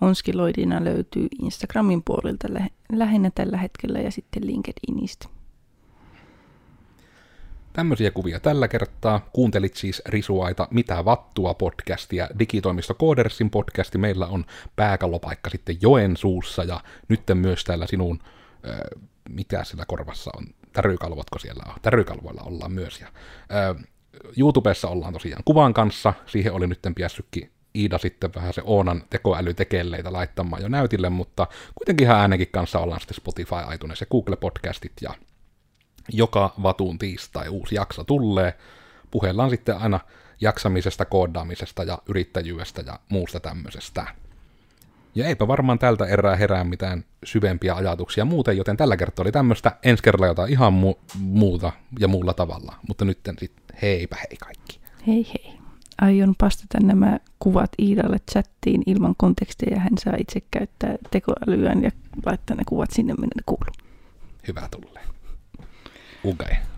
Onskiloidina 0.00 0.84
löytyy 0.84 1.26
Instagramin 1.42 2.02
puolilta 2.02 2.48
lähinnä 2.92 3.30
tällä 3.34 3.56
hetkellä 3.56 3.98
ja 3.98 4.10
sitten 4.10 4.46
LinkedInistä. 4.46 5.28
Tämmöisiä 7.72 8.10
kuvia 8.10 8.40
tällä 8.40 8.68
kertaa. 8.68 9.28
Kuuntelit 9.32 9.76
siis 9.76 10.02
Risuaita 10.06 10.68
Mitä 10.70 11.04
vattua 11.04 11.54
podcastia, 11.54 12.28
digitoimisto 12.38 12.94
Koodersin 12.94 13.50
podcasti. 13.50 13.98
Meillä 13.98 14.26
on 14.26 14.44
pääkallopaikka 14.76 15.50
sitten 15.50 15.76
Joensuussa 15.82 16.64
ja 16.64 16.80
nyt 17.08 17.22
myös 17.34 17.64
täällä 17.64 17.86
sinun, 17.86 18.18
äh, 18.68 18.80
mitä 19.28 19.64
sillä 19.64 19.84
korvassa 19.86 20.30
on, 20.36 20.46
tärykalvotko 20.72 21.38
siellä 21.38 21.62
on? 21.68 21.74
Tärykalvoilla 21.82 22.42
ollaan 22.42 22.72
myös. 22.72 23.00
Ja, 23.00 23.06
äh, 23.06 23.84
YouTubessa 24.36 24.88
ollaan 24.88 25.12
tosiaan 25.12 25.44
kuvan 25.44 25.74
kanssa, 25.74 26.14
siihen 26.26 26.52
oli 26.52 26.66
nyt 26.66 26.80
päässytkin 26.98 27.50
Iida 27.74 27.98
sitten 27.98 28.34
vähän 28.34 28.52
se 28.52 28.62
Oonan 28.64 29.02
tekoälytekelleitä 29.10 30.12
laittamaan 30.12 30.62
jo 30.62 30.68
näytille, 30.68 31.10
mutta 31.10 31.46
kuitenkin 31.74 32.06
ihan 32.06 32.20
äänenkin 32.20 32.48
kanssa 32.50 32.78
ollaan 32.78 33.00
sitten 33.00 33.14
Spotify, 33.14 33.74
iTunes 33.74 34.00
ja 34.00 34.06
Google 34.06 34.36
Podcastit 34.36 34.92
ja 35.00 35.14
joka 36.12 36.54
vatuun 36.62 36.98
tiistai 36.98 37.48
uusi 37.48 37.74
jakso 37.74 38.04
tulee. 38.04 38.54
Puhellaan 39.10 39.50
sitten 39.50 39.76
aina 39.76 40.00
jaksamisesta, 40.40 41.04
koodaamisesta 41.04 41.84
ja 41.84 41.98
yrittäjyydestä 42.08 42.82
ja 42.86 42.98
muusta 43.08 43.40
tämmöisestä. 43.40 44.06
Ja 45.14 45.26
eipä 45.26 45.48
varmaan 45.48 45.78
tältä 45.78 46.06
erää 46.06 46.36
herää 46.36 46.64
mitään 46.64 47.04
syvempiä 47.24 47.74
ajatuksia 47.74 48.24
muuten, 48.24 48.56
joten 48.56 48.76
tällä 48.76 48.96
kertaa 48.96 49.22
oli 49.22 49.32
tämmöistä. 49.32 49.76
Ensi 49.82 50.02
kerralla 50.02 50.26
jotain 50.26 50.52
ihan 50.52 50.72
mu- 50.72 51.18
muuta 51.18 51.72
ja 51.98 52.08
muulla 52.08 52.34
tavalla. 52.34 52.74
Mutta 52.88 53.04
nyt 53.04 53.18
sitten 53.38 53.76
heipä 53.82 54.16
hei 54.16 54.36
kaikki. 54.36 54.80
Hei 55.06 55.26
hei. 55.26 55.60
Aion 56.00 56.34
pastata 56.38 56.78
nämä 56.80 57.18
kuvat 57.38 57.70
Iidalle 57.78 58.16
chattiin 58.30 58.82
ilman 58.86 59.14
kontekstia 59.16 59.74
ja 59.74 59.80
hän 59.80 59.98
saa 60.04 60.14
itse 60.18 60.40
käyttää 60.50 60.94
tekoälyään 61.10 61.82
ja 61.82 61.90
laittaa 62.26 62.56
ne 62.56 62.62
kuvat 62.66 62.90
sinne, 62.90 63.14
minne 63.14 63.34
ne 63.36 63.42
kuuluu. 63.46 63.74
Hyvä 64.48 64.68
tulee. 64.70 65.04
Okay. 66.24 66.69